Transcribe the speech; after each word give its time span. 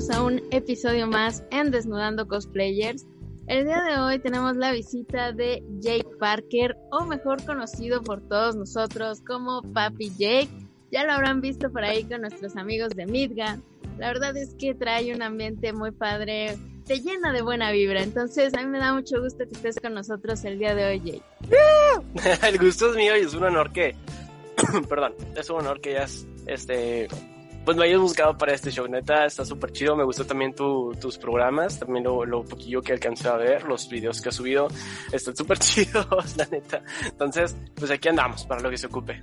bienvenidos 0.00 0.10
a 0.10 0.22
un 0.22 0.42
episodio 0.50 1.06
más 1.06 1.44
en 1.50 1.70
Desnudando 1.70 2.26
Cosplayers. 2.26 3.06
El 3.48 3.66
día 3.66 3.82
de 3.82 3.98
hoy 3.98 4.18
tenemos 4.18 4.56
la 4.56 4.72
visita 4.72 5.32
de 5.32 5.62
Jake 5.80 6.08
Parker, 6.18 6.76
o 6.90 7.04
mejor 7.04 7.44
conocido 7.44 8.02
por 8.02 8.26
todos 8.26 8.56
nosotros 8.56 9.20
como 9.26 9.62
Papi 9.74 10.10
Jake. 10.16 10.48
Ya 10.90 11.04
lo 11.04 11.12
habrán 11.12 11.42
visto 11.42 11.70
por 11.70 11.84
ahí 11.84 12.04
con 12.04 12.22
nuestros 12.22 12.56
amigos 12.56 12.90
de 12.90 13.06
Midga. 13.06 13.58
La 13.98 14.08
verdad 14.08 14.34
es 14.36 14.54
que 14.54 14.74
trae 14.74 15.14
un 15.14 15.22
ambiente 15.22 15.72
muy 15.74 15.90
padre, 15.90 16.56
te 16.86 17.00
llena 17.00 17.32
de 17.32 17.42
buena 17.42 17.70
vibra. 17.70 18.02
Entonces, 18.02 18.54
a 18.54 18.62
mí 18.62 18.66
me 18.68 18.78
da 18.78 18.94
mucho 18.94 19.20
gusto 19.20 19.44
que 19.44 19.54
estés 19.54 19.76
con 19.80 19.92
nosotros 19.92 20.42
el 20.44 20.58
día 20.58 20.74
de 20.74 20.86
hoy, 20.86 21.00
Jake. 21.00 22.48
el 22.48 22.58
gusto 22.58 22.90
es 22.90 22.96
mío 22.96 23.16
y 23.18 23.20
es 23.20 23.34
un 23.34 23.44
honor 23.44 23.70
que, 23.72 23.94
perdón, 24.88 25.14
es 25.36 25.50
un 25.50 25.56
honor 25.56 25.80
que 25.80 25.92
ya 25.92 26.06
este, 26.46 27.08
pues 27.64 27.76
me 27.76 27.84
hayas 27.84 28.00
buscado 28.00 28.36
para 28.36 28.54
este 28.54 28.70
show. 28.70 28.86
Neta, 28.86 29.26
está 29.26 29.44
súper 29.44 29.72
chido. 29.72 29.96
Me 29.96 30.04
gustó 30.04 30.24
también 30.24 30.54
tu, 30.54 30.92
tus 31.00 31.18
programas, 31.18 31.78
también 31.78 32.04
lo, 32.04 32.24
lo, 32.24 32.44
poquillo 32.44 32.82
que 32.82 32.92
alcancé 32.92 33.28
a 33.28 33.36
ver, 33.36 33.64
los 33.64 33.88
videos 33.88 34.20
que 34.20 34.30
has 34.30 34.34
subido. 34.34 34.68
Están 35.12 35.36
súper 35.36 35.58
chidos, 35.60 36.36
la 36.36 36.46
neta. 36.46 36.82
Entonces, 37.04 37.56
pues 37.74 37.90
aquí 37.90 38.08
andamos 38.08 38.44
para 38.46 38.60
lo 38.60 38.70
que 38.70 38.78
se 38.78 38.86
ocupe. 38.86 39.22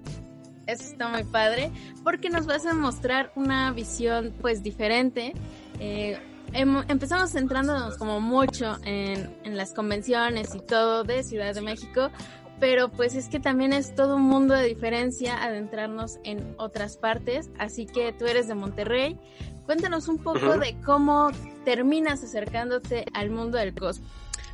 Eso 0.68 0.84
está 0.84 1.08
muy 1.08 1.24
padre, 1.24 1.72
porque 2.04 2.30
nos 2.30 2.46
vas 2.46 2.66
a 2.66 2.74
mostrar 2.74 3.32
una 3.36 3.72
visión 3.72 4.34
pues 4.42 4.62
diferente. 4.62 5.34
Eh, 5.80 6.20
empezamos 6.54 7.32
centrándonos 7.32 7.98
como 7.98 8.20
mucho 8.20 8.78
en, 8.84 9.34
en 9.44 9.56
las 9.56 9.74
convenciones 9.74 10.54
y 10.56 10.60
todo 10.60 11.06
de 11.06 11.24
Ciudad 11.24 11.56
de 11.56 11.62
México, 11.62 12.12
pero 12.60 12.90
pues 12.90 13.16
es 13.16 13.30
que 13.30 13.40
también 13.40 13.74
es 13.74 13.94
todo 13.96 14.16
un 14.16 14.24
mundo 14.24 14.54
de 14.54 14.66
diferencia 14.66 15.44
adentrarnos 15.44 16.20
en 16.24 16.56
otras 16.58 16.98
partes, 16.98 17.50
así 17.60 17.86
que 17.86 18.14
tú 18.14 18.26
eres 18.26 18.48
de 18.48 18.56
Monterrey. 18.56 19.20
Cuéntanos 19.66 20.08
un 20.08 20.18
poco 20.18 20.58
de 20.58 20.80
cómo 20.86 21.30
terminas 21.66 22.24
acercándote 22.24 23.06
al 23.14 23.30
mundo 23.30 23.58
del 23.58 23.74
cosplay. 23.74 24.10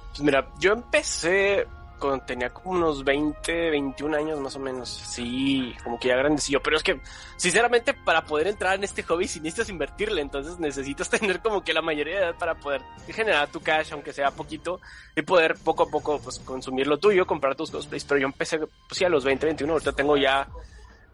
Pues 0.09 0.22
mira, 0.22 0.52
yo 0.59 0.74
empecé 0.74 1.68
cuando 1.99 2.25
tenía 2.25 2.49
como 2.49 2.72
unos 2.72 3.03
20, 3.03 3.69
21 3.69 4.17
años 4.17 4.39
más 4.39 4.55
o 4.55 4.59
menos. 4.59 4.89
Sí, 4.89 5.73
como 5.83 6.00
que 6.00 6.09
ya 6.09 6.16
grandecillo. 6.16 6.61
Pero 6.61 6.77
es 6.77 6.83
que, 6.83 7.00
sinceramente, 7.38 7.94
para 7.94 8.25
poder 8.25 8.47
entrar 8.47 8.75
en 8.75 8.83
este 8.83 9.03
hobby, 9.03 9.27
si 9.27 9.39
necesitas 9.39 9.69
invertirle, 9.69 10.22
entonces 10.22 10.59
necesitas 10.59 11.09
tener 11.11 11.39
como 11.41 11.63
que 11.63 11.73
la 11.73 11.81
mayoría 11.81 12.16
de 12.16 12.22
edad 12.23 12.35
para 12.38 12.55
poder 12.55 12.81
generar 13.08 13.50
tu 13.50 13.61
cash, 13.61 13.94
aunque 13.94 14.13
sea 14.13 14.31
poquito, 14.31 14.80
y 15.16 15.22
poder 15.22 15.55
poco 15.55 15.83
a 15.83 15.89
poco, 15.89 16.19
pues, 16.19 16.39
consumir 16.39 16.88
lo 16.88 16.97
tuyo, 16.97 17.25
comprar 17.25 17.55
tus 17.55 17.72
cosplays. 17.72 18.05
Pero 18.05 18.19
yo 18.19 18.28
empecé, 18.28 18.59
pues 18.59 18.72
sí, 18.91 19.05
a 19.05 19.09
los 19.09 19.23
20, 19.23 19.45
21. 19.45 19.73
Ahorita 19.73 19.94
tengo 19.94 20.17
ya 20.17 20.47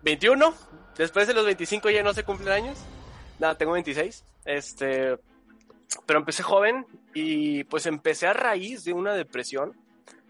21. 0.04 0.54
Después 0.98 1.28
de 1.28 1.34
los 1.34 1.46
25 1.46 1.90
ya 1.90 2.04
no 2.04 2.14
se 2.14 2.24
cumplen 2.24 2.50
años. 2.50 2.78
Nada, 3.40 3.56
tengo 3.56 3.74
26. 3.74 4.24
Este, 4.46 5.18
pero 6.06 6.20
empecé 6.20 6.44
joven 6.44 6.86
y 7.14 7.64
pues 7.66 7.86
empecé 7.86 8.28
a 8.28 8.34
raíz 8.34 8.84
de 8.84 8.94
una 8.94 9.14
depresión 9.14 9.74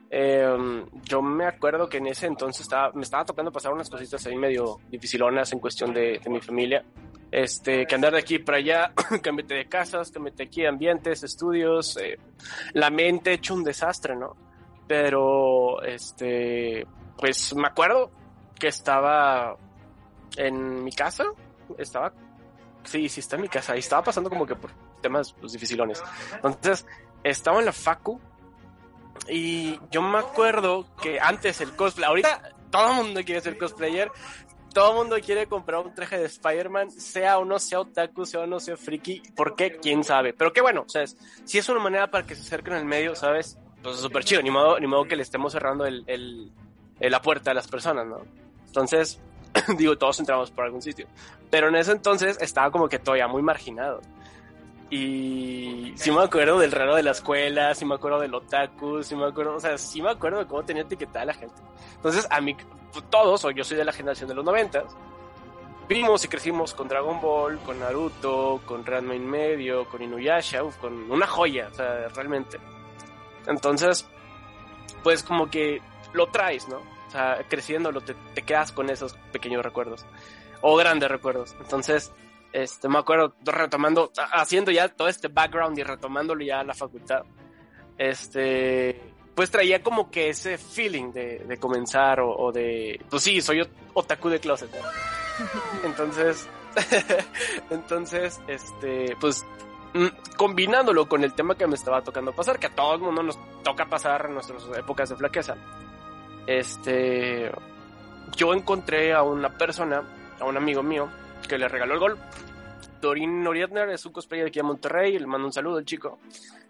eh, 0.09 0.86
yo 1.03 1.22
me 1.22 1.46
acuerdo 1.46 1.88
que 1.88 1.97
en 1.97 2.08
ese 2.08 2.25
entonces 2.25 2.62
estaba, 2.62 2.92
me 2.94 3.03
estaba 3.03 3.25
tocando 3.25 3.52
pasar 3.52 3.72
unas 3.72 3.90
cositas 3.90 4.25
ahí 4.25 4.36
medio 4.36 4.80
dificilonas 4.90 5.52
en 5.53 5.59
cuestión 5.59 5.94
de, 5.94 6.20
de 6.24 6.30
mi 6.30 6.42
familia. 6.42 6.84
Este, 7.31 7.86
que 7.86 7.94
andar 7.94 8.14
de 8.14 8.19
aquí 8.19 8.40
para 8.40 8.58
allá, 8.58 8.92
cambiate 9.22 9.53
de 9.53 9.66
casas, 9.68 10.09
cambiate 10.09 10.44
aquí 10.44 10.66
ambientes, 10.66 11.24
estudios, 11.24 11.96
eh, 11.98 12.18
la 12.74 12.90
mente 12.90 13.34
hecho 13.34 13.53
un 13.53 13.64
desastre, 13.64 14.16
¿no? 14.16 14.36
Pero, 14.88 15.84
este, 15.84 16.88
pues 17.18 17.53
me 17.56 17.68
acuerdo 17.68 18.09
que 18.58 18.69
estaba 18.69 19.56
en 20.38 20.84
mi 20.84 20.92
casa, 20.92 21.25
estaba, 21.78 22.12
sí, 22.84 23.08
sí, 23.09 23.19
está 23.19 23.36
en 23.36 23.44
mi 23.44 23.50
casa, 23.50 23.75
y 23.75 23.80
estaba 23.80 24.02
pasando 24.02 24.31
como 24.31 24.48
que 24.48 24.56
por 24.56 24.72
temas 25.00 25.34
pues, 25.34 25.53
dificilones. 25.53 26.02
Entonces, 26.34 26.88
estaba 27.24 27.59
en 27.59 27.66
la 27.66 27.74
facu 27.74 28.19
y 29.28 29.80
yo 29.91 30.02
me 30.02 30.19
acuerdo 30.19 30.85
que 31.02 31.19
antes 31.19 31.62
el 31.62 31.75
cosplay, 31.75 32.07
ahorita 32.07 32.53
todo 32.69 32.91
el 32.91 32.96
mundo 33.06 33.22
quiere 33.25 33.41
ser 33.41 33.57
cosplayer, 33.57 34.12
todo 34.74 34.91
el 34.91 34.97
mundo 34.97 35.18
quiere 35.24 35.47
comprar 35.47 35.85
un 35.85 35.94
traje 35.94 36.18
de 36.18 36.25
Spider-Man, 36.25 36.91
sea 36.91 37.40
o 37.40 37.46
no 37.46 37.59
sea 37.59 37.80
otaku, 37.80 38.25
sea 38.25 38.41
o 38.41 38.47
no 38.47 38.59
sea 38.59 38.78
friki, 38.78 39.22
¿por 39.35 39.56
qué? 39.56 39.78
¿Quién 39.78 40.03
sabe? 40.03 40.34
Pero 40.34 40.53
qué 40.53 40.62
bueno, 40.62 40.85
sea, 40.88 41.06
si 41.44 41.57
es 41.57 41.69
una 41.69 41.80
manera 41.80 42.09
para 42.09 42.25
que 42.25 42.35
se 42.35 42.41
acerquen 42.41 42.74
al 42.74 42.85
medio, 42.85 43.16
¿sabes? 43.16 43.57
Pues 43.81 43.96
es 43.96 44.02
súper 44.02 44.24
chido, 44.24 44.41
ni 44.41 44.52
modo, 44.52 44.80
ni 44.80 44.88
modo 44.88 45.06
que 45.06 45.16
le 45.16 45.24
estemos 45.24 45.53
cerrando 45.53 45.86
la 47.00 47.22
puerta 47.22 47.51
a 47.51 47.53
las 47.53 47.68
personas, 47.68 48.06
¿no? 48.06 48.22
Entonces, 48.68 49.19
digo, 49.78 49.97
todos 49.97 50.19
entramos 50.19 50.51
por 50.51 50.66
algún 50.66 50.81
sitio. 50.81 51.07
Pero 51.50 51.69
en 51.69 51.75
ese 51.75 51.91
entonces 51.91 52.38
estaba 52.41 52.72
como 52.72 52.88
que 52.90 53.00
todavía 53.00 53.28
muy 53.28 53.41
marginado. 53.41 54.01
Y 54.89 55.94
sí 55.95 56.11
me 56.11 56.23
acuerdo 56.23 56.59
del 56.59 56.72
raro 56.72 56.95
de 56.95 57.03
la 57.03 57.11
escuela, 57.11 57.75
sí 57.75 57.85
me 57.85 57.95
acuerdo 57.95 58.19
del 58.19 58.33
otaku, 58.33 59.03
sí 59.03 59.16
me 59.16 59.25
acuerdo, 59.25 59.55
o 59.55 59.59
sea, 59.59 59.77
sí 59.77 60.01
me 60.01 60.09
acuerdo 60.09 60.39
de 60.39 60.47
cómo 60.47 60.63
tenía 60.63 60.81
etiquetada 60.81 61.25
la 61.25 61.33
gente. 61.33 61.61
Entonces, 61.95 62.25
a 62.29 62.41
mí, 62.41 62.55
todos, 63.09 63.45
o 63.45 63.51
yo 63.51 63.63
soy 63.63 63.77
de 63.77 63.85
la 63.85 63.94
generación 63.94 64.29
de 64.29 64.35
los 64.35 64.44
noventas, 64.44 64.85
vimos 65.88 66.23
y 66.25 66.27
crecimos 66.27 66.73
con 66.73 66.88
Dragon 66.88 67.22
Ball, 67.22 67.59
con 67.59 67.79
Naruto, 67.79 68.61
con 68.66 68.83
Ranma 68.83 69.13
en 69.13 69.29
medio, 69.29 69.88
con 69.89 70.01
Inuyasha, 70.01 70.61
con 70.81 71.11
una 71.11 71.27
joya, 71.27 71.67
o 71.71 71.75
sea, 71.75 72.07
realmente. 72.09 72.59
Entonces, 73.45 74.07
pues 75.03 75.21
como 75.21 75.51
que 75.51 75.81
lo 76.13 76.27
traes, 76.27 76.67
¿no? 76.67 76.77
O 76.77 77.11
sea, 77.11 77.44
creciéndolo 77.47 78.01
te, 78.01 78.16
te 78.33 78.41
quedas 78.41 78.71
con 78.71 78.89
esos 78.89 79.13
pequeños 79.31 79.63
recuerdos, 79.63 80.06
o 80.61 80.75
grandes 80.75 81.09
recuerdos. 81.09 81.56
Entonces, 81.59 82.11
este, 82.54 82.90
me 82.90 83.00
acuerdo 83.00 83.34
retomando, 83.44 84.12
haciendo 84.34 84.72
ya 84.72 84.90
todo 84.90 85.08
este 85.08 85.28
background 85.28 85.78
y 85.78 85.84
retomándolo 85.84 86.44
ya 86.44 86.62
a 86.62 86.64
la 86.64 86.74
facultad. 86.74 87.24
Este, 87.98 89.02
pues 89.36 89.52
traía 89.52 89.84
como 89.84 90.10
que 90.10 90.30
ese 90.30 90.58
feeling 90.58 91.12
de, 91.12 91.40
de 91.40 91.58
comenzar 91.58 92.20
o, 92.20 92.36
o, 92.36 92.52
de, 92.52 93.00
pues 93.10 93.24
sí, 93.24 93.42
soy 93.42 93.68
otaku 93.94 94.30
de 94.30 94.40
closet. 94.40 94.70
Entonces, 95.84 96.48
entonces, 97.70 98.40
este, 98.48 99.16
pues 99.20 99.46
mm, 99.94 100.36
combinándolo 100.38 101.08
con 101.08 101.24
el 101.24 101.34
tema 101.34 101.56
que 101.56 101.68
me 101.68 101.76
estaba 101.76 102.02
tocando 102.02 102.34
pasar, 102.34 102.60
que 102.60 102.68
a 102.68 102.76
todo 102.76 102.96
el 102.96 103.02
mundo 103.02 103.24
nos 103.24 103.40
toca 103.64 103.86
pasar 103.86 104.26
en 104.28 104.36
nuestras 104.36 104.64
épocas 104.78 105.10
de 105.10 105.16
flaqueza. 105.16 105.56
Este, 106.48 107.52
yo 108.36 108.54
encontré 108.54 109.14
a 109.14 109.24
una 109.24 109.50
persona, 109.50 110.04
a 110.40 110.46
un 110.46 110.58
amigo 110.58 110.84
mío, 110.84 111.10
que 111.47 111.57
le 111.57 111.67
regaló 111.67 111.94
el 111.94 112.00
gol. 112.00 112.17
Dorin 113.01 113.44
Norietner 113.44 113.89
es 113.89 114.05
un 114.05 114.11
cosplayer 114.11 114.45
de 114.45 114.50
aquí 114.50 114.59
a 114.59 114.63
Monterrey, 114.63 115.17
le 115.17 115.27
mando 115.27 115.47
un 115.47 115.53
saludo 115.53 115.77
al 115.77 115.85
chico. 115.85 116.19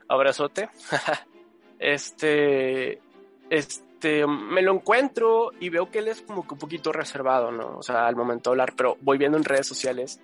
Abrazote. 0.07 0.69
este, 1.80 3.00
este, 3.50 4.28
me 4.28 4.62
lo 4.62 4.74
encuentro 4.74 5.52
y 5.59 5.69
veo 5.69 5.90
que 5.90 6.00
él 6.00 6.09
es 6.09 6.22
como 6.22 6.47
que 6.47 6.53
un 6.53 6.59
poquito 6.59 6.91
reservado, 6.91 7.51
¿no? 7.51 7.77
O 7.77 7.83
sea, 7.83 8.07
al 8.07 8.16
momento 8.16 8.50
de 8.50 8.54
hablar, 8.54 8.74
pero 8.75 8.98
voy 9.01 9.18
viendo 9.18 9.38
en 9.38 9.44
redes 9.44 9.68
sociales 9.68 10.19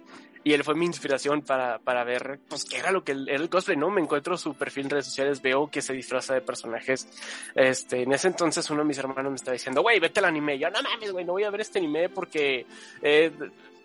y 0.46 0.54
él 0.54 0.64
fue 0.64 0.76
mi 0.76 0.86
inspiración 0.86 1.42
para, 1.42 1.80
para 1.80 2.04
ver, 2.04 2.40
pues, 2.48 2.66
qué 2.66 2.78
era 2.78 2.92
lo 2.92 3.04
que 3.04 3.14
era 3.14 3.42
el 3.42 3.50
cosplay, 3.50 3.76
¿no? 3.76 3.90
Me 3.90 4.00
encuentro 4.00 4.38
su 4.38 4.54
perfil 4.54 4.86
en 4.86 4.92
redes 4.92 5.06
sociales, 5.06 5.42
veo 5.42 5.72
que 5.72 5.82
se 5.82 5.92
disfraza 5.92 6.36
de 6.36 6.42
personajes. 6.42 7.10
Este, 7.56 8.04
en 8.04 8.14
ese 8.14 8.28
entonces 8.28 8.70
uno 8.70 8.82
de 8.82 8.88
mis 8.88 8.98
hermanos 9.00 9.32
me 9.32 9.38
estaba 9.38 9.54
diciendo, 9.54 9.82
güey, 9.82 10.00
vete 10.00 10.20
al 10.20 10.26
anime. 10.26 10.60
Yo, 10.60 10.70
no 10.70 10.84
mames, 10.84 11.12
güey, 11.12 11.26
no 11.26 11.32
voy 11.34 11.46
a 11.46 11.50
ver 11.50 11.62
este 11.62 11.80
anime 11.80 12.10
porque, 12.10 12.68
eh, 13.02 13.32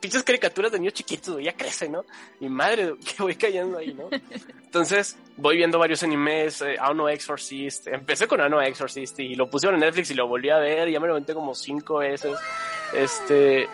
pinches 0.01 0.23
caricaturas 0.23 0.71
de 0.71 0.81
niños 0.81 0.93
chiquitos, 0.93 1.43
ya 1.43 1.55
crecen, 1.55 1.93
¿no? 1.93 2.05
Y 2.41 2.51
madre, 2.51 2.95
que 3.17 3.23
voy 3.23 3.37
cayendo 3.37 3.79
ahí, 3.79 3.95
¿no? 3.95 4.11
Entonces, 4.63 5.17
voy 5.39 5.57
viendo 5.57 5.79
varios 5.79 6.03
animes, 6.03 6.61
eh, 6.61 6.77
Ano 6.79 7.09
Exorcist, 7.09 7.87
empecé 7.87 8.27
con 8.27 8.39
Ano 8.39 8.61
Exorcist 8.61 9.19
y 9.19 9.35
lo 9.35 9.49
pusieron 9.49 9.77
en 9.77 9.87
Netflix 9.87 10.11
y 10.11 10.15
lo 10.15 10.29
volví 10.29 10.51
a 10.51 10.59
ver, 10.59 10.91
y 10.91 10.93
ya 10.93 11.01
me 11.01 11.07
lo 11.07 11.15
aventé 11.15 11.33
como 11.33 11.55
cinco 11.55 11.99
veces, 11.99 12.37
este, 12.95 13.67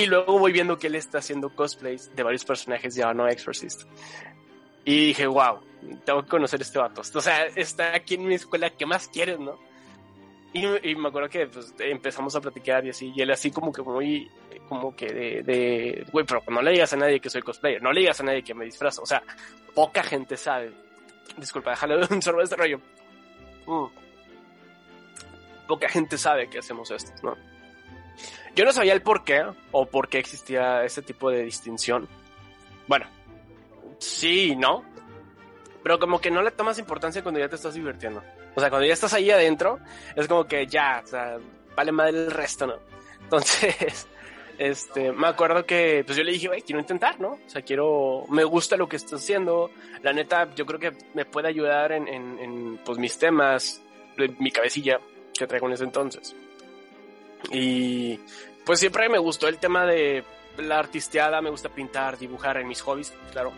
y 0.00 0.06
luego 0.06 0.38
voy 0.38 0.52
viendo 0.52 0.78
que 0.78 0.86
él 0.86 0.94
está 0.94 1.18
haciendo 1.18 1.54
cosplays 1.54 2.14
de 2.14 2.22
varios 2.22 2.44
personajes 2.44 2.94
de 2.94 3.04
Ano 3.04 3.28
Exorcist. 3.28 3.82
Y 4.84 5.08
dije, 5.08 5.26
wow, 5.26 5.60
tengo 6.04 6.22
que 6.22 6.28
conocer 6.28 6.60
este 6.62 6.78
vato. 6.78 7.02
O 7.02 7.20
sea, 7.20 7.46
está 7.46 7.94
aquí 7.94 8.14
en 8.14 8.26
mi 8.26 8.34
escuela, 8.34 8.70
¿qué 8.70 8.86
más 8.86 9.08
quieres, 9.08 9.38
no? 9.38 9.58
Y, 10.52 10.96
me 10.96 11.08
acuerdo 11.08 11.28
que 11.28 11.46
pues, 11.46 11.74
empezamos 11.78 12.34
a 12.34 12.40
platicar 12.40 12.84
y 12.84 12.90
así, 12.90 13.12
y 13.14 13.20
él 13.20 13.30
así 13.30 13.52
como 13.52 13.72
que 13.72 13.82
muy, 13.82 14.28
como 14.68 14.96
que 14.96 15.06
de, 15.06 16.04
güey, 16.10 16.26
pero 16.26 16.42
no 16.48 16.60
le 16.60 16.72
digas 16.72 16.92
a 16.92 16.96
nadie 16.96 17.20
que 17.20 17.30
soy 17.30 17.42
cosplayer, 17.42 17.80
no 17.80 17.92
le 17.92 18.00
digas 18.00 18.20
a 18.20 18.24
nadie 18.24 18.42
que 18.42 18.52
me 18.52 18.64
disfrazo, 18.64 19.02
o 19.02 19.06
sea, 19.06 19.22
poca 19.76 20.02
gente 20.02 20.36
sabe. 20.36 20.72
Disculpa, 21.36 21.70
déjale 21.70 21.98
un 22.10 22.20
sorbo 22.20 22.38
de 22.38 22.44
este 22.44 22.56
rollo. 22.56 22.80
Mm. 23.66 23.86
Poca 25.68 25.88
gente 25.88 26.18
sabe 26.18 26.50
que 26.50 26.58
hacemos 26.58 26.90
esto, 26.90 27.12
¿no? 27.22 27.49
Yo 28.54 28.64
no 28.64 28.72
sabía 28.72 28.92
el 28.92 29.02
por 29.02 29.24
qué, 29.24 29.44
o 29.72 29.86
por 29.86 30.08
qué 30.08 30.18
existía 30.18 30.84
ese 30.84 31.02
tipo 31.02 31.30
de 31.30 31.42
distinción. 31.44 32.08
Bueno, 32.86 33.06
sí, 33.98 34.56
¿no? 34.56 34.84
Pero 35.82 35.98
como 35.98 36.20
que 36.20 36.30
no 36.30 36.42
le 36.42 36.50
tomas 36.50 36.78
importancia 36.78 37.22
cuando 37.22 37.40
ya 37.40 37.48
te 37.48 37.56
estás 37.56 37.74
divirtiendo. 37.74 38.22
O 38.54 38.60
sea, 38.60 38.68
cuando 38.68 38.86
ya 38.86 38.92
estás 38.92 39.14
ahí 39.14 39.30
adentro, 39.30 39.78
es 40.16 40.26
como 40.26 40.44
que 40.46 40.66
ya, 40.66 41.00
o 41.04 41.06
sea, 41.06 41.38
vale 41.76 41.92
madre 41.92 42.24
el 42.24 42.30
resto, 42.30 42.66
¿no? 42.66 42.74
Entonces, 43.22 44.08
este, 44.58 45.12
me 45.12 45.28
acuerdo 45.28 45.64
que, 45.64 46.02
pues 46.04 46.18
yo 46.18 46.24
le 46.24 46.32
dije, 46.32 46.48
güey, 46.48 46.62
quiero 46.62 46.80
intentar, 46.80 47.20
¿no? 47.20 47.32
O 47.32 47.48
sea, 47.48 47.62
quiero, 47.62 48.26
me 48.28 48.44
gusta 48.44 48.76
lo 48.76 48.88
que 48.88 48.96
estás 48.96 49.22
haciendo. 49.22 49.70
La 50.02 50.12
neta, 50.12 50.52
yo 50.54 50.66
creo 50.66 50.80
que 50.80 50.92
me 51.14 51.24
puede 51.24 51.48
ayudar 51.48 51.92
en, 51.92 52.08
en, 52.08 52.78
pues, 52.84 52.98
mis 52.98 53.16
temas, 53.16 53.80
mi 54.38 54.50
cabecilla 54.50 55.00
que 55.32 55.46
traigo 55.46 55.68
en 55.68 55.72
ese 55.74 55.84
entonces. 55.84 56.36
Y, 57.50 58.18
pues 58.64 58.80
siempre 58.80 59.08
me 59.08 59.18
gustó 59.18 59.48
el 59.48 59.58
tema 59.58 59.86
de 59.86 60.24
la 60.58 60.78
artisteada, 60.78 61.40
me 61.40 61.50
gusta 61.50 61.68
pintar, 61.68 62.18
dibujar 62.18 62.58
en 62.58 62.68
mis 62.68 62.82
hobbies, 62.82 63.12
claro. 63.32 63.52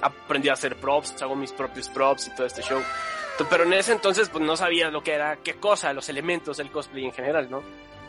Aprendí 0.00 0.48
a 0.48 0.52
hacer 0.52 0.76
props, 0.76 1.20
hago 1.22 1.34
mis 1.34 1.52
propios 1.52 1.88
props 1.88 2.28
y 2.28 2.34
todo 2.34 2.46
este 2.46 2.62
show. 2.62 2.80
Pero 3.50 3.64
en 3.64 3.72
ese 3.72 3.92
entonces 3.92 4.28
pues 4.28 4.44
no 4.44 4.56
sabía 4.56 4.90
lo 4.90 5.02
que 5.02 5.12
era, 5.12 5.36
qué 5.36 5.54
cosa, 5.54 5.92
los 5.92 6.08
elementos 6.08 6.56
del 6.56 6.70
cosplay 6.70 7.04
en 7.04 7.12
general, 7.12 7.50
¿no? 7.50 7.62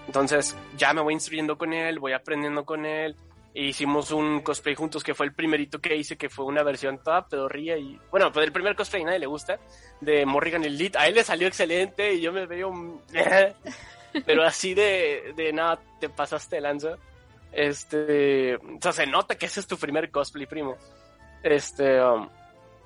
Entonces 0.08 0.56
ya 0.76 0.94
me 0.94 1.02
voy 1.02 1.14
instruyendo 1.14 1.58
con 1.58 1.74
él, 1.74 2.00
voy 2.00 2.14
aprendiendo 2.14 2.66
con 2.66 2.86
él. 2.86 3.16
E 3.54 3.64
hicimos 3.66 4.12
un 4.12 4.42
cosplay 4.42 4.76
juntos 4.76 5.04
que 5.04 5.16
fue 5.16 5.26
el 5.26 5.34
primerito 5.34 5.80
que 5.80 5.96
hice, 5.96 6.18
que 6.18 6.30
fue 6.30 6.46
una 6.46 6.64
versión 6.64 7.00
toda 7.04 7.28
pedorría 7.28 7.78
y... 7.78 8.00
Bueno, 8.12 8.32
pues 8.32 8.46
el 8.46 8.52
primer 8.52 8.76
cosplay 8.76 9.04
nadie 9.04 9.20
le 9.20 9.26
gusta, 9.26 9.60
de 10.02 10.26
Morrigan 10.26 10.64
el 10.64 10.78
Lead. 10.78 10.96
A 10.96 11.08
él 11.08 11.16
le 11.16 11.24
salió 11.24 11.48
excelente 11.48 12.14
y 12.14 12.22
yo 12.22 12.32
me 12.32 12.46
veo... 12.46 12.72
Pero 14.26 14.44
así 14.44 14.74
de, 14.74 15.34
de 15.36 15.54
nada, 15.54 15.80
te 16.00 16.10
pasaste 16.10 16.62
lanza. 16.62 16.98
Este... 17.52 18.56
O 18.56 18.80
sea, 18.82 18.92
se 18.92 19.08
nota 19.08 19.36
que 19.36 19.46
ese 19.46 19.60
es 19.60 19.68
tu 19.68 19.78
primer 19.78 20.12
cosplay, 20.12 20.46
primo. 20.46 20.76
Este... 21.44 22.02
Um, 22.02 22.30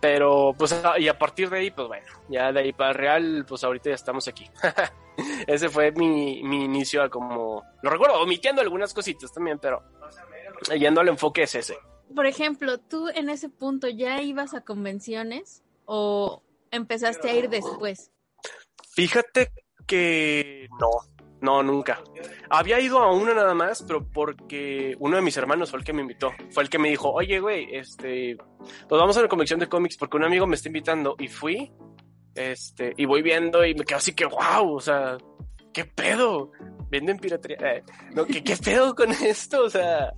pero, 0.04 0.54
pues, 0.58 0.76
y 1.00 1.08
a 1.08 1.18
partir 1.18 1.50
de 1.50 1.60
ahí, 1.60 1.72
pues 1.72 1.88
bueno, 1.88 2.06
ya 2.28 2.52
de 2.52 2.60
ahí 2.60 2.74
para 2.74 2.90
el 2.90 2.96
real, 2.96 3.46
pues 3.48 3.64
ahorita 3.64 3.90
ya 3.90 3.96
estamos 3.96 4.28
aquí. 4.28 4.46
Ese 5.48 5.70
fue 5.70 5.94
mi, 5.94 6.44
mi 6.44 6.66
inicio 6.66 7.02
a 7.04 7.10
como, 7.10 7.64
lo 7.82 7.90
recuerdo, 7.90 8.22
omitiendo 8.22 8.62
algunas 8.62 8.94
cositas 8.94 9.32
también, 9.32 9.60
pero 9.60 9.82
yendo 10.78 11.00
al 11.00 11.08
enfoque 11.08 11.44
es 11.44 11.56
ese. 11.56 11.78
Por 12.14 12.26
ejemplo, 12.26 12.80
¿tú 12.80 13.08
en 13.16 13.30
ese 13.30 13.48
punto 13.48 13.88
ya 13.88 14.22
ibas 14.22 14.54
a 14.54 14.60
convenciones 14.60 15.64
o 15.86 16.44
empezaste 16.72 17.30
a 17.30 17.36
ir 17.36 17.50
después? 17.50 18.12
Fíjate 18.92 19.54
que 19.88 20.68
no, 20.82 20.90
no, 21.44 21.62
nunca. 21.62 22.02
Había 22.50 22.80
ido 22.80 23.00
a 23.00 23.12
una 23.12 23.34
nada 23.34 23.54
más, 23.54 23.84
pero 23.84 24.10
porque 24.10 24.96
uno 24.98 25.18
de 25.18 25.22
mis 25.22 25.36
hermanos 25.36 25.70
fue 25.70 25.80
el 25.80 25.86
que 25.86 25.92
me 25.92 26.02
invitó. 26.02 26.32
Fue 26.52 26.64
el 26.64 26.70
que 26.70 26.80
me 26.80 26.90
dijo, 26.90 27.12
oye, 27.12 27.42
güey, 27.42 27.68
este, 27.76 28.38
pues 28.88 29.00
vamos 29.00 29.18
a 29.18 29.20
una 29.20 29.28
convención 29.28 29.60
de 29.60 29.68
cómics 29.68 29.98
porque 29.98 30.16
un 30.16 30.24
amigo 30.24 30.48
me 30.48 30.56
está 30.56 30.70
invitando. 30.70 31.18
Y 31.20 31.28
fui, 31.28 31.70
este, 32.34 32.94
y 32.96 33.04
voy 33.04 33.22
viendo 33.22 33.66
y 33.66 33.76
me 33.76 33.84
quedo 33.84 33.98
así 33.98 34.14
que, 34.14 34.24
wow, 34.24 34.74
o 34.74 34.80
sea, 34.80 35.18
¿qué 35.74 35.84
pedo? 35.84 36.54
Venden 36.90 37.20
piratería. 37.20 37.58
Eh, 37.60 37.84
no, 38.16 38.26
¿qué, 38.26 38.42
¿qué, 38.42 38.56
pedo 38.56 38.96
con 38.96 39.12
esto? 39.12 39.64
O 39.64 39.70
sea, 39.70 40.14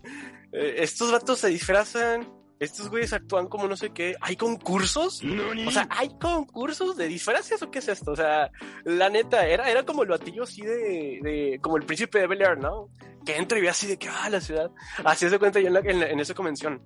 eh, 0.51 0.75
estos 0.77 1.11
vatos 1.11 1.39
se 1.39 1.49
disfrazan 1.49 2.34
estos 2.59 2.89
güeyes 2.89 3.11
actúan 3.13 3.47
como 3.47 3.67
no 3.67 3.75
sé 3.75 3.91
qué. 3.91 4.15
¿Hay 4.21 4.35
concursos? 4.35 5.21
o 5.23 5.71
sea, 5.71 5.87
¿hay 5.89 6.09
concursos 6.19 6.95
de 6.95 7.07
disfraces 7.07 7.61
o 7.61 7.69
qué 7.69 7.79
es 7.79 7.87
esto? 7.87 8.11
O 8.11 8.15
sea, 8.15 8.49
la 8.85 9.09
neta, 9.09 9.45
era, 9.47 9.69
era 9.69 9.83
como 9.83 10.03
el 10.03 10.09
batillo 10.09 10.43
así 10.43 10.61
de, 10.61 11.19
de 11.21 11.59
como 11.61 11.77
el 11.77 11.83
príncipe 11.83 12.19
de 12.19 12.27
Bel 12.27 12.41
Air, 12.41 12.57
¿no? 12.57 12.89
Que 13.25 13.37
entra 13.37 13.57
y 13.57 13.61
ve 13.61 13.69
así 13.69 13.87
de 13.87 13.97
que, 13.97 14.07
ah, 14.07 14.29
la 14.29 14.39
ciudad. 14.39 14.71
Así 15.03 15.29
se 15.29 15.39
cuenta 15.39 15.59
yo 15.59 15.67
en, 15.67 16.03
en, 16.03 16.19
esa 16.19 16.33
convención. 16.33 16.81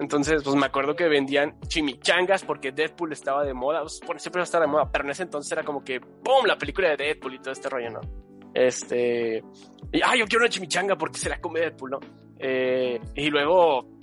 Entonces, 0.00 0.42
pues 0.42 0.56
me 0.56 0.66
acuerdo 0.66 0.96
que 0.96 1.08
vendían 1.08 1.58
chimichangas 1.68 2.42
porque 2.42 2.72
Deadpool 2.72 3.12
estaba 3.12 3.44
de 3.44 3.54
moda. 3.54 3.82
Pues, 3.82 4.00
bueno, 4.04 4.18
siempre 4.18 4.42
estaba 4.42 4.66
de 4.66 4.72
moda, 4.72 4.90
pero 4.90 5.04
en 5.04 5.10
ese 5.10 5.22
entonces 5.22 5.50
era 5.52 5.62
como 5.62 5.82
que, 5.82 6.00
¡pum! 6.00 6.44
La 6.44 6.58
película 6.58 6.90
de 6.90 6.96
Deadpool 6.96 7.34
y 7.34 7.38
todo 7.38 7.52
este 7.52 7.68
rollo, 7.68 7.90
¿no? 7.90 8.00
Este. 8.52 9.42
Y, 9.92 10.00
ah, 10.02 10.16
yo 10.16 10.26
quiero 10.26 10.44
una 10.44 10.50
chimichanga 10.50 10.96
porque 10.96 11.18
se 11.18 11.28
la 11.28 11.40
come 11.40 11.60
Deadpool, 11.60 11.90
¿no? 11.90 12.00
Eh, 12.38 13.00
y 13.14 13.30
luego 13.30 13.95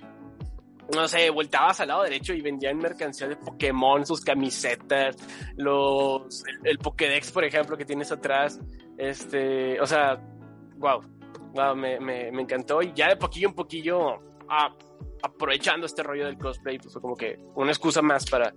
no 0.92 1.08
sé, 1.08 1.30
volteabas 1.30 1.80
al 1.80 1.88
lado 1.88 2.02
derecho 2.02 2.34
y 2.34 2.40
vendían 2.40 2.78
mercancía 2.78 3.28
de 3.28 3.36
Pokémon, 3.36 4.04
sus 4.04 4.20
camisetas, 4.20 5.16
los, 5.56 6.44
el, 6.62 6.78
Pokédex, 6.78 7.32
por 7.32 7.44
ejemplo, 7.44 7.76
que 7.76 7.84
tienes 7.84 8.12
atrás. 8.12 8.60
Este, 8.98 9.80
o 9.80 9.86
sea, 9.86 10.16
wow, 10.76 11.00
wow, 11.54 11.74
me, 11.74 11.98
me, 12.00 12.30
me 12.30 12.42
encantó. 12.42 12.82
Y 12.82 12.92
ya 12.94 13.08
de 13.08 13.16
poquillo 13.16 13.48
en 13.48 13.54
poquillo, 13.54 14.20
aprovechando 15.22 15.86
este 15.86 16.02
rollo 16.02 16.26
del 16.26 16.36
cosplay, 16.36 16.78
pues 16.78 16.92
fue 16.92 17.02
como 17.02 17.16
que 17.16 17.38
una 17.54 17.70
excusa 17.70 18.02
más 18.02 18.28
para 18.28 18.52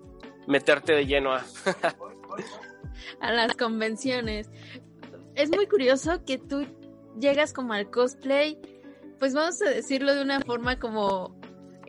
meterte 0.47 0.93
de 0.93 1.05
lleno 1.05 1.33
a, 1.33 1.43
a 3.21 3.31
las 3.31 3.55
convenciones. 3.55 4.49
Es 5.35 5.49
muy 5.49 5.67
curioso 5.67 6.25
que 6.25 6.37
tú 6.37 6.65
llegas 7.19 7.53
como 7.53 7.73
al 7.73 7.89
cosplay, 7.89 8.59
pues 9.19 9.33
vamos 9.33 9.61
a 9.61 9.69
decirlo 9.69 10.13
de 10.13 10.21
una 10.21 10.39
forma 10.41 10.79
como 10.79 11.36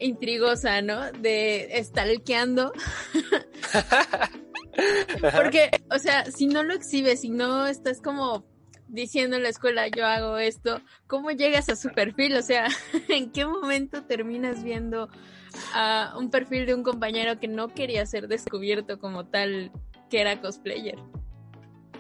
intrigosa, 0.01 0.83
¿no? 0.83 1.11
De 1.13 1.71
stalkeando. 1.85 2.73
Porque, 5.21 5.71
o 5.91 5.99
sea, 5.99 6.25
si 6.27 6.47
no 6.47 6.63
lo 6.63 6.75
exhibes, 6.75 7.23
si 7.23 7.31
no 7.31 7.67
estás 7.67 8.01
como 8.01 8.45
diciendo 8.89 9.37
en 9.37 9.43
la 9.43 9.51
escuela 9.51 9.87
yo 9.89 10.07
hago 10.07 10.39
esto, 10.39 10.81
¿cómo 11.07 11.31
llegas 11.31 11.69
a 11.69 11.77
su 11.77 11.91
perfil? 11.91 12.37
O 12.37 12.43
sea, 12.43 12.69
¿en 13.09 13.31
qué 13.31 13.47
momento 13.47 14.05
terminas 14.05 14.63
viendo 14.63 15.09
a 15.75 16.15
un 16.19 16.31
perfil 16.31 16.67
de 16.67 16.75
un 16.75 16.83
compañero 16.83 17.39
que 17.39 17.49
no 17.49 17.69
quería 17.69 18.05
ser 18.07 18.29
descubierto 18.29 18.99
como 18.99 19.27
tal 19.27 19.73
que 20.11 20.21
era 20.21 20.41
cosplayer? 20.41 20.99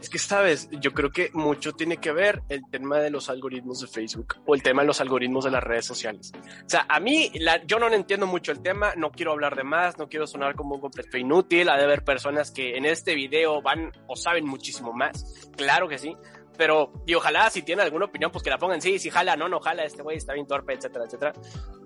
Es 0.00 0.08
que, 0.10 0.18
sabes, 0.18 0.68
yo 0.80 0.92
creo 0.92 1.10
que 1.10 1.30
mucho 1.32 1.72
tiene 1.72 1.96
que 1.96 2.12
ver 2.12 2.42
el 2.48 2.62
tema 2.70 2.98
de 2.98 3.10
los 3.10 3.28
algoritmos 3.28 3.80
de 3.80 3.88
Facebook 3.88 4.36
o 4.46 4.54
el 4.54 4.62
tema 4.62 4.82
de 4.82 4.86
los 4.86 5.00
algoritmos 5.00 5.44
de 5.44 5.50
las 5.50 5.62
redes 5.62 5.86
sociales. 5.86 6.32
O 6.34 6.68
sea, 6.68 6.86
a 6.88 7.00
mí, 7.00 7.30
la, 7.34 7.64
yo 7.64 7.78
no 7.78 7.88
entiendo 7.88 8.26
mucho 8.26 8.52
el 8.52 8.62
tema, 8.62 8.92
no 8.96 9.10
quiero 9.10 9.32
hablar 9.32 9.56
de 9.56 9.64
más, 9.64 9.98
no 9.98 10.08
quiero 10.08 10.26
sonar 10.26 10.54
como 10.54 10.76
un 10.76 10.80
completo 10.80 11.18
inútil. 11.18 11.68
Ha 11.68 11.76
de 11.76 11.84
haber 11.84 12.04
personas 12.04 12.50
que 12.50 12.76
en 12.76 12.84
este 12.84 13.14
video 13.14 13.60
van 13.60 13.92
o 14.06 14.16
saben 14.16 14.46
muchísimo 14.46 14.92
más. 14.92 15.50
Claro 15.56 15.88
que 15.88 15.98
sí. 15.98 16.16
Pero, 16.56 16.92
y 17.06 17.14
ojalá 17.14 17.50
si 17.50 17.62
tienen 17.62 17.84
alguna 17.84 18.06
opinión, 18.06 18.32
pues 18.32 18.42
que 18.42 18.50
la 18.50 18.58
pongan, 18.58 18.82
sí, 18.82 18.98
sí, 18.98 19.10
jala, 19.10 19.36
no, 19.36 19.48
no 19.48 19.60
jala, 19.60 19.84
este 19.84 20.02
güey 20.02 20.16
está 20.16 20.32
bien 20.32 20.46
torpe, 20.46 20.74
etcétera, 20.74 21.04
etcétera. 21.04 21.32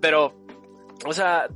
Pero, 0.01 0.33
o 1.05 1.13
sea, 1.13 1.47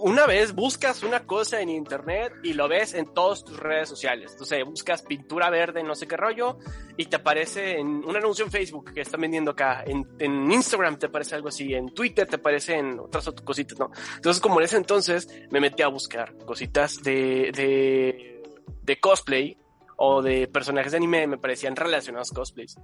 una 0.00 0.26
vez 0.26 0.54
buscas 0.54 1.02
una 1.02 1.26
cosa 1.26 1.60
en 1.60 1.68
internet 1.68 2.32
y 2.42 2.54
lo 2.54 2.68
ves 2.68 2.94
en 2.94 3.12
todas 3.12 3.44
tus 3.44 3.58
redes 3.58 3.88
sociales. 3.88 4.32
Entonces 4.32 4.64
buscas 4.64 5.02
pintura 5.02 5.50
verde, 5.50 5.82
no 5.82 5.94
sé 5.94 6.06
qué 6.06 6.16
rollo, 6.16 6.58
y 6.96 7.06
te 7.06 7.16
aparece 7.16 7.78
en 7.78 7.86
un 7.86 8.16
anuncio 8.16 8.44
en 8.44 8.50
Facebook 8.50 8.92
que 8.92 9.02
están 9.02 9.20
vendiendo 9.20 9.52
acá. 9.52 9.84
En, 9.86 10.50
Instagram 10.50 10.98
te 10.98 11.06
aparece 11.06 11.34
algo 11.34 11.48
así, 11.48 11.74
en 11.74 11.94
Twitter 11.94 12.26
te 12.26 12.36
aparecen 12.36 12.98
otras 12.98 13.30
cositas, 13.44 13.78
¿no? 13.78 13.90
Entonces, 14.16 14.40
como 14.40 14.60
en 14.60 14.64
ese 14.64 14.76
entonces, 14.76 15.28
me 15.50 15.60
metí 15.60 15.82
a 15.82 15.88
buscar 15.88 16.36
cositas 16.44 17.02
de, 17.02 17.52
de, 17.54 18.42
de 18.82 19.00
cosplay 19.00 19.56
o 19.96 20.22
de 20.22 20.48
personajes 20.48 20.92
de 20.92 20.98
anime, 20.98 21.26
me 21.26 21.38
parecían 21.38 21.76
relacionados 21.76 22.32
a 22.32 22.34
cosplays. 22.34 22.76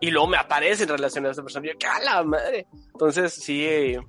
Y 0.00 0.10
luego 0.10 0.26
me 0.26 0.36
aparecen 0.36 0.88
relacionados 0.88 1.38
a 1.38 1.42
personajes. 1.42 1.76
¡qué 1.78 1.86
a 1.86 2.00
la 2.00 2.22
madre! 2.24 2.66
Entonces, 2.92 3.32
sí. 3.32 3.64
Eh, 3.64 4.00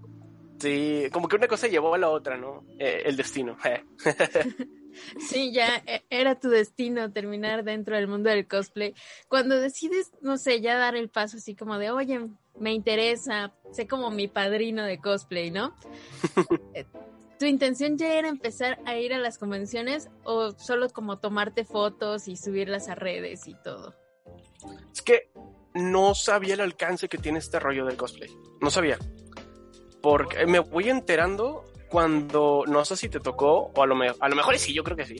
Sí, 0.64 1.10
como 1.12 1.28
que 1.28 1.36
una 1.36 1.50
cosa 1.50 1.68
llevó 1.68 1.94
a 1.94 1.98
la 1.98 2.10
otra, 2.10 2.38
¿no? 2.38 2.64
Eh, 2.80 3.04
el 3.06 3.18
destino. 3.18 3.58
sí, 5.20 5.52
ya 5.52 5.84
e, 5.86 6.06
era 6.10 6.40
tu 6.40 6.48
destino 6.48 7.12
terminar 7.12 7.66
dentro 7.66 7.98
del 7.98 8.08
mundo 8.08 8.30
del 8.30 8.48
cosplay. 8.48 8.94
Cuando 9.28 9.60
decides, 9.60 10.14
no 10.22 10.38
sé, 10.38 10.62
ya 10.62 10.78
dar 10.78 10.96
el 10.96 11.10
paso 11.10 11.36
así 11.36 11.54
como 11.54 11.78
de, 11.78 11.92
oye, 11.92 12.30
me 12.58 12.72
interesa, 12.72 13.52
sé 13.74 13.88
como 13.90 14.10
mi 14.10 14.30
padrino 14.30 14.86
de 14.86 15.00
cosplay, 15.00 15.52
¿no? 15.52 15.76
Eh, 16.74 16.86
¿Tu 17.38 17.46
intención 17.46 17.98
ya 17.98 18.14
era 18.14 18.30
empezar 18.30 18.80
a 18.86 18.96
ir 18.96 19.14
a 19.14 19.18
las 19.18 19.38
convenciones 19.38 20.08
o 20.24 20.52
solo 20.52 20.90
como 20.92 21.20
tomarte 21.20 21.66
fotos 21.66 22.30
y 22.30 22.38
subirlas 22.38 22.88
a 22.88 22.96
redes 22.96 23.50
y 23.50 23.56
todo? 23.66 23.94
Es 24.94 25.02
que 25.02 25.30
no 25.74 26.16
sabía 26.16 26.54
el 26.54 26.62
alcance 26.62 27.10
que 27.10 27.18
tiene 27.18 27.40
este 27.40 27.60
rollo 27.60 27.84
del 27.84 27.98
cosplay. 27.98 28.30
No 28.62 28.70
sabía 28.70 28.98
porque 30.04 30.46
me 30.46 30.60
voy 30.60 30.90
enterando 30.90 31.64
cuando, 31.88 32.66
no 32.68 32.84
sé 32.84 32.98
si 32.98 33.08
te 33.08 33.22
tocó, 33.22 33.72
o 33.74 33.82
a 33.82 33.88
lo, 33.88 33.96
a 34.20 34.30
lo 34.30 34.36
mejor 34.36 34.58
sí, 34.58 34.74
yo 34.74 34.84
creo 34.84 34.98
que 34.98 35.06
sí. 35.06 35.16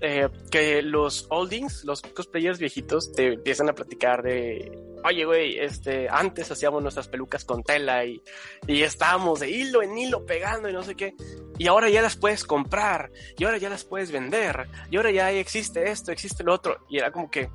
eh, 0.00 0.28
que 0.50 0.80
los 0.80 1.26
oldings, 1.28 1.84
los 1.84 2.00
cosplayers 2.00 2.58
viejitos, 2.58 3.12
te 3.12 3.34
empiezan 3.34 3.68
a 3.68 3.74
platicar 3.74 4.22
de, 4.22 4.76
oye, 5.04 5.24
güey, 5.26 5.58
este, 5.58 6.08
antes 6.08 6.50
hacíamos 6.50 6.82
nuestras 6.82 7.06
pelucas 7.06 7.44
con 7.44 7.62
tela 7.62 8.04
y, 8.06 8.22
y 8.66 8.82
estábamos 8.82 9.40
de 9.40 9.50
hilo 9.50 9.82
en 9.82 9.98
hilo 9.98 10.24
pegando 10.24 10.70
y 10.70 10.72
no 10.72 10.82
sé 10.82 10.94
qué, 10.94 11.14
y 11.58 11.66
ahora 11.66 11.90
ya 11.90 12.00
las 12.00 12.16
puedes 12.16 12.44
comprar, 12.44 13.12
y 13.36 13.44
ahora 13.44 13.58
ya 13.58 13.68
las 13.68 13.84
puedes 13.84 14.10
vender, 14.10 14.68
y 14.90 14.96
ahora 14.96 15.10
ya 15.10 15.30
existe 15.32 15.90
esto, 15.90 16.12
existe 16.12 16.42
lo 16.42 16.54
otro, 16.54 16.78
y 16.88 16.96
era 16.96 17.12
como 17.12 17.30
que, 17.30 17.50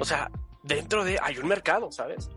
o 0.00 0.04
sea, 0.06 0.30
dentro 0.62 1.04
de, 1.04 1.18
hay 1.22 1.36
un 1.36 1.46
mercado, 1.46 1.92
¿sabes? 1.92 2.30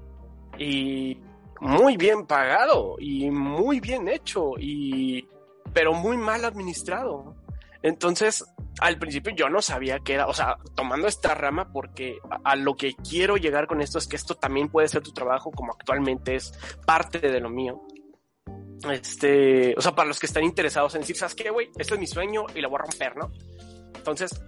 Y 0.58 1.18
muy 1.62 1.98
bien 1.98 2.26
pagado, 2.26 2.96
y 3.00 3.30
muy 3.32 3.80
bien 3.80 4.08
hecho, 4.08 4.54
y, 4.58 5.28
pero 5.74 5.94
muy 5.94 6.18
mal 6.18 6.46
administrado. 6.46 7.36
Entonces, 7.82 8.46
al 8.80 8.98
principio 8.98 9.34
yo 9.36 9.50
no 9.50 9.62
sabía 9.62 10.00
que 10.00 10.14
era, 10.14 10.28
o 10.28 10.34
sea, 10.34 10.58
tomando 10.76 11.08
esta 11.08 11.34
rama 11.34 11.72
porque 11.72 12.20
a, 12.44 12.56
lo 12.56 12.76
que 12.76 12.96
quiero 12.96 13.38
llegar 13.38 13.68
con 13.68 13.82
esto 13.82 13.98
es 13.98 14.08
que 14.08 14.16
esto 14.16 14.36
también 14.36 14.70
puede 14.70 14.88
ser 14.88 15.02
tu 15.02 15.12
trabajo 15.12 15.52
como 15.52 15.74
actualmente 15.74 16.36
es 16.36 16.54
parte 16.86 17.20
de 17.20 17.40
lo 17.40 17.50
mío. 17.50 17.82
Este, 18.90 19.76
o 19.78 19.82
sea, 19.82 19.94
para 19.94 20.08
los 20.08 20.20
que 20.20 20.26
están 20.26 20.44
interesados 20.44 20.96
en 20.96 21.02
decir, 21.02 21.18
¿sabes 21.18 21.36
qué, 21.36 21.50
güey? 21.50 21.70
Esto 21.78 21.96
es 21.96 22.00
mi 22.00 22.08
sueño 22.08 22.46
y 22.56 22.62
lo 22.62 22.70
voy 22.70 22.80
a 22.80 22.84
romper, 22.84 23.18
¿no? 23.18 23.32
Entonces, 23.96 24.42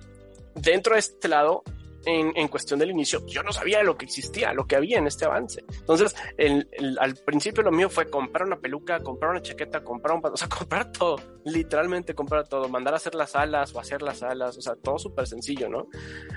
dentro 0.55 0.93
de 0.93 0.99
este 0.99 1.27
lado, 1.27 1.63
en, 2.05 2.31
en, 2.35 2.47
cuestión 2.47 2.79
del 2.79 2.91
inicio, 2.91 3.25
yo 3.27 3.43
no 3.43 3.51
sabía 3.51 3.83
lo 3.83 3.97
que 3.97 4.05
existía, 4.05 4.53
lo 4.53 4.65
que 4.65 4.75
había 4.75 4.97
en 4.97 5.07
este 5.07 5.25
avance. 5.25 5.63
Entonces, 5.79 6.15
el, 6.37 6.67
al 6.99 7.15
principio 7.15 7.63
lo 7.63 7.71
mío 7.71 7.89
fue 7.89 8.09
comprar 8.09 8.47
una 8.47 8.59
peluca, 8.59 8.99
comprar 8.99 9.31
una 9.31 9.41
chaqueta, 9.41 9.83
comprar 9.83 10.17
un... 10.17 10.25
O 10.25 10.37
sea, 10.37 10.47
comprar 10.61 10.91
todo, 10.91 11.17
literalmente 11.45 12.13
comprar 12.13 12.47
todo, 12.47 12.69
mandar 12.69 12.93
a 12.93 12.97
hacer 12.97 13.15
las 13.15 13.35
alas 13.35 13.73
o 13.75 13.79
hacer 13.79 14.01
las 14.01 14.23
alas, 14.23 14.57
o 14.57 14.61
sea, 14.61 14.75
todo 14.75 14.97
súper 14.97 15.27
sencillo, 15.27 15.69
¿no? 15.69 15.87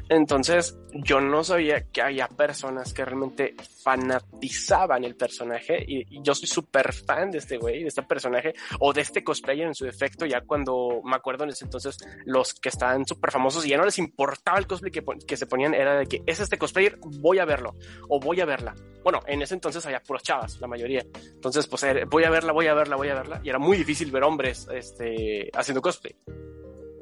Entonces, 0.09 0.77
yo 0.93 1.21
no 1.21 1.45
sabía 1.45 1.91
que 1.91 2.03
había 2.03 2.29
personas 2.29 2.93
que 2.93 3.05
realmente 3.05 3.55
fanatizaban 3.83 5.05
el 5.05 5.17
personaje 5.17 5.85
y, 5.87 6.19
y 6.19 6.23
yo 6.23 6.35
soy 6.35 6.49
súper 6.49 6.93
fan 6.93 7.31
de 7.31 7.39
este 7.39 7.59
güey, 7.59 7.83
de 7.83 7.89
este 7.89 8.03
personaje 8.03 8.55
o 8.81 8.93
de 8.93 9.01
este 9.01 9.25
cosplayer 9.25 9.67
en 9.67 9.75
su 9.75 9.85
defecto, 9.85 10.27
ya 10.27 10.43
cuando 10.43 11.01
me 11.05 11.17
acuerdo 11.17 11.45
en 11.45 11.51
ese 11.51 11.65
entonces 11.65 11.99
los 12.25 12.55
que 12.55 12.69
estaban 12.69 13.07
súper 13.07 13.31
famosos 13.31 13.65
y 13.65 13.71
ya 13.71 13.77
no 13.77 13.85
les 13.85 13.99
importaba 13.99 14.59
el 14.59 14.67
cosplay 14.67 14.93
que, 14.93 15.05
que 15.27 15.37
se 15.37 15.47
era 15.61 15.99
de 15.99 16.07
que 16.07 16.23
es 16.27 16.41
este 16.41 16.59
cosplayer, 16.59 16.99
voy 17.01 17.39
a 17.39 17.45
verlo 17.45 17.75
o 18.09 18.21
voy 18.21 18.41
a 18.41 18.45
verla. 18.45 18.75
Bueno, 19.03 19.21
en 19.27 19.43
ese 19.43 19.55
entonces 19.55 19.85
había 19.85 20.03
puras 20.03 20.23
chavas, 20.23 20.61
la 20.61 20.67
mayoría. 20.67 21.05
Entonces, 21.35 21.67
pues 21.67 21.85
voy 22.09 22.25
a 22.25 22.31
verla, 22.31 22.53
voy 22.53 22.67
a 22.67 22.75
verla, 22.75 22.97
voy 22.97 23.09
a 23.09 23.15
verla. 23.15 23.41
Y 23.45 23.51
era 23.51 23.59
muy 23.59 23.77
difícil 23.77 24.11
ver 24.11 24.25
hombres 24.25 24.67
este, 24.73 25.51
haciendo 25.55 25.83
cosplay. 25.83 26.17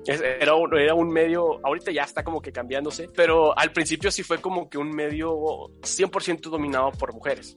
Era 0.05 0.55
un, 0.55 0.77
era 0.77 0.95
un 0.95 1.11
medio, 1.11 1.65
ahorita 1.65 1.93
ya 1.93 2.03
está 2.03 2.25
como 2.25 2.43
que 2.43 2.51
cambiándose, 2.51 3.09
pero 3.15 3.57
al 3.57 3.73
principio 3.73 4.11
sí 4.11 4.25
fue 4.25 4.41
como 4.41 4.69
que 4.69 4.77
un 4.77 4.91
medio 4.91 5.31
100% 5.81 6.51
dominado 6.51 6.91
por 6.91 7.15
mujeres. 7.15 7.57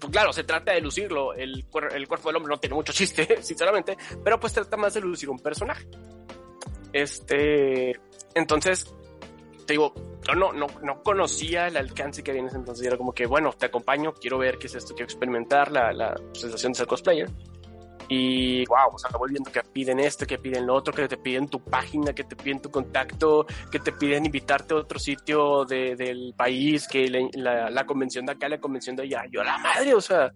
Pues 0.00 0.12
claro, 0.12 0.32
se 0.32 0.42
trata 0.42 0.72
de 0.72 0.80
lucirlo, 0.80 1.32
el, 1.34 1.64
el 1.92 2.08
cuerpo 2.08 2.28
del 2.28 2.36
hombre 2.36 2.54
no 2.54 2.58
tiene 2.58 2.74
mucho 2.74 2.92
chiste, 2.92 3.38
sinceramente, 3.42 3.96
pero 4.24 4.40
pues 4.40 4.52
trata 4.52 4.76
más 4.76 4.94
de 4.94 5.00
lucir 5.00 5.30
un 5.30 5.38
personaje. 5.38 5.86
Este, 6.92 7.92
entonces, 8.34 8.92
te 9.66 9.74
digo, 9.74 9.94
no, 10.36 10.52
no, 10.52 10.66
no 10.82 11.02
conocía 11.02 11.68
el 11.68 11.76
alcance 11.76 12.22
que 12.22 12.30
había 12.30 12.42
en 12.42 12.48
ese 12.48 12.56
entonces. 12.56 12.86
Era 12.86 12.96
como 12.96 13.12
que, 13.12 13.26
bueno, 13.26 13.52
te 13.52 13.66
acompaño, 13.66 14.12
quiero 14.12 14.38
ver 14.38 14.58
qué 14.58 14.66
es 14.66 14.74
esto, 14.74 14.94
quiero 14.94 15.04
experimentar 15.04 15.70
la, 15.70 15.92
la 15.92 16.14
sensación 16.32 16.72
de 16.72 16.78
ser 16.78 16.86
cosplayer. 16.86 17.28
Y 18.12 18.66
wow, 18.66 18.92
o 18.92 18.98
sea, 18.98 19.08
voy 19.16 19.30
viendo 19.30 19.52
que 19.52 19.62
piden 19.62 20.00
esto, 20.00 20.26
que 20.26 20.36
piden 20.36 20.66
lo 20.66 20.74
otro, 20.74 20.92
que 20.92 21.06
te 21.06 21.16
piden 21.16 21.46
tu 21.46 21.62
página, 21.62 22.12
que 22.12 22.24
te 22.24 22.34
piden 22.34 22.60
tu 22.60 22.68
contacto, 22.68 23.46
que 23.70 23.78
te 23.78 23.92
piden 23.92 24.26
invitarte 24.26 24.74
a 24.74 24.78
otro 24.78 24.98
sitio 24.98 25.64
de, 25.64 25.94
del 25.94 26.34
país, 26.36 26.88
que 26.88 27.08
la, 27.34 27.70
la, 27.70 27.86
convención 27.86 28.26
de 28.26 28.32
acá, 28.32 28.48
la 28.48 28.58
convención 28.58 28.96
de 28.96 29.04
allá. 29.04 29.22
Yo, 29.30 29.44
la 29.44 29.58
madre, 29.58 29.94
o 29.94 30.00
sea, 30.00 30.32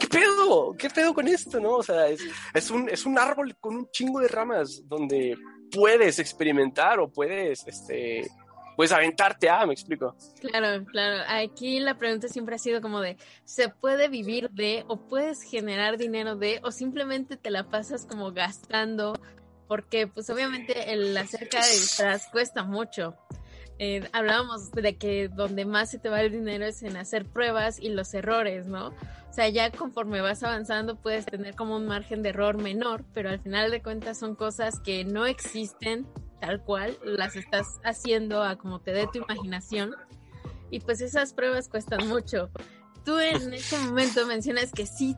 ¿qué 0.00 0.06
pedo? 0.06 0.74
¿Qué 0.78 0.88
pedo 0.88 1.12
con 1.12 1.28
esto, 1.28 1.60
no? 1.60 1.72
O 1.72 1.82
sea, 1.82 2.08
es, 2.08 2.22
es, 2.54 2.70
un, 2.70 2.88
es 2.88 3.04
un 3.04 3.18
árbol 3.18 3.54
con 3.60 3.76
un 3.76 3.90
chingo 3.90 4.20
de 4.20 4.28
ramas 4.28 4.80
donde 4.86 5.36
puedes 5.70 6.18
experimentar 6.18 6.98
o 6.98 7.12
puedes, 7.12 7.66
este, 7.66 8.26
pues 8.78 8.92
aventarte 8.92 9.50
a, 9.50 9.66
me 9.66 9.72
explico. 9.72 10.14
Claro, 10.40 10.84
claro. 10.86 11.24
Aquí 11.26 11.80
la 11.80 11.98
pregunta 11.98 12.28
siempre 12.28 12.54
ha 12.54 12.58
sido 12.58 12.80
como 12.80 13.00
de, 13.00 13.16
¿se 13.42 13.70
puede 13.70 14.06
vivir 14.06 14.50
de 14.50 14.84
o 14.86 14.98
puedes 14.98 15.42
generar 15.42 15.98
dinero 15.98 16.36
de 16.36 16.60
o 16.62 16.70
simplemente 16.70 17.36
te 17.36 17.50
la 17.50 17.64
pasas 17.64 18.06
como 18.06 18.30
gastando? 18.30 19.14
Porque 19.66 20.06
pues 20.06 20.30
obviamente 20.30 20.92
el 20.92 21.16
acerca 21.16 21.60
de 21.60 21.72
disfraz 21.72 22.28
cuesta 22.30 22.62
mucho. 22.62 23.16
Eh, 23.80 24.08
hablábamos 24.12 24.70
de 24.70 24.96
que 24.96 25.26
donde 25.26 25.64
más 25.64 25.90
se 25.90 25.98
te 25.98 26.08
va 26.08 26.20
el 26.20 26.30
dinero 26.30 26.64
es 26.64 26.80
en 26.84 26.96
hacer 26.96 27.24
pruebas 27.24 27.80
y 27.80 27.88
los 27.88 28.14
errores, 28.14 28.68
¿no? 28.68 28.90
O 29.28 29.32
sea, 29.32 29.48
ya 29.48 29.72
conforme 29.72 30.20
vas 30.20 30.44
avanzando 30.44 30.94
puedes 30.94 31.26
tener 31.26 31.56
como 31.56 31.74
un 31.74 31.86
margen 31.86 32.22
de 32.22 32.28
error 32.28 32.56
menor, 32.62 33.04
pero 33.12 33.28
al 33.28 33.40
final 33.40 33.72
de 33.72 33.82
cuentas 33.82 34.20
son 34.20 34.36
cosas 34.36 34.78
que 34.78 35.04
no 35.04 35.26
existen 35.26 36.06
tal 36.40 36.62
cual, 36.62 36.96
las 37.04 37.36
estás 37.36 37.80
haciendo 37.84 38.42
a 38.42 38.56
como 38.56 38.80
te 38.80 38.92
dé 38.92 39.06
tu 39.12 39.18
imaginación. 39.18 39.94
Y 40.70 40.80
pues 40.80 41.00
esas 41.00 41.32
pruebas 41.32 41.68
cuestan 41.68 42.08
mucho. 42.08 42.50
Tú 43.04 43.18
en 43.18 43.54
este 43.54 43.78
momento 43.78 44.26
mencionas 44.26 44.72
que 44.72 44.86
sí 44.86 45.16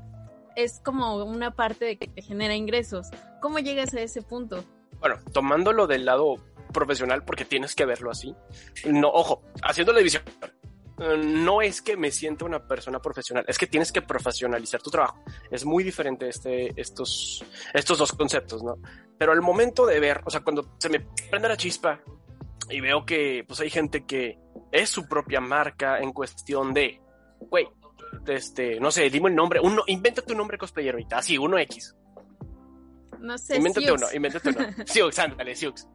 es 0.57 0.81
como 0.85 1.25
una 1.25 1.53
parte 1.53 1.85
de 1.85 1.99
que 1.99 2.07
te 2.07 2.23
genera 2.23 2.55
ingresos. 2.55 3.09
¿Cómo 3.41 3.59
llegas 3.59 3.95
a 3.95 4.01
ese 4.01 4.23
punto? 4.23 4.65
Bueno, 5.01 5.17
tomándolo 5.33 5.87
del 5.87 6.05
lado 6.05 6.37
profesional, 6.73 7.25
porque 7.25 7.45
tienes 7.45 7.75
que 7.75 7.85
verlo 7.85 8.11
así. 8.11 8.35
No, 8.87 9.09
ojo, 9.09 9.43
haciendo 9.63 9.93
la 9.93 9.99
división 9.99 10.23
no 11.01 11.63
es 11.63 11.81
que 11.81 11.97
me 11.97 12.11
sienta 12.11 12.45
una 12.45 12.67
persona 12.67 13.01
profesional, 13.01 13.45
es 13.49 13.59
que 13.59 13.67
tienes 13.67 13.91
que 13.91 14.03
profesionalizar 14.03 14.83
tu 14.83 14.91
trabajo. 14.91 15.23
Es 15.51 15.65
muy 15.65 15.83
diferente 15.83 16.29
este, 16.29 16.79
estos, 16.79 17.45
estos 17.73 17.99
dos 17.99 18.13
conceptos, 18.13 18.63
¿no? 18.63 18.79
Pero 19.19 19.33
al 19.33 19.41
momento 19.41 19.87
de 19.87 19.99
ver, 19.99 20.21
o 20.25 20.31
sea, 20.31 20.41
cuando 20.41 20.77
se 20.79 20.91
me 20.91 21.01
prende 21.31 21.49
la 21.49 21.57
chispa 21.57 22.01
y 22.69 22.81
veo 22.81 23.05
que 23.07 23.45
pues 23.47 23.61
hay 23.61 23.71
gente 23.71 24.05
que 24.05 24.39
es 24.73 24.91
su 24.91 25.09
propia 25.09 25.41
marca 25.41 25.99
en 25.99 26.13
cuestión 26.13 26.75
de, 26.75 27.01
güey, 27.39 27.67
este, 28.27 28.79
no 28.79 28.91
sé, 28.91 29.09
dime 29.09 29.31
el 29.31 29.35
nombre, 29.35 29.61
uno, 29.61 29.83
invéntate 29.87 30.33
un 30.33 30.39
nombre 30.39 30.59
cosplayer 30.59 30.95
ahorita, 30.95 31.19
así, 31.19 31.39
uno 31.39 31.59
X. 31.59 31.97
No 33.19 33.37
sé. 33.39 33.57
Invéntate 33.57 33.93
uno, 33.93 34.07
invéntate 34.13 34.49
uno. 34.51 34.67
Siux, 34.87 35.19
ándale, 35.19 35.55
Siux. 35.55 35.87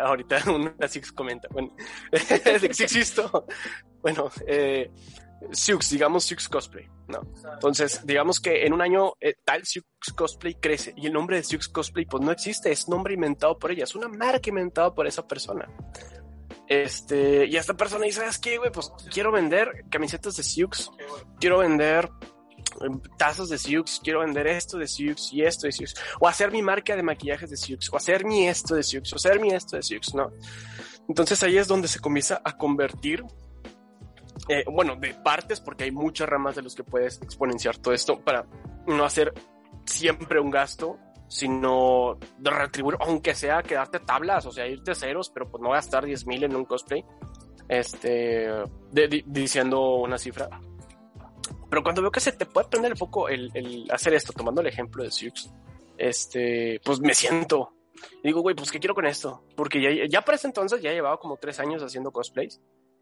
Ahorita 0.00 0.50
una 0.50 0.88
Six 0.88 1.12
comenta, 1.12 1.48
bueno, 1.50 1.74
existo, 2.12 3.46
bueno, 4.02 4.30
eh, 4.46 4.90
Siux, 5.52 5.90
digamos 5.90 6.24
Siux 6.24 6.48
Cosplay, 6.48 6.88
¿no? 7.08 7.20
Entonces, 7.52 8.04
digamos 8.04 8.40
que 8.40 8.66
en 8.66 8.72
un 8.72 8.82
año 8.82 9.12
eh, 9.20 9.36
tal 9.44 9.64
Siux 9.64 9.86
Cosplay 10.16 10.54
crece 10.54 10.94
y 10.96 11.06
el 11.06 11.12
nombre 11.12 11.36
de 11.36 11.44
Siux 11.44 11.68
Cosplay 11.68 12.06
pues 12.06 12.22
no 12.22 12.32
existe, 12.32 12.72
es 12.72 12.88
nombre 12.88 13.14
inventado 13.14 13.58
por 13.58 13.70
ella, 13.70 13.84
es 13.84 13.94
una 13.94 14.08
marca 14.08 14.48
inventada 14.48 14.94
por 14.94 15.06
esa 15.06 15.26
persona. 15.26 15.68
Este, 16.66 17.46
y 17.46 17.56
esta 17.56 17.74
persona 17.74 18.04
dice, 18.04 18.20
¿sabes 18.20 18.38
qué, 18.38 18.58
güey? 18.58 18.70
Pues 18.70 18.92
quiero 19.10 19.32
vender 19.32 19.84
camisetas 19.90 20.36
de 20.36 20.42
Siux, 20.42 20.90
quiero 21.40 21.58
vender 21.58 22.10
tazas 23.16 23.48
de 23.48 23.58
Siux, 23.58 24.00
quiero 24.02 24.20
vender 24.20 24.46
esto 24.46 24.78
de 24.78 24.86
Siux 24.86 25.32
y 25.32 25.42
esto 25.42 25.66
de 25.66 25.72
Siux, 25.72 25.94
o 26.20 26.28
hacer 26.28 26.50
mi 26.50 26.62
marca 26.62 26.96
de 26.96 27.02
maquillajes 27.02 27.50
de 27.50 27.56
Siux, 27.56 27.92
o 27.92 27.96
hacer 27.96 28.24
mi 28.24 28.46
esto 28.46 28.74
de 28.74 28.82
Siux, 28.82 29.12
o 29.12 29.16
hacer 29.16 29.40
mi 29.40 29.50
esto 29.50 29.76
de 29.76 29.82
Siux, 29.82 30.14
¿no? 30.14 30.30
Entonces 31.08 31.42
ahí 31.42 31.56
es 31.56 31.68
donde 31.68 31.88
se 31.88 32.00
comienza 32.00 32.40
a 32.44 32.56
convertir, 32.56 33.24
eh, 34.48 34.64
bueno, 34.70 34.96
de 34.96 35.14
partes, 35.14 35.60
porque 35.60 35.84
hay 35.84 35.90
muchas 35.90 36.28
ramas 36.28 36.56
de 36.56 36.62
los 36.62 36.74
que 36.74 36.84
puedes 36.84 37.20
exponenciar 37.22 37.78
todo 37.78 37.94
esto 37.94 38.20
para 38.20 38.46
no 38.86 39.04
hacer 39.04 39.32
siempre 39.84 40.40
un 40.40 40.50
gasto, 40.50 40.98
sino 41.28 42.18
de 42.38 42.50
retribuir, 42.50 42.98
aunque 43.00 43.34
sea 43.34 43.62
quedarte 43.62 44.00
tablas, 44.00 44.46
o 44.46 44.52
sea, 44.52 44.66
irte 44.66 44.94
ceros, 44.94 45.30
pero 45.30 45.50
pues 45.50 45.62
no 45.62 45.70
gastar 45.70 46.04
10 46.04 46.26
mil 46.26 46.44
en 46.44 46.56
un 46.56 46.64
cosplay, 46.64 47.04
este, 47.68 48.48
diciendo 49.26 49.96
una 49.96 50.18
cifra 50.18 50.48
pero 51.68 51.82
cuando 51.82 52.02
veo 52.02 52.10
que 52.10 52.20
se 52.20 52.32
te 52.32 52.46
puede 52.46 52.68
prender 52.68 52.92
el 52.92 52.98
foco 52.98 53.28
el, 53.28 53.50
el 53.54 53.90
hacer 53.90 54.14
esto, 54.14 54.32
tomando 54.32 54.60
el 54.60 54.66
ejemplo 54.66 55.02
de 55.02 55.10
Siux, 55.10 55.50
este, 55.96 56.80
pues 56.84 57.00
me 57.00 57.14
siento. 57.14 57.72
digo, 58.22 58.40
güey, 58.40 58.54
pues 58.54 58.70
¿qué 58.70 58.78
quiero 58.78 58.94
con 58.94 59.06
esto? 59.06 59.44
Porque 59.56 59.80
ya, 59.80 60.06
ya 60.08 60.22
para 60.22 60.36
ese 60.36 60.46
entonces 60.46 60.80
ya 60.80 60.92
llevaba 60.92 61.18
como 61.18 61.36
tres 61.36 61.60
años 61.60 61.82
haciendo 61.82 62.12
cosplays. 62.12 62.60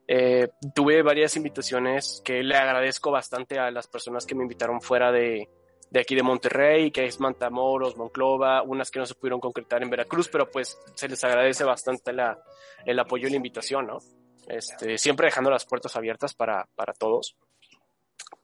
Eh, 0.09 0.49
tuve 0.75 1.03
varias 1.03 1.37
invitaciones 1.37 2.23
que 2.25 2.43
le 2.43 2.57
agradezco 2.57 3.11
bastante 3.11 3.59
a 3.59 3.71
las 3.71 3.89
personas 3.89 4.25
que 4.25 4.35
me 4.35 4.45
invitaron 4.45 4.81
fuera 4.81 5.11
de, 5.11 5.49
de 5.91 6.01
aquí 6.01 6.15
de 6.15 6.23
Monterrey, 6.23 6.91
que 6.91 7.07
es 7.07 7.21
Mantamoros, 7.21 7.97
Monclova, 7.97 8.63
unas 8.63 8.91
que 8.91 8.99
no 8.99 9.07
se 9.07 9.15
pudieron 9.15 9.41
concretar 9.41 9.83
en 9.83 9.91
Veracruz, 9.91 10.29
pero 10.29 10.51
pues 10.51 10.79
se 10.95 11.09
les 11.09 11.23
agradece 11.25 11.65
bastante 11.65 12.13
la, 12.13 12.39
el 12.85 12.99
apoyo 12.99 13.27
y 13.27 13.31
la 13.31 13.37
invitación, 13.37 13.87
¿no? 13.87 13.99
Este, 14.47 14.97
siempre 14.97 15.27
dejando 15.27 15.51
las 15.51 15.67
puertas 15.67 15.97
abiertas 15.97 16.35
para, 16.35 16.69
para 16.77 16.93
todos. 16.93 17.37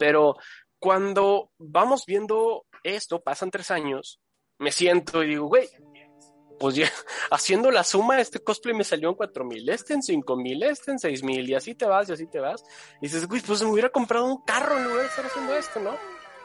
Pero 0.03 0.35
cuando 0.81 1.53
vamos 1.59 2.07
viendo 2.07 2.67
esto, 2.83 3.23
pasan 3.23 3.53
tres 3.53 3.71
años, 3.71 4.19
me 4.59 4.73
siento 4.73 5.23
y 5.23 5.29
digo, 5.29 5.47
güey, 5.47 5.69
pues 6.59 6.75
ya, 6.75 6.91
haciendo 7.31 7.71
la 7.71 7.85
suma, 7.85 8.21
este 8.21 8.41
cosplay 8.41 8.75
me 8.75 8.83
salió 8.83 9.11
en 9.11 9.15
cuatro 9.15 9.45
mil, 9.45 9.69
este 9.69 9.95
en 9.95 10.03
cinco 10.03 10.35
mil, 10.35 10.61
este 10.65 10.91
en 10.91 10.99
seis 10.99 11.23
mil, 11.23 11.49
y 11.49 11.55
así 11.55 11.77
te 11.77 11.87
vas, 11.87 12.09
y 12.09 12.15
así 12.15 12.27
te 12.27 12.41
vas. 12.41 12.65
Y 13.01 13.07
dices, 13.07 13.29
güey, 13.29 13.41
pues 13.43 13.63
me 13.63 13.71
hubiera 13.71 13.91
comprado 13.91 14.25
un 14.25 14.43
carro 14.45 14.77
en 14.77 14.83
lugar 14.83 15.03
de 15.03 15.07
estar 15.07 15.25
haciendo 15.25 15.55
esto, 15.55 15.79
¿no? 15.79 15.93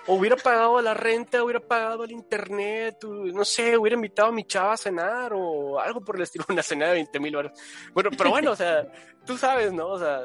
O 0.06 0.14
hubiera 0.14 0.36
pagado 0.36 0.80
la 0.84 0.94
renta, 0.94 1.44
hubiera 1.44 1.60
pagado 1.60 2.04
el 2.04 2.12
internet, 2.12 3.04
no 3.06 3.44
sé, 3.44 3.76
hubiera 3.76 3.96
invitado 3.96 4.28
a 4.30 4.34
mi 4.34 4.44
chava 4.44 4.74
a 4.74 4.78
cenar 4.78 5.32
o 5.34 5.80
algo 5.80 6.02
por 6.02 6.18
el 6.18 6.22
estilo, 6.22 6.46
una 6.50 6.62
cena 6.62 6.90
de 6.90 6.94
20 6.94 7.20
mil 7.20 7.36
horas. 7.36 7.60
Bueno, 7.92 8.12
pero 8.16 8.30
bueno, 8.30 8.52
o 8.52 8.56
sea, 8.56 8.88
tú 9.26 9.36
sabes, 9.36 9.74
¿no? 9.74 9.88
O 9.88 9.98
sea, 9.98 10.22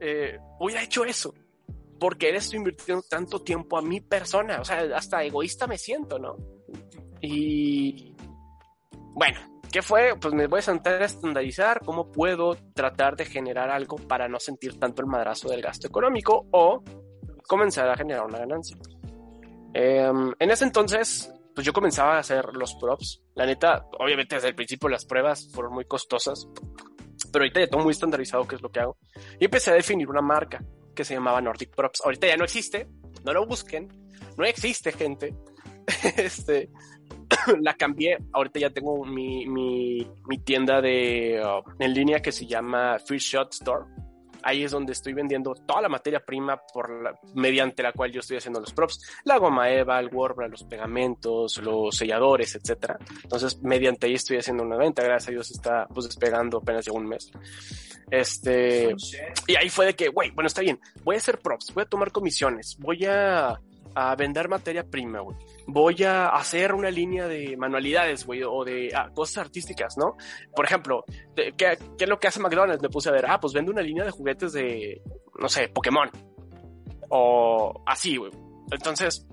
eh, 0.00 0.38
hubiera 0.58 0.82
hecho 0.82 1.04
eso. 1.04 1.34
Porque 2.00 2.30
eres 2.30 2.52
invirtiendo 2.54 3.04
tanto 3.08 3.42
tiempo 3.42 3.78
a 3.78 3.82
mi 3.82 4.00
persona. 4.00 4.60
O 4.60 4.64
sea, 4.64 4.80
hasta 4.96 5.22
egoísta 5.22 5.66
me 5.66 5.78
siento, 5.78 6.18
¿no? 6.18 6.36
Y 7.20 8.16
bueno, 9.14 9.38
¿qué 9.70 9.82
fue? 9.82 10.14
Pues 10.18 10.32
me 10.34 10.46
voy 10.46 10.60
a 10.60 10.62
sentar 10.62 11.02
a 11.02 11.04
estandarizar 11.04 11.80
cómo 11.84 12.10
puedo 12.10 12.56
tratar 12.74 13.16
de 13.16 13.26
generar 13.26 13.70
algo 13.70 13.96
para 13.96 14.28
no 14.28 14.40
sentir 14.40 14.78
tanto 14.78 15.02
el 15.02 15.08
madrazo 15.08 15.48
del 15.48 15.60
gasto 15.60 15.86
económico 15.86 16.46
o 16.52 16.82
comenzar 17.46 17.88
a 17.88 17.96
generar 17.96 18.24
una 18.24 18.38
ganancia. 18.38 18.76
Em, 19.74 20.32
en 20.38 20.50
ese 20.50 20.64
entonces, 20.64 21.32
pues 21.54 21.66
yo 21.66 21.72
comenzaba 21.72 22.16
a 22.16 22.20
hacer 22.20 22.46
los 22.54 22.74
props. 22.76 23.22
La 23.34 23.44
neta, 23.44 23.86
obviamente 23.98 24.36
desde 24.36 24.48
el 24.48 24.54
principio 24.54 24.88
las 24.88 25.04
pruebas 25.04 25.48
fueron 25.52 25.74
muy 25.74 25.84
costosas, 25.84 26.48
pero 27.32 27.44
ahorita 27.44 27.60
ya 27.60 27.66
tengo 27.66 27.84
muy 27.84 27.92
estandarizado 27.92 28.46
qué 28.46 28.56
es 28.56 28.62
lo 28.62 28.70
que 28.70 28.80
hago. 28.80 28.96
Y 29.38 29.44
empecé 29.44 29.70
a 29.70 29.74
definir 29.74 30.08
una 30.08 30.22
marca 30.22 30.64
que 30.94 31.04
se 31.04 31.14
llamaba 31.14 31.40
Nordic 31.40 31.74
Props. 31.74 32.00
Ahorita 32.04 32.26
ya 32.26 32.36
no 32.36 32.44
existe, 32.44 32.88
no 33.24 33.32
lo 33.32 33.46
busquen, 33.46 33.88
no 34.36 34.44
existe 34.44 34.92
gente. 34.92 35.34
este, 36.16 36.70
la 37.60 37.74
cambié, 37.74 38.18
ahorita 38.32 38.60
ya 38.60 38.70
tengo 38.70 39.04
mi, 39.04 39.46
mi, 39.46 40.06
tienda 40.44 40.80
de, 40.80 41.42
uh, 41.44 41.62
en 41.78 41.94
línea 41.94 42.20
que 42.20 42.32
se 42.32 42.46
llama 42.46 42.98
Free 42.98 43.18
Shot 43.18 43.52
Store 43.52 43.84
Ahí 44.42 44.64
es 44.64 44.70
donde 44.70 44.92
estoy 44.92 45.12
vendiendo 45.12 45.54
toda 45.54 45.82
la 45.82 45.88
materia 45.88 46.20
prima 46.20 46.60
por 46.72 47.02
la, 47.02 47.18
mediante 47.34 47.82
la 47.82 47.92
cual 47.92 48.12
yo 48.12 48.20
estoy 48.20 48.38
haciendo 48.38 48.60
los 48.60 48.72
props, 48.72 49.00
la 49.24 49.38
goma 49.38 49.70
eva, 49.70 49.98
el 50.00 50.08
warbler, 50.12 50.50
los 50.50 50.64
pegamentos, 50.64 51.58
los 51.58 51.96
selladores, 51.96 52.54
etcétera. 52.54 52.98
Entonces, 53.22 53.60
mediante 53.62 54.06
ahí 54.06 54.14
estoy 54.14 54.38
haciendo 54.38 54.62
una 54.62 54.76
venta, 54.76 55.02
gracias 55.02 55.28
a 55.28 55.32
Dios 55.32 55.50
está 55.50 55.86
pues 55.86 56.06
despegando 56.06 56.58
apenas 56.58 56.84
de 56.84 56.90
un 56.90 57.06
mes. 57.06 57.30
Este, 58.10 58.94
y 59.46 59.54
ahí 59.54 59.68
fue 59.68 59.86
de 59.86 59.94
que, 59.94 60.08
güey, 60.08 60.30
bueno, 60.30 60.48
está 60.48 60.62
bien, 60.62 60.80
voy 61.04 61.14
a 61.14 61.18
hacer 61.18 61.38
props, 61.38 61.72
voy 61.72 61.82
a 61.82 61.86
tomar 61.86 62.10
comisiones, 62.10 62.76
voy 62.78 63.04
a 63.06 63.60
a 63.94 64.14
vender 64.16 64.48
materia 64.48 64.84
prima, 64.84 65.20
güey. 65.20 65.36
Voy 65.66 66.02
a 66.04 66.28
hacer 66.28 66.74
una 66.74 66.90
línea 66.90 67.26
de 67.26 67.56
manualidades, 67.56 68.26
güey, 68.26 68.42
o 68.42 68.64
de 68.64 68.90
ah, 68.94 69.10
cosas 69.14 69.38
artísticas, 69.46 69.96
¿no? 69.96 70.16
Por 70.54 70.64
ejemplo, 70.64 71.04
¿qué, 71.34 71.52
¿qué, 71.56 71.78
es 71.98 72.08
lo 72.08 72.18
que 72.18 72.28
hace 72.28 72.40
McDonald's? 72.40 72.82
Me 72.82 72.88
puse 72.88 73.08
a 73.08 73.12
ver, 73.12 73.26
ah, 73.28 73.40
pues 73.40 73.52
vende 73.52 73.70
una 73.70 73.82
línea 73.82 74.04
de 74.04 74.10
juguetes 74.10 74.52
de, 74.52 75.02
no 75.38 75.48
sé, 75.48 75.68
Pokémon. 75.68 76.10
O 77.08 77.82
así, 77.86 78.16
güey. 78.16 78.30
Entonces, 78.70 79.26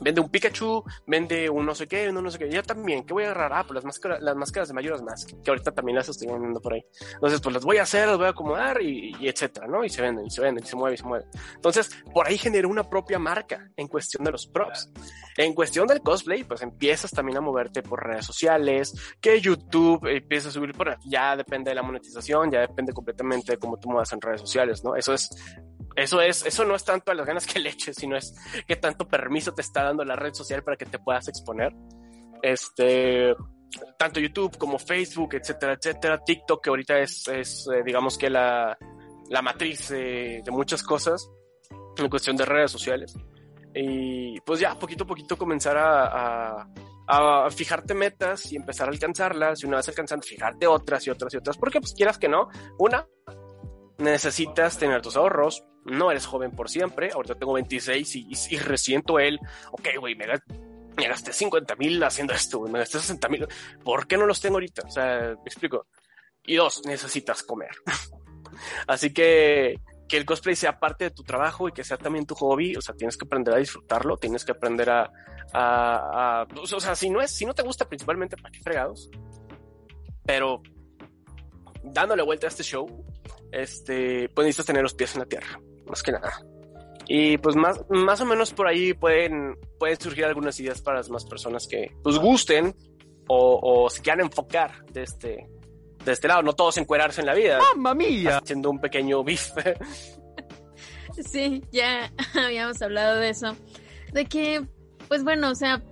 vende 0.00 0.20
un 0.20 0.28
Pikachu, 0.28 0.84
vende 1.06 1.48
un 1.50 1.66
no 1.66 1.74
sé 1.74 1.86
qué, 1.86 2.08
un 2.08 2.22
no 2.22 2.30
sé 2.30 2.38
qué. 2.38 2.50
Yo 2.50 2.62
también, 2.62 3.04
¿qué 3.04 3.12
voy 3.12 3.24
a 3.24 3.30
agarrar? 3.30 3.52
Ah, 3.54 3.64
pues 3.64 3.74
las 3.76 3.84
máscaras, 3.84 4.20
las 4.20 4.36
máscaras 4.36 4.68
de 4.68 4.74
Majora's 4.74 5.02
Mask, 5.02 5.30
que 5.42 5.50
ahorita 5.50 5.72
también 5.72 5.96
las 5.96 6.08
estoy 6.08 6.28
vendiendo 6.28 6.60
por 6.60 6.74
ahí. 6.74 6.84
Entonces, 7.14 7.40
pues 7.40 7.54
las 7.54 7.64
voy 7.64 7.78
a 7.78 7.82
hacer, 7.82 8.08
las 8.08 8.16
voy 8.16 8.26
a 8.26 8.30
acomodar 8.30 8.80
y, 8.82 9.14
etcétera, 9.28 9.66
¿no? 9.66 9.84
Y 9.84 9.88
se 9.88 10.02
venden, 10.02 10.26
y 10.26 10.30
se 10.30 10.40
venden, 10.40 10.64
y 10.64 10.66
se 10.66 10.76
mueve, 10.76 10.94
y 10.94 10.98
se 10.98 11.04
mueve. 11.04 11.26
Entonces, 11.54 11.90
por 12.12 12.26
ahí 12.26 12.38
generé 12.38 12.66
una 12.66 12.84
propia 12.84 13.18
marca 13.18 13.70
en 13.76 13.88
cuestión 13.88 14.24
de 14.24 14.32
los 14.32 14.46
props. 14.46 14.90
En 15.36 15.54
cuestión 15.54 15.86
del 15.86 16.00
cosplay, 16.00 16.44
pues 16.44 16.62
empiezas 16.62 17.10
también 17.10 17.38
a 17.38 17.40
moverte 17.40 17.82
por 17.82 18.06
redes 18.06 18.26
sociales, 18.26 18.94
que 19.20 19.40
YouTube 19.40 20.06
empieza 20.06 20.48
a 20.48 20.52
subir 20.52 20.72
por 20.72 20.98
ya 21.04 21.36
depende 21.36 21.70
de 21.70 21.74
la 21.74 21.82
monetización, 21.82 22.50
ya 22.50 22.60
depende 22.60 22.92
completamente 22.92 23.52
de 23.52 23.58
cómo 23.58 23.78
tú 23.78 23.88
muevas 23.88 24.12
en 24.12 24.20
redes 24.20 24.40
sociales, 24.40 24.84
¿no? 24.84 24.94
Eso 24.94 25.14
es 25.14 25.30
eso 25.96 26.20
es, 26.20 26.44
eso 26.46 26.64
no 26.64 26.74
es 26.74 26.84
tanto 26.84 27.12
a 27.12 27.14
las 27.14 27.26
ganas 27.26 27.46
que 27.46 27.58
le 27.58 27.70
eches, 27.70 27.96
sino 27.96 28.16
es 28.16 28.34
que 28.66 28.76
tanto 28.76 29.06
permiso 29.08 29.52
te 29.52 29.62
está 29.62 29.84
dando 29.84 30.04
la 30.04 30.16
red 30.16 30.34
social 30.34 30.62
para 30.62 30.76
que 30.76 30.86
te 30.86 30.98
puedas 30.98 31.28
exponer. 31.28 31.72
Este, 32.42 33.34
tanto 33.98 34.20
YouTube 34.20 34.58
como 34.58 34.78
Facebook, 34.78 35.34
etcétera, 35.34 35.74
etcétera. 35.74 36.22
TikTok, 36.24 36.62
que 36.62 36.70
ahorita 36.70 36.98
es, 36.98 37.28
es 37.28 37.68
eh, 37.72 37.82
digamos 37.84 38.18
que 38.18 38.30
la, 38.30 38.76
la 39.28 39.42
matriz 39.42 39.88
de 39.88 40.42
muchas 40.50 40.82
cosas 40.82 41.28
en 41.96 42.08
cuestión 42.08 42.36
de 42.36 42.44
redes 42.44 42.70
sociales. 42.70 43.14
Y 43.74 44.40
pues 44.40 44.60
ya, 44.60 44.78
poquito 44.78 45.04
a 45.04 45.06
poquito 45.06 45.36
comenzar 45.36 45.76
a, 45.78 46.62
a, 47.06 47.46
a, 47.46 47.50
fijarte 47.50 47.94
metas 47.94 48.52
y 48.52 48.56
empezar 48.56 48.88
a 48.88 48.90
alcanzarlas. 48.90 49.62
Y 49.62 49.66
una 49.66 49.78
vez 49.78 49.88
alcanzando, 49.88 50.26
fijarte 50.26 50.66
otras 50.66 51.06
y 51.06 51.10
otras 51.10 51.32
y 51.34 51.38
otras. 51.38 51.56
Porque 51.56 51.80
pues 51.80 51.94
quieras 51.94 52.18
que 52.18 52.28
no, 52.28 52.48
una, 52.78 53.06
necesitas 53.98 54.78
tener 54.78 55.02
tus 55.02 55.16
ahorros, 55.16 55.64
no 55.84 56.10
eres 56.10 56.26
joven 56.26 56.52
por 56.52 56.68
siempre, 56.68 57.10
ahorita 57.12 57.34
tengo 57.34 57.52
26 57.54 58.16
y, 58.16 58.28
y, 58.50 58.56
resiento 58.58 59.18
él, 59.18 59.38
ok, 59.70 59.88
güey, 59.98 60.14
me, 60.14 60.26
gasté 60.96 61.32
50 61.32 61.76
mil 61.76 62.02
haciendo 62.02 62.32
esto, 62.32 62.60
me 62.62 62.78
gasté 62.78 62.98
60 62.98 63.28
mil, 63.28 63.46
¿por 63.84 64.06
qué 64.06 64.16
no 64.16 64.26
los 64.26 64.40
tengo 64.40 64.56
ahorita? 64.56 64.82
O 64.86 64.90
sea, 64.90 65.34
me 65.36 65.46
explico. 65.46 65.86
Y 66.44 66.56
dos, 66.56 66.82
necesitas 66.84 67.42
comer. 67.42 67.70
Así 68.86 69.12
que 69.12 69.76
que 70.12 70.18
el 70.18 70.26
cosplay 70.26 70.54
sea 70.54 70.78
parte 70.78 71.04
de 71.04 71.10
tu 71.10 71.22
trabajo 71.22 71.68
y 71.68 71.72
que 71.72 71.84
sea 71.84 71.96
también 71.96 72.26
tu 72.26 72.34
hobby, 72.34 72.76
o 72.76 72.82
sea, 72.82 72.94
tienes 72.94 73.16
que 73.16 73.24
aprender 73.24 73.54
a 73.54 73.56
disfrutarlo, 73.56 74.18
tienes 74.18 74.44
que 74.44 74.52
aprender 74.52 74.90
a, 74.90 75.10
a, 75.54 76.42
a 76.42 76.46
o 76.54 76.66
sea, 76.66 76.94
si 76.94 77.08
no 77.08 77.22
es, 77.22 77.30
si 77.30 77.46
no 77.46 77.54
te 77.54 77.62
gusta 77.62 77.88
principalmente, 77.88 78.36
¿para 78.36 78.52
qué 78.52 78.60
fregados? 78.60 79.08
Pero 80.26 80.60
dándole 81.82 82.22
vuelta 82.22 82.46
a 82.46 82.48
este 82.48 82.62
show, 82.62 82.86
este, 83.52 84.28
pues 84.30 84.46
necesitas 84.46 84.66
tener 84.66 84.82
los 84.82 84.94
pies 84.94 85.14
en 85.14 85.20
la 85.20 85.26
tierra, 85.26 85.60
más 85.86 86.02
que 86.02 86.12
nada. 86.12 86.44
Y 87.06 87.36
pues 87.38 87.56
más, 87.56 87.80
más 87.90 88.20
o 88.20 88.24
menos 88.24 88.52
por 88.52 88.66
ahí 88.66 88.94
pueden, 88.94 89.56
pueden 89.78 90.00
surgir 90.00 90.24
algunas 90.24 90.58
ideas 90.60 90.80
para 90.80 90.98
las 90.98 91.10
más 91.10 91.24
personas 91.24 91.66
que 91.66 91.94
pues 92.02 92.18
gusten 92.18 92.74
o, 93.28 93.60
o 93.62 93.90
se 93.90 94.02
quieran 94.02 94.26
enfocar 94.26 94.84
de 94.86 95.02
este, 95.02 95.48
de 96.04 96.12
este 96.12 96.28
lado, 96.28 96.42
no 96.42 96.54
todos 96.54 96.76
encuerarse 96.78 97.20
en 97.20 97.26
la 97.26 97.34
vida. 97.34 97.58
¡Mamma 97.58 97.94
mía! 97.94 98.38
Haciendo 98.38 98.70
un 98.70 98.80
pequeño 98.80 99.22
beef. 99.22 99.50
sí, 101.30 101.62
ya 101.70 102.12
habíamos 102.34 102.80
hablado 102.82 103.20
de 103.20 103.30
eso. 103.30 103.56
De 104.12 104.26
que, 104.26 104.64
pues 105.08 105.24
bueno, 105.24 105.50
o 105.50 105.54
sea, 105.54 105.82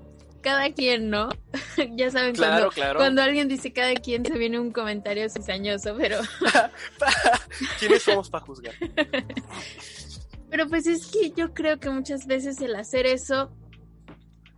cada 0.40 0.72
quien, 0.72 1.11
¿no? 1.11 1.29
ya 1.96 2.11
saben, 2.11 2.37
cuando, 2.37 2.70
cuando 2.96 3.22
alguien 3.22 3.48
dice 3.48 3.72
cada 3.72 3.94
quien 3.94 4.24
se 4.24 4.38
viene 4.38 4.59
un 4.59 4.72
comentario 4.72 5.29
cizañoso, 5.29 5.94
pero... 5.96 6.18
¿Quiénes 7.79 8.03
somos 8.03 8.31
para 8.31 8.44
juzgar? 8.44 8.74
pero 10.50 10.66
pues 10.68 10.87
es 10.87 11.07
que 11.07 11.33
yo 11.33 11.55
creo 11.55 11.79
que 11.79 11.90
muchas 11.90 12.26
veces 12.26 12.61
el 12.61 12.74
hacer 12.74 13.07
eso, 13.07 13.50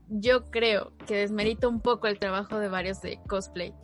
yo 0.09 0.51
creo 0.51 0.93
que 1.07 1.17
desmerita 1.17 1.69
un 1.69 1.81
poco 1.81 2.07
el 2.07 2.19
trabajo 2.19 2.59
de 2.59 2.69
varios 2.69 3.01
de 3.03 3.19
cosplay. 3.29 3.75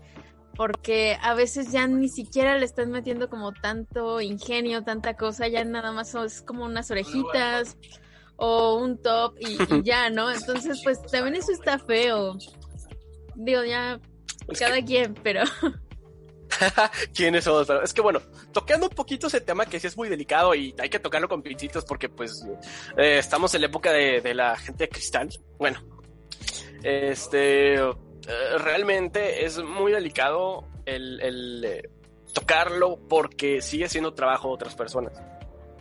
Porque 0.56 1.16
a 1.22 1.34
veces 1.34 1.70
ya 1.70 1.86
ni 1.86 2.08
siquiera 2.08 2.58
le 2.58 2.64
estás 2.64 2.88
metiendo 2.88 3.30
como 3.30 3.52
tanto 3.52 4.20
ingenio, 4.20 4.82
tanta 4.82 5.14
cosa, 5.14 5.46
ya 5.46 5.64
nada 5.64 5.92
más 5.92 6.16
es 6.16 6.42
como 6.42 6.64
unas 6.64 6.90
orejitas 6.90 7.76
o 8.38 8.76
un 8.76 9.02
top 9.02 9.34
y, 9.38 9.58
ya, 9.84 10.08
¿no? 10.08 10.30
Entonces, 10.30 10.80
pues 10.82 11.02
también 11.02 11.36
eso 11.36 11.52
está 11.52 11.78
feo. 11.78 12.36
Digo, 13.34 13.64
ya 13.64 14.00
cada 14.58 14.82
quien, 14.82 15.14
pero... 15.22 15.42
¿Quiénes 17.14 17.44
somos? 17.44 17.68
Es 17.84 17.92
que 17.92 18.00
bueno, 18.00 18.20
tocando 18.52 18.86
un 18.86 18.94
poquito 18.94 19.26
ese 19.26 19.40
tema 19.40 19.66
que 19.66 19.78
sí 19.78 19.86
es 19.86 19.96
muy 19.96 20.08
delicado 20.08 20.54
y 20.54 20.74
hay 20.78 20.88
que 20.88 20.98
tocarlo 20.98 21.28
con 21.28 21.42
pincitos 21.42 21.84
porque 21.84 22.08
pues 22.08 22.44
eh, 22.96 23.18
estamos 23.18 23.54
en 23.54 23.60
la 23.60 23.66
época 23.66 23.92
de, 23.92 24.34
la 24.34 24.56
gente 24.56 24.84
de 24.84 24.88
cristal. 24.88 25.28
Bueno, 25.58 25.80
este 26.82 27.74
eh, 27.74 27.92
realmente 28.58 29.44
es 29.44 29.62
muy 29.62 29.92
delicado 29.92 30.66
el, 30.86 31.20
el 31.20 31.64
eh, 31.64 31.90
tocarlo 32.32 32.98
porque 33.08 33.60
sigue 33.60 33.88
siendo 33.88 34.14
trabajo 34.14 34.48
de 34.48 34.54
otras 34.54 34.74
personas 34.74 35.12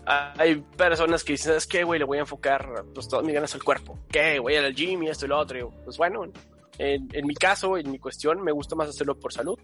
hay 0.07 0.55
personas 0.77 1.23
que 1.23 1.33
dicen, 1.33 1.55
es 1.55 1.67
que, 1.67 1.83
güey, 1.83 1.99
le 1.99 2.05
voy 2.05 2.17
a 2.17 2.21
enfocar 2.21 2.85
pues, 2.93 3.07
todas 3.07 3.25
mis 3.25 3.33
ganas 3.33 3.53
al 3.55 3.63
cuerpo. 3.63 3.99
¿Qué? 4.09 4.39
Voy 4.39 4.55
al 4.55 4.73
gym 4.73 5.03
y 5.03 5.09
esto 5.09 5.25
y 5.25 5.29
lo 5.29 5.37
otro. 5.37 5.71
pues 5.83 5.97
bueno, 5.97 6.23
en, 6.77 7.27
mi 7.27 7.35
caso, 7.35 7.77
en 7.77 7.91
mi 7.91 7.99
cuestión, 7.99 8.41
me 8.41 8.51
gusta 8.51 8.75
más 8.75 8.89
hacerlo 8.89 9.19
por 9.19 9.33
salud. 9.33 9.59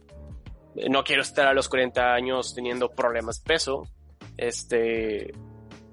Eh, 0.75 0.89
no 0.89 1.03
quiero 1.03 1.21
estar 1.21 1.47
a 1.47 1.53
los 1.53 1.69
40 1.69 2.13
años 2.13 2.53
teniendo 2.53 2.89
problemas 2.89 3.41
de 3.41 3.47
peso. 3.47 3.87
Este, 4.35 5.33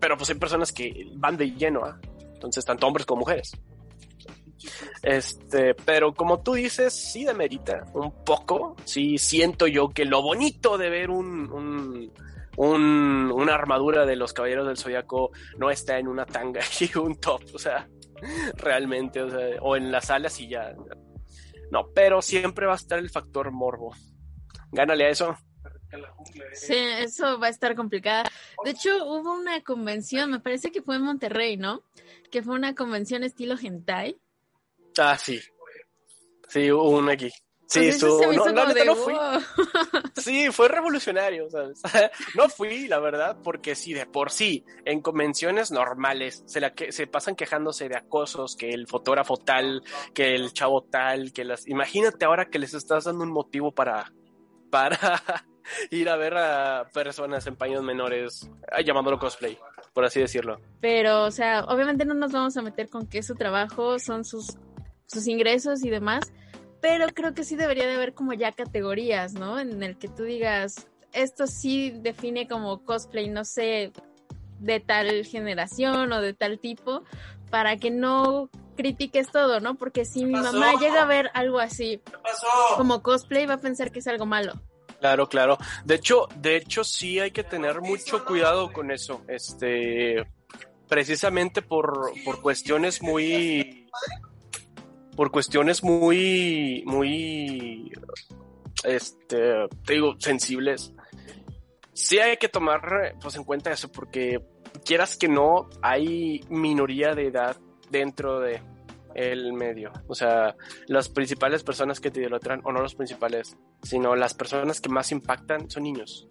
pero 0.01 0.17
pues 0.17 0.31
hay 0.31 0.37
personas 0.37 0.73
que 0.73 1.11
van 1.15 1.37
de 1.37 1.53
lleno, 1.53 1.85
¿ah? 1.85 2.01
Entonces, 2.35 2.65
tanto 2.65 2.87
hombres 2.87 3.07
como 3.07 3.21
mujeres. 3.21 3.53
Este, 5.03 5.75
pero 5.75 6.13
como 6.13 6.41
tú 6.41 6.55
dices, 6.55 6.93
sí 6.93 7.25
demerita 7.25 7.85
un 7.95 8.25
poco. 8.25 8.77
Sí 8.85 9.17
siento 9.19 9.67
yo 9.67 9.91
que 9.91 10.05
lo 10.05 10.23
bonito 10.23 10.77
de 10.77 10.91
ver 10.91 11.11
un 11.11 11.51
un, 11.53 12.13
una 12.57 13.55
armadura 13.55 14.07
de 14.07 14.17
los 14.17 14.33
caballeros 14.33 14.67
del 14.67 14.77
zodiaco 14.77 15.31
no 15.59 15.71
está 15.71 15.99
en 15.99 16.09
una 16.09 16.27
tanga 16.27 16.61
y 16.81 16.99
un 16.99 17.17
top, 17.17 17.43
o 17.55 17.59
sea, 17.59 17.89
realmente, 18.57 19.23
o, 19.23 19.31
sea, 19.31 19.61
o 19.63 19.77
en 19.77 19.91
las 19.91 20.11
alas 20.11 20.39
y 20.41 20.49
ya. 20.49 20.75
No, 21.71 21.91
pero 21.95 22.21
siempre 22.21 22.67
va 22.67 22.73
a 22.73 22.77
estar 22.77 22.99
el 22.99 23.11
factor 23.11 23.51
morbo. 23.53 23.95
Gánale 24.73 25.07
a 25.07 25.11
eso. 25.11 25.37
Sí, 26.53 26.77
eso 26.77 27.39
va 27.39 27.49
a 27.49 27.51
estar 27.51 27.75
complicada. 27.75 28.25
De 28.65 28.71
hecho, 28.71 29.05
hubo 29.07 29.33
una 29.33 29.61
convención, 29.63 30.31
me 30.31 30.41
parece 30.41 30.71
que 30.71 30.83
fue 30.83 30.97
en 30.97 31.03
Monterrey, 31.03 31.57
¿no? 31.57 31.83
Que 32.31 32.43
fue 32.43 32.55
una 32.55 32.75
convención 32.75 33.25
estilo 33.25 33.57
hentai. 33.61 34.17
Ah, 34.99 35.17
sí. 35.19 35.41
Sí, 36.49 36.71
hubo 36.71 36.91
una 36.91 37.13
aquí. 37.13 37.31
Sí, 37.71 37.87
estuvo. 37.87 38.33
No, 38.33 38.47
no, 38.47 38.85
no 38.85 38.97
fui. 38.97 39.15
Sí, 40.17 40.51
fue 40.51 40.69
revolucionario, 40.69 41.49
¿sabes? 41.49 41.81
no 42.35 42.49
fui, 42.49 42.89
la 42.89 42.99
verdad, 42.99 43.37
porque 43.45 43.77
sí, 43.77 43.95
de 43.95 44.07
por 44.07 44.33
sí, 44.33 44.65
en 44.85 45.01
convenciones 45.01 45.71
normales 45.71 46.43
se, 46.47 46.61
la 46.61 46.75
que, 46.75 46.91
se 46.91 47.07
pasan 47.07 47.37
quejándose 47.37 47.89
de 47.89 47.97
acosos, 47.97 48.57
que 48.57 48.71
el 48.71 48.89
fotógrafo 48.89 49.37
tal, 49.37 49.83
que 50.13 50.35
el 50.35 50.53
chavo 50.53 50.83
tal, 50.83 51.33
que 51.33 51.45
las. 51.45 51.69
Imagínate 51.69 52.25
ahora 52.25 52.51
que 52.51 52.59
les 52.59 52.75
estás 52.75 53.05
dando 53.05 53.23
un 53.23 53.31
motivo 53.31 53.73
para. 53.73 54.13
para 54.71 54.99
ir 55.91 56.09
a 56.09 56.17
ver 56.17 56.37
a 56.37 56.89
personas 56.93 57.47
en 57.47 57.57
paños 57.57 57.83
menores, 57.83 58.51
llamándolo 58.85 59.19
cosplay, 59.19 59.59
por 59.93 60.05
así 60.05 60.21
decirlo. 60.21 60.61
Pero, 60.81 61.25
o 61.25 61.31
sea, 61.31 61.65
obviamente 61.65 62.05
no 62.05 62.15
nos 62.15 62.33
vamos 62.33 62.57
a 62.57 62.63
meter 62.63 62.89
con 62.89 63.07
que 63.07 63.23
su 63.23 63.35
trabajo 63.35 63.99
son 63.99 64.25
sus, 64.25 64.59
sus 65.07 65.27
ingresos 65.29 65.85
y 65.85 65.91
demás 65.91 66.33
pero 66.81 67.07
creo 67.09 67.35
que 67.35 67.45
sí 67.45 67.57
debería 67.57 67.87
de 67.87 67.95
haber 67.95 68.15
como 68.15 68.33
ya 68.33 68.53
categorías, 68.53 69.35
¿no? 69.35 69.59
En 69.59 69.83
el 69.83 69.97
que 69.97 70.09
tú 70.09 70.25
digas, 70.25 70.87
esto 71.13 71.47
sí 71.47 71.91
define 71.91 72.49
como 72.49 72.85
cosplay, 72.85 73.29
no 73.29 73.45
sé, 73.45 73.93
de 74.59 74.81
tal 74.81 75.25
generación 75.25 76.13
o 76.13 76.21
de 76.21 76.35
tal 76.35 76.59
tipo, 76.59 77.03
para 77.51 77.77
que 77.77 77.91
no 77.91 78.49
critiques 78.77 79.31
todo, 79.31 79.61
¿no? 79.61 79.75
Porque 79.75 80.05
si 80.05 80.25
mi 80.25 80.33
mamá 80.33 80.75
llega 80.81 81.03
a 81.03 81.07
ver 81.07 81.31
algo 81.35 81.59
así 81.59 82.01
como 82.77 83.03
cosplay, 83.03 83.47
va 83.47 83.55
a 83.55 83.61
pensar 83.61 83.91
que 83.91 83.99
es 83.99 84.07
algo 84.07 84.27
malo. 84.27 84.55
Claro, 85.01 85.29
claro. 85.29 85.59
De 85.85 85.95
hecho, 85.95 86.29
de 86.37 86.57
hecho 86.57 86.85
sí 86.85 87.19
hay 87.19 87.31
que 87.31 87.43
tener 87.43 87.81
mucho 87.81 88.25
cuidado 88.25 88.71
con 88.73 88.91
eso. 88.91 89.23
Este, 89.29 90.27
precisamente 90.89 91.63
por, 91.63 92.13
por 92.25 92.43
cuestiones 92.43 93.01
muy 93.03 93.89
por 95.17 95.31
cuestiones 95.31 95.83
muy, 95.83 96.83
muy, 96.87 97.93
este, 98.85 99.69
te 99.85 99.93
digo, 99.93 100.15
sensibles, 100.19 100.93
sí 101.93 102.19
hay 102.19 102.37
que 102.37 102.49
tomar 102.49 103.17
pues 103.21 103.37
en 103.37 103.45
cuenta 103.45 103.71
eso 103.71 103.91
porque 103.91 104.41
quieras 104.85 105.17
que 105.17 105.29
no, 105.29 105.69
hay 105.83 106.41
minoría 106.49 107.15
de 107.15 107.27
edad 107.27 107.57
dentro 107.91 108.41
de 108.41 108.63
el 109.15 109.53
medio. 109.53 109.93
O 110.07 110.15
sea, 110.15 110.55
las 110.87 111.09
principales 111.09 111.63
personas 111.63 112.01
que 112.01 112.11
te 112.11 112.21
idolatran, 112.21 112.61
o 112.65 112.73
no 112.73 112.81
los 112.81 112.95
principales, 112.95 113.57
sino 113.83 114.15
las 114.15 114.35
personas 114.35 114.81
que 114.81 114.89
más 114.89 115.13
impactan 115.13 115.71
son 115.71 115.85
niños. 115.85 116.29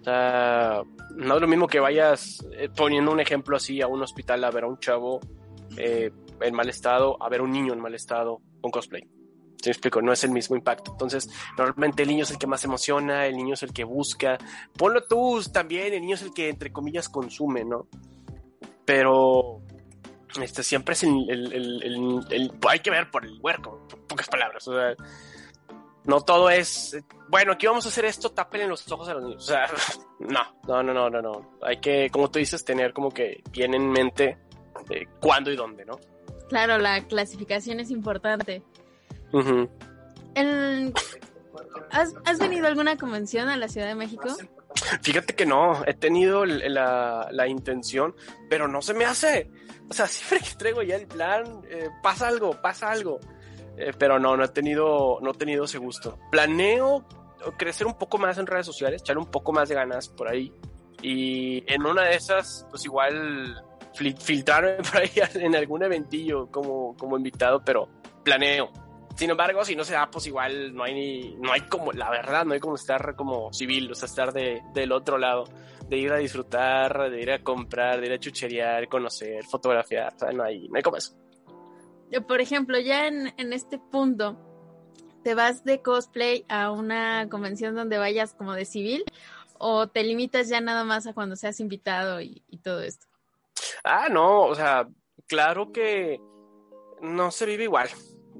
O 0.00 0.04
sea, 0.04 0.82
no 1.14 1.34
es 1.36 1.40
lo 1.40 1.46
mismo 1.46 1.68
que 1.68 1.78
vayas 1.78 2.44
eh, 2.52 2.68
poniendo 2.76 3.12
un 3.12 3.20
ejemplo 3.20 3.56
así 3.56 3.80
a 3.80 3.86
un 3.86 4.02
hospital 4.02 4.42
a 4.42 4.50
ver 4.50 4.64
a 4.64 4.66
un 4.66 4.78
chavo 4.78 5.20
eh, 5.76 6.10
en 6.42 6.54
mal 6.54 6.68
estado 6.68 7.22
a 7.22 7.28
ver 7.28 7.42
un 7.42 7.50
niño 7.50 7.72
en 7.72 7.80
mal 7.80 7.94
estado 7.94 8.40
con 8.60 8.70
cosplay. 8.70 9.08
¿Sí 9.62 9.70
explico? 9.70 10.02
No 10.02 10.12
es 10.12 10.24
el 10.24 10.30
mismo 10.32 10.56
impacto. 10.56 10.90
Entonces, 10.90 11.30
normalmente 11.56 12.02
el 12.02 12.08
niño 12.08 12.24
es 12.24 12.32
el 12.32 12.38
que 12.38 12.48
más 12.48 12.64
emociona, 12.64 13.26
el 13.26 13.36
niño 13.36 13.54
es 13.54 13.62
el 13.62 13.72
que 13.72 13.84
busca. 13.84 14.36
Ponlo 14.76 15.04
tú 15.04 15.40
también, 15.52 15.92
el 15.94 16.00
niño 16.00 16.16
es 16.16 16.22
el 16.22 16.34
que, 16.34 16.48
entre 16.48 16.72
comillas, 16.72 17.08
consume, 17.08 17.64
¿no? 17.64 17.86
Pero 18.84 19.62
este 20.40 20.64
siempre 20.64 20.94
es 20.94 21.04
el, 21.04 22.50
hay 22.68 22.80
que 22.80 22.90
ver 22.90 23.10
por 23.10 23.24
el 23.24 23.38
huerco, 23.40 23.86
pocas 24.08 24.28
palabras. 24.28 24.66
O 24.66 24.74
sea, 24.74 24.96
no 26.04 26.20
todo 26.22 26.50
es, 26.50 26.96
bueno, 27.28 27.52
aquí 27.52 27.66
vamos 27.66 27.86
a 27.86 27.88
hacer 27.88 28.04
esto, 28.04 28.30
tápenle 28.30 28.66
los 28.66 28.90
ojos 28.90 29.08
a 29.08 29.14
los 29.14 29.22
niños. 29.22 29.44
O 29.44 29.52
sea, 29.52 29.66
no, 30.18 30.40
no, 30.66 30.82
no, 30.82 30.92
no, 30.92 31.10
no, 31.10 31.22
no. 31.22 31.58
Hay 31.62 31.78
que, 31.78 32.10
como 32.10 32.30
tú 32.30 32.38
dices, 32.38 32.64
tener 32.64 32.92
como 32.92 33.10
que 33.10 33.42
bien 33.52 33.74
en 33.74 33.88
mente 33.88 34.38
eh, 34.90 35.06
cuándo 35.20 35.52
y 35.52 35.56
dónde, 35.56 35.84
¿no? 35.84 35.98
Claro, 36.52 36.76
la 36.76 37.00
clasificación 37.06 37.80
es 37.80 37.90
importante. 37.90 38.62
¿Has, 41.90 42.38
venido 42.38 42.66
a 42.66 42.68
alguna 42.68 42.98
convención 42.98 43.48
a 43.48 43.56
la 43.56 43.68
Ciudad 43.68 43.86
de 43.86 43.94
México? 43.94 44.28
Fíjate 45.00 45.34
que 45.34 45.46
no, 45.46 45.82
he 45.86 45.94
tenido 45.94 46.44
la, 46.44 47.46
intención, 47.48 48.14
pero 48.50 48.68
no 48.68 48.82
se 48.82 48.92
me 48.92 49.06
hace. 49.06 49.50
O 49.88 49.94
sea, 49.94 50.06
siempre 50.08 50.46
que 50.46 50.54
traigo 50.58 50.82
ya 50.82 50.96
el 50.96 51.06
plan, 51.06 51.62
eh, 51.70 51.88
pasa 52.02 52.28
algo, 52.28 52.60
pasa 52.60 52.90
algo. 52.90 53.18
Eh, 53.78 53.92
pero 53.98 54.18
no, 54.18 54.36
no 54.36 54.44
he 54.44 54.48
tenido, 54.48 55.20
no 55.22 55.30
he 55.30 55.34
tenido 55.34 55.64
ese 55.64 55.78
gusto. 55.78 56.18
Planeo 56.30 57.06
crecer 57.56 57.86
un 57.86 57.96
poco 57.96 58.18
más 58.18 58.36
en 58.36 58.46
redes 58.46 58.66
sociales, 58.66 59.00
echarle 59.00 59.22
un 59.22 59.30
poco 59.30 59.54
más 59.54 59.70
de 59.70 59.74
ganas 59.74 60.10
por 60.10 60.28
ahí. 60.28 60.52
Y 61.00 61.64
en 61.72 61.86
una 61.86 62.02
de 62.02 62.16
esas, 62.16 62.66
pues 62.70 62.84
igual 62.84 63.64
filtrarme 63.94 64.76
por 64.90 65.02
ahí 65.02 65.10
en 65.34 65.54
algún 65.54 65.82
eventillo 65.82 66.50
como, 66.50 66.96
como 66.96 67.16
invitado, 67.16 67.62
pero 67.64 67.88
planeo. 68.22 68.70
Sin 69.16 69.28
embargo, 69.28 69.64
si 69.64 69.76
no 69.76 69.84
se 69.84 69.92
da, 69.92 70.10
pues 70.10 70.26
igual 70.26 70.74
no 70.74 70.84
hay 70.84 70.94
ni, 70.94 71.34
no 71.36 71.52
hay 71.52 71.62
como, 71.62 71.92
la 71.92 72.10
verdad, 72.10 72.44
no 72.44 72.54
hay 72.54 72.60
como 72.60 72.76
estar 72.76 73.14
como 73.14 73.52
civil, 73.52 73.90
o 73.90 73.94
sea, 73.94 74.06
estar 74.06 74.32
de, 74.32 74.62
del 74.72 74.90
otro 74.90 75.18
lado, 75.18 75.44
de 75.86 75.98
ir 75.98 76.12
a 76.12 76.16
disfrutar, 76.16 77.10
de 77.10 77.20
ir 77.20 77.30
a 77.30 77.42
comprar, 77.42 78.00
de 78.00 78.06
ir 78.06 78.12
a 78.12 78.18
chucherear, 78.18 78.88
conocer, 78.88 79.44
fotografiar, 79.44 80.14
o 80.14 80.18
sea, 80.18 80.32
no 80.32 80.42
hay, 80.44 80.66
no 80.68 80.76
hay 80.76 80.82
como 80.82 80.96
eso. 80.96 81.14
Por 82.26 82.40
ejemplo, 82.40 82.78
ya 82.78 83.06
en, 83.06 83.34
en 83.36 83.52
este 83.52 83.78
punto, 83.78 84.38
¿te 85.22 85.34
vas 85.34 85.62
de 85.64 85.82
cosplay 85.82 86.46
a 86.48 86.70
una 86.70 87.28
convención 87.28 87.74
donde 87.74 87.98
vayas 87.98 88.34
como 88.34 88.54
de 88.54 88.64
civil 88.64 89.04
o 89.58 89.88
te 89.88 90.02
limitas 90.04 90.48
ya 90.48 90.60
nada 90.60 90.84
más 90.84 91.06
a 91.06 91.12
cuando 91.12 91.36
seas 91.36 91.60
invitado 91.60 92.20
y 92.22 92.42
todo 92.62 92.80
esto? 92.80 93.11
Ah, 93.84 94.08
no, 94.10 94.42
o 94.42 94.54
sea, 94.54 94.88
claro 95.26 95.72
que 95.72 96.20
no 97.00 97.30
se 97.30 97.46
vive 97.46 97.64
igual. 97.64 97.88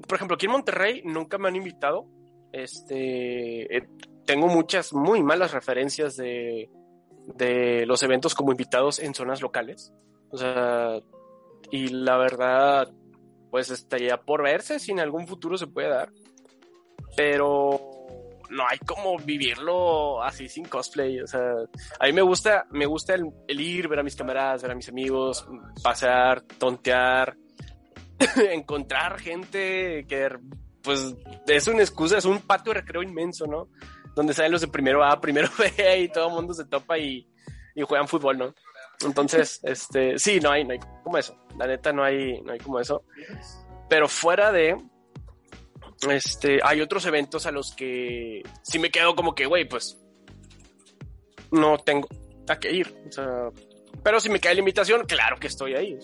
Por 0.07 0.15
ejemplo, 0.15 0.35
aquí 0.35 0.45
en 0.45 0.51
Monterrey 0.53 1.01
nunca 1.05 1.37
me 1.37 1.47
han 1.47 1.55
invitado. 1.55 2.05
Este, 2.51 3.77
eh, 3.77 3.87
tengo 4.25 4.47
muchas 4.47 4.93
muy 4.93 5.23
malas 5.23 5.51
referencias 5.51 6.15
de, 6.15 6.69
de 7.35 7.85
los 7.85 8.03
eventos 8.03 8.35
como 8.35 8.51
invitados 8.51 8.99
en 8.99 9.13
zonas 9.13 9.41
locales. 9.41 9.93
O 10.31 10.37
sea, 10.37 10.99
y 11.71 11.89
la 11.89 12.17
verdad, 12.17 12.91
pues 13.51 13.69
estaría 13.69 14.21
por 14.21 14.43
verse 14.43 14.79
si 14.79 14.91
en 14.91 14.99
algún 14.99 15.27
futuro 15.27 15.57
se 15.57 15.67
puede 15.67 15.89
dar. 15.89 16.11
Pero 17.15 17.92
no 18.53 18.67
hay 18.67 18.77
como 18.79 19.17
vivirlo 19.17 20.23
así 20.23 20.47
sin 20.47 20.65
cosplay. 20.65 21.19
O 21.19 21.27
sea, 21.27 21.41
a 21.99 22.05
mí 22.05 22.13
me 22.13 22.21
gusta, 22.21 22.65
me 22.71 22.85
gusta 22.85 23.15
el, 23.15 23.59
ir, 23.59 23.87
ver 23.87 23.99
a 23.99 24.03
mis 24.03 24.15
camaradas, 24.15 24.61
ver 24.61 24.71
a 24.71 24.75
mis 24.75 24.89
amigos, 24.89 25.45
pasear, 25.83 26.41
tontear, 26.41 27.35
encontrar 28.51 29.19
gente 29.19 30.05
que, 30.07 30.29
pues, 30.81 31.15
es 31.47 31.67
una 31.67 31.81
excusa, 31.81 32.17
es 32.17 32.25
un 32.25 32.39
patio 32.39 32.73
de 32.73 32.81
recreo 32.81 33.03
inmenso, 33.03 33.47
¿no? 33.47 33.69
Donde 34.15 34.33
salen 34.33 34.51
los 34.51 34.61
de 34.61 34.67
primero 34.67 35.03
A, 35.03 35.19
primero 35.21 35.49
B 35.57 35.99
y 35.99 36.09
todo 36.09 36.27
el 36.27 36.33
mundo 36.33 36.53
se 36.53 36.65
topa 36.65 36.97
y, 36.97 37.27
y 37.75 37.81
juegan 37.81 38.07
fútbol, 38.07 38.37
¿no? 38.37 38.53
Entonces, 39.05 39.59
este, 39.63 40.17
sí, 40.19 40.39
no 40.39 40.51
hay, 40.51 40.63
no 40.63 40.73
hay 40.73 40.79
como 41.03 41.17
eso. 41.17 41.35
La 41.57 41.67
neta, 41.67 41.91
no 41.91 42.03
hay, 42.03 42.41
no 42.41 42.53
hay 42.53 42.59
como 42.59 42.79
eso. 42.79 43.03
Pero 43.89 44.07
fuera 44.07 44.51
de, 44.51 44.77
este, 46.11 46.59
hay 46.63 46.81
otros 46.81 47.05
eventos 47.05 47.45
a 47.45 47.51
los 47.51 47.73
que 47.73 48.43
sí 48.61 48.79
me 48.79 48.89
quedo 48.89 49.15
como 49.15 49.35
que, 49.35 49.45
güey, 49.45 49.67
pues 49.67 49.99
no 51.51 51.77
tengo 51.77 52.07
a 52.47 52.59
qué 52.59 52.71
ir. 52.71 52.95
O 53.07 53.11
sea, 53.11 53.49
pero 54.03 54.19
si 54.19 54.29
me 54.29 54.39
cae 54.39 54.53
la 54.53 54.59
invitación, 54.59 55.05
claro 55.05 55.37
que 55.37 55.47
estoy 55.47 55.75
ahí. 55.75 55.97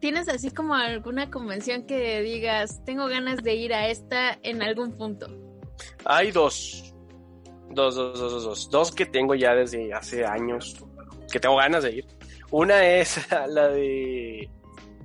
¿Tienes 0.00 0.28
así 0.28 0.50
como 0.50 0.74
alguna 0.74 1.30
convención 1.30 1.86
que 1.86 2.20
digas, 2.20 2.84
tengo 2.84 3.06
ganas 3.06 3.42
de 3.42 3.54
ir 3.54 3.72
a 3.72 3.88
esta 3.88 4.38
en 4.42 4.62
algún 4.62 4.92
punto? 4.92 5.26
Hay 6.04 6.30
dos. 6.30 6.94
Dos, 7.70 7.96
dos, 7.96 8.18
dos, 8.18 8.32
dos, 8.32 8.44
dos. 8.44 8.70
Dos 8.70 8.92
que 8.92 9.06
tengo 9.06 9.34
ya 9.34 9.54
desde 9.54 9.92
hace 9.92 10.24
años 10.24 10.76
que 11.32 11.40
tengo 11.40 11.56
ganas 11.56 11.82
de 11.82 11.96
ir. 11.96 12.06
Una 12.50 12.86
es 12.86 13.18
la 13.48 13.68
de 13.68 14.48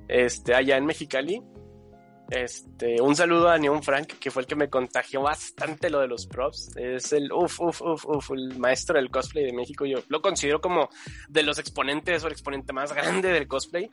este 0.08 0.54
allá 0.54 0.78
en 0.78 0.86
Mexicali, 0.86 1.42
este, 2.30 3.02
un 3.02 3.16
saludo 3.16 3.50
a 3.50 3.58
Neon 3.58 3.82
Frank, 3.82 4.14
que 4.20 4.30
fue 4.30 4.44
el 4.44 4.48
que 4.48 4.56
me 4.56 4.70
contagió 4.70 5.22
bastante 5.22 5.90
lo 5.90 6.00
de 6.00 6.08
los 6.08 6.28
props. 6.28 6.76
Es 6.78 7.12
el, 7.14 7.32
uf, 7.32 7.60
uf, 7.60 7.82
uf, 7.82 8.06
uf, 8.06 8.32
el 8.32 8.58
maestro 8.60 8.98
del 8.98 9.10
cosplay 9.10 9.46
de 9.46 9.54
México. 9.54 9.86
Yo 9.86 10.00
lo 10.10 10.22
considero 10.22 10.62
como 10.62 10.90
de 11.28 11.44
los 11.44 11.58
exponentes 11.58 12.24
o 12.24 12.28
el 12.28 12.34
exponente 12.34 12.72
más 12.72 12.94
grande 12.94 13.32
del 13.32 13.48
cosplay. 13.48 13.90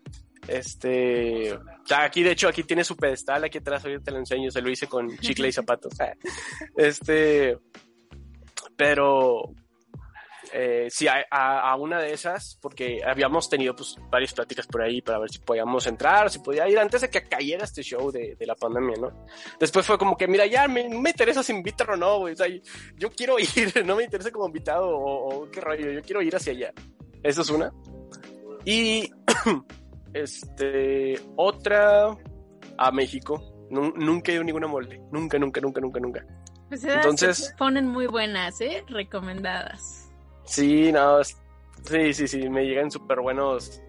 Este, 0.48 1.58
aquí 1.96 2.22
de 2.22 2.32
hecho, 2.32 2.48
aquí 2.48 2.62
tiene 2.62 2.84
su 2.84 2.96
pedestal, 2.96 3.44
aquí 3.44 3.58
atrás 3.58 3.84
ahorita 3.84 4.04
te 4.04 4.10
lo 4.10 4.18
enseño, 4.18 4.50
se 4.50 4.60
lo 4.60 4.70
hice 4.70 4.86
con 4.86 5.16
chicle 5.18 5.48
y 5.48 5.52
zapatos. 5.52 5.94
Este, 6.76 7.58
pero 8.76 9.50
eh, 10.52 10.88
sí, 10.90 11.06
a, 11.08 11.22
a, 11.30 11.76
una 11.76 12.00
de 12.00 12.12
esas, 12.12 12.58
porque 12.60 13.00
habíamos 13.04 13.48
tenido 13.48 13.74
pues 13.74 13.96
varias 14.10 14.32
pláticas 14.32 14.66
por 14.66 14.82
ahí 14.82 15.02
para 15.02 15.18
ver 15.18 15.30
si 15.30 15.38
podíamos 15.38 15.86
entrar, 15.86 16.30
si 16.30 16.38
podía 16.38 16.68
ir 16.68 16.78
antes 16.78 17.00
de 17.00 17.10
que 17.10 17.22
cayera 17.22 17.64
este 17.64 17.82
show 17.82 18.10
de, 18.10 18.36
de 18.36 18.46
la 18.46 18.54
pandemia, 18.54 18.96
¿no? 19.00 19.26
Después 19.58 19.86
fue 19.86 19.98
como 19.98 20.16
que, 20.16 20.28
mira, 20.28 20.46
ya 20.46 20.68
me, 20.68 20.88
me 20.88 21.10
interesa 21.10 21.42
si 21.42 21.52
invitar 21.52 21.90
o 21.90 21.96
no, 21.96 22.18
güey. 22.20 22.34
O 22.34 22.36
sea, 22.36 22.46
yo 22.96 23.10
quiero 23.10 23.38
ir, 23.38 23.84
no 23.84 23.96
me 23.96 24.04
interesa 24.04 24.30
como 24.30 24.46
invitado 24.46 24.88
o, 24.88 25.42
o 25.42 25.50
qué 25.50 25.60
rollo, 25.60 25.90
yo 25.90 26.02
quiero 26.02 26.22
ir 26.22 26.34
hacia 26.34 26.52
allá. 26.52 26.72
Eso 27.22 27.42
es 27.42 27.50
una. 27.50 27.72
Y 28.64 29.10
este, 30.12 31.20
otra 31.36 32.16
a 32.78 32.90
México. 32.92 33.42
nunca 33.70 34.30
he 34.30 34.34
ido 34.34 34.42
a 34.42 34.44
ninguna 34.44 34.66
molde. 34.66 35.00
Nunca, 35.10 35.38
nunca, 35.38 35.60
nunca, 35.60 35.80
nunca, 35.80 36.00
nunca. 36.00 36.26
Pues 36.68 36.84
Entonces. 36.84 37.54
ponen 37.58 37.86
muy 37.86 38.06
buenas, 38.06 38.60
¿eh? 38.60 38.84
Recomendadas. 38.88 40.05
Sí, 40.46 40.92
no. 40.92 41.22
Sí, 41.24 42.14
sí, 42.14 42.28
sí. 42.28 42.48
Me 42.48 42.64
llegan 42.64 42.90
súper 42.90 43.20
buenos, 43.20 43.82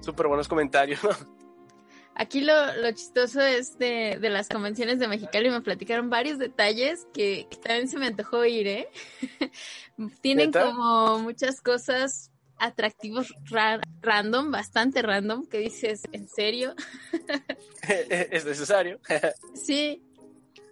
súper 0.00 0.26
buenos 0.28 0.48
comentarios. 0.48 1.00
Aquí 2.18 2.40
lo, 2.40 2.74
lo 2.76 2.90
chistoso 2.92 3.42
es 3.42 3.78
de, 3.78 4.16
de, 4.18 4.30
las 4.30 4.48
convenciones 4.48 4.98
de 4.98 5.06
Mexicali. 5.06 5.50
Me 5.50 5.60
platicaron 5.60 6.08
varios 6.08 6.38
detalles 6.38 7.06
que, 7.12 7.46
también 7.62 7.88
se 7.88 7.98
me 7.98 8.06
antojó 8.06 8.42
ir, 8.46 8.66
¿eh? 8.66 8.88
Tienen 10.22 10.50
como 10.50 11.18
muchas 11.18 11.60
cosas 11.60 12.30
atractivos 12.58 13.34
random, 14.00 14.50
bastante 14.50 15.02
random, 15.02 15.46
que 15.46 15.58
dices, 15.58 16.04
¿en 16.12 16.26
serio? 16.26 16.74
¿Es 18.30 18.46
necesario? 18.46 18.98
sí, 19.54 20.02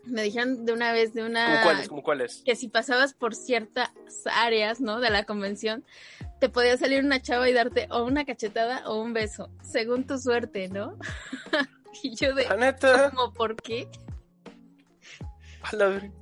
me 0.06 0.22
dijeron 0.22 0.64
de 0.64 0.72
una 0.72 0.92
vez 0.92 1.14
de 1.14 1.24
una... 1.24 1.46
¿Cómo 1.46 1.62
cuáles? 1.62 1.88
¿Cómo 1.88 2.02
cuáles? 2.02 2.42
Que 2.44 2.56
si 2.56 2.68
pasabas 2.68 3.14
por 3.14 3.34
ciertas 3.34 3.90
áreas, 4.32 4.80
¿no? 4.80 5.00
De 5.00 5.10
la 5.10 5.24
convención, 5.24 5.84
te 6.40 6.48
podía 6.48 6.76
salir 6.76 7.04
una 7.04 7.20
chava 7.20 7.48
y 7.48 7.52
darte 7.52 7.86
o 7.90 8.04
una 8.04 8.24
cachetada 8.24 8.88
o 8.88 9.00
un 9.00 9.12
beso, 9.12 9.50
según 9.62 10.06
tu 10.06 10.18
suerte, 10.18 10.68
¿no? 10.68 10.98
y 12.02 12.14
yo 12.16 12.34
de... 12.34 12.46
neta? 12.56 13.10
¿Cómo 13.10 13.32
por 13.32 13.56
qué? 13.56 13.88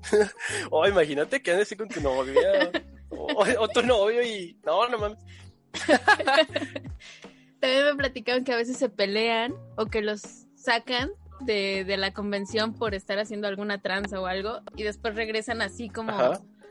oh, 0.70 0.86
imagínate 0.86 1.42
que 1.42 1.50
andes 1.50 1.74
con 1.76 1.88
tu 1.88 2.00
novia 2.00 2.70
o, 3.10 3.44
o, 3.58 3.68
tu 3.68 3.82
novio 3.82 4.22
y... 4.22 4.56
No, 4.64 4.88
no 4.88 4.98
mames. 4.98 5.18
También 7.60 7.84
me 7.84 7.94
platicaron 7.96 8.44
que 8.44 8.52
a 8.52 8.56
veces 8.56 8.76
se 8.76 8.88
pelean 8.88 9.54
o 9.76 9.86
que 9.86 10.02
los 10.02 10.22
sacan 10.54 11.10
de, 11.44 11.84
la 11.96 12.12
convención 12.12 12.74
por 12.74 12.94
estar 12.94 13.18
haciendo 13.18 13.48
alguna 13.48 13.80
tranza 13.80 14.20
o 14.20 14.26
algo 14.26 14.60
y 14.76 14.82
después 14.82 15.14
regresan 15.14 15.62
así 15.62 15.88
como, 15.88 16.12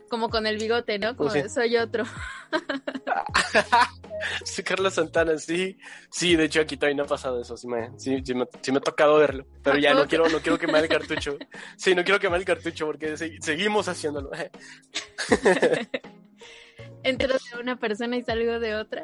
como 0.08 0.28
con 0.28 0.46
el 0.46 0.58
bigote, 0.58 0.98
¿no? 0.98 1.16
Como 1.16 1.30
soy 1.48 1.76
otro. 1.76 2.04
sí, 4.44 4.62
Carlos 4.62 4.94
Santana, 4.94 5.38
sí. 5.38 5.78
Sí, 6.10 6.36
de 6.36 6.44
hecho 6.44 6.60
aquí 6.60 6.76
todavía 6.76 6.96
no 6.96 7.04
ha 7.04 7.06
pasado 7.06 7.40
eso, 7.40 7.56
sí 7.56 7.66
me, 7.66 7.98
sí, 7.98 8.22
me, 8.34 8.42
ha 8.42 8.80
tocado 8.80 9.16
verlo. 9.16 9.46
Pero 9.62 9.78
ya 9.78 9.94
no 9.94 10.06
quiero, 10.06 10.28
no 10.28 10.40
quiero 10.40 10.58
quemar 10.58 10.82
el 10.82 10.88
cartucho. 10.90 11.38
Sí, 11.76 11.94
no 11.94 12.04
quiero 12.04 12.20
quemar 12.20 12.40
el 12.40 12.44
cartucho 12.44 12.86
porque 12.86 13.16
seguimos 13.16 13.88
haciéndolo. 13.88 14.30
entro 17.02 17.34
de 17.34 17.60
una 17.60 17.78
persona 17.78 18.16
y 18.16 18.22
salgo 18.22 18.60
de 18.60 18.74
otra. 18.74 19.02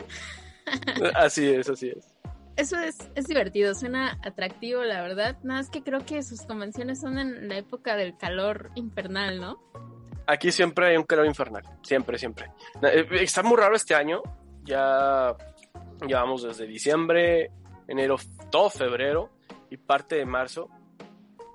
así 1.15 1.49
es, 1.49 1.69
así 1.69 1.89
es. 1.89 2.18
Eso 2.59 2.77
es, 2.81 2.99
es 3.15 3.29
divertido, 3.29 3.73
suena 3.73 4.19
atractivo, 4.21 4.83
la 4.83 5.01
verdad. 5.01 5.39
Nada 5.45 5.61
más 5.61 5.71
que 5.71 5.85
creo 5.85 6.05
que 6.05 6.25
sus 6.25 6.43
convenciones 6.43 7.01
son 7.01 7.17
en 7.17 7.49
la 7.49 7.57
época 7.57 7.95
del 7.95 8.17
calor 8.17 8.73
infernal, 8.75 9.41
¿no? 9.41 9.63
Aquí 10.27 10.51
siempre 10.51 10.89
hay 10.89 10.97
un 10.97 11.05
calor 11.05 11.27
infernal, 11.27 11.63
siempre, 11.83 12.19
siempre. 12.19 12.51
Eh, 12.83 13.07
está 13.21 13.45
muy 13.45 13.57
raro 13.57 13.77
este 13.77 13.95
año, 13.95 14.23
ya 14.65 15.37
llevamos 16.05 16.43
desde 16.43 16.67
diciembre, 16.67 17.53
enero, 17.87 18.17
todo 18.51 18.71
febrero 18.71 19.31
y 19.71 19.77
parte 19.77 20.17
de 20.17 20.27
marzo, 20.27 20.69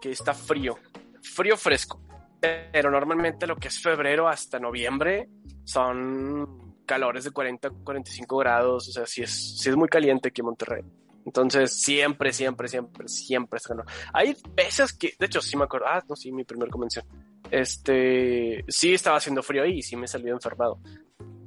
que 0.02 0.10
está 0.10 0.34
frío, 0.34 0.80
frío 1.22 1.58
fresco. 1.58 2.02
Pero 2.40 2.90
normalmente 2.90 3.46
lo 3.46 3.58
que 3.58 3.68
es 3.68 3.78
febrero 3.82 4.30
hasta 4.30 4.58
noviembre 4.58 5.28
son 5.66 6.63
calores 6.86 7.24
de 7.24 7.32
40, 7.32 7.70
45 7.84 8.38
grados, 8.38 8.88
o 8.90 8.92
sea, 8.92 9.06
sí 9.06 9.24
es, 9.24 9.60
sí 9.60 9.70
es 9.70 9.76
muy 9.76 9.88
caliente 9.88 10.30
aquí 10.30 10.42
en 10.42 10.46
Monterrey. 10.46 10.84
Entonces, 11.26 11.74
siempre, 11.74 12.34
siempre, 12.34 12.68
siempre, 12.68 13.08
siempre 13.08 13.58
está 13.58 13.70
calor. 13.70 13.86
Hay 14.14 14.36
veces 14.54 14.94
que, 14.94 15.14
de 15.18 15.26
hecho, 15.26 15.42
sí 15.42 15.56
me 15.56 15.64
acuerdo, 15.64 15.88
ah, 15.88 16.04
no, 16.08 16.16
sí, 16.16 16.32
mi 16.32 16.44
primer 16.44 16.70
convención. 16.70 17.06
Este, 17.50 18.66
sí 18.68 18.94
estaba 18.94 19.18
haciendo 19.18 19.44
frío 19.44 19.64
ahí 19.64 19.78
y 19.78 19.82
sí 19.82 19.96
me 19.96 20.08
salió 20.08 20.34
enfermado. 20.34 20.80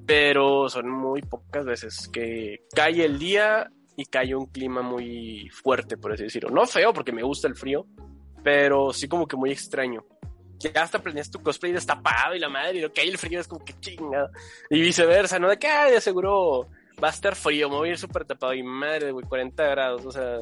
Pero 0.07 0.69
son 0.69 0.89
muy 0.89 1.21
pocas 1.23 1.65
veces 1.67 2.09
que 2.09 2.65
cae 2.75 3.05
el 3.05 3.19
día 3.19 3.71
y 3.97 4.07
cae 4.07 4.35
un 4.35 4.47
clima 4.47 4.83
muy 4.83 5.49
fuerte, 5.51 5.97
por 5.97 6.13
así 6.13 6.25
decirlo. 6.25 6.51
No 6.51 6.67
feo, 6.67 6.93
porque 6.93 7.13
me 7.13 7.23
gusta 7.23 7.49
el 7.49 7.57
frío, 7.57 7.87
pero 8.43 8.93
sí 8.93 9.09
como 9.09 9.27
que 9.27 9.37
muy 9.37 9.51
extraño 9.51 10.05
ya 10.59 10.71
hasta 10.83 11.01
planeas 11.01 11.31
tu 11.31 11.43
cosplay 11.43 11.73
destapado 11.73 12.35
y 12.35 12.39
la 12.39 12.49
madre, 12.49 12.79
y 12.79 12.81
lo 12.81 12.93
que 12.93 13.03
hay 13.03 13.09
el 13.09 13.19
frío 13.19 13.41
es 13.41 13.49
como 13.49 13.65
que 13.65 13.79
chinga. 13.81 14.31
Y 14.71 14.81
viceversa, 14.81 15.39
¿no? 15.39 15.49
De 15.49 15.59
que, 15.59 15.69
de 15.69 16.01
seguro 16.01 16.69
va 17.03 17.09
a 17.09 17.11
estar 17.11 17.35
frío, 17.35 17.69
me 17.69 17.77
voy 17.77 17.89
a 17.89 17.93
ir 17.93 17.99
súper 17.99 18.25
tapado 18.25 18.55
y 18.55 18.63
madre, 18.63 19.13
güey, 19.13 19.27
40 19.27 19.65
grados, 19.65 20.07
o 20.07 20.13
sea. 20.13 20.41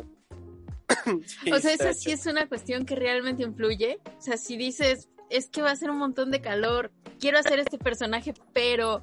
o 1.52 1.58
sea, 1.58 1.72
esa 1.72 1.94
sí 1.94 2.12
es 2.12 2.26
una 2.26 2.48
cuestión 2.48 2.84
que 2.84 2.94
realmente 2.94 3.42
influye. 3.42 3.98
O 4.18 4.20
sea, 4.20 4.36
si 4.36 4.56
dices, 4.56 5.08
es 5.30 5.48
que 5.48 5.62
va 5.62 5.70
a 5.70 5.76
ser 5.76 5.90
un 5.90 5.98
montón 5.98 6.30
de 6.30 6.40
calor, 6.40 6.92
quiero 7.18 7.38
hacer 7.38 7.58
este 7.58 7.78
personaje, 7.78 8.34
pero 8.52 9.02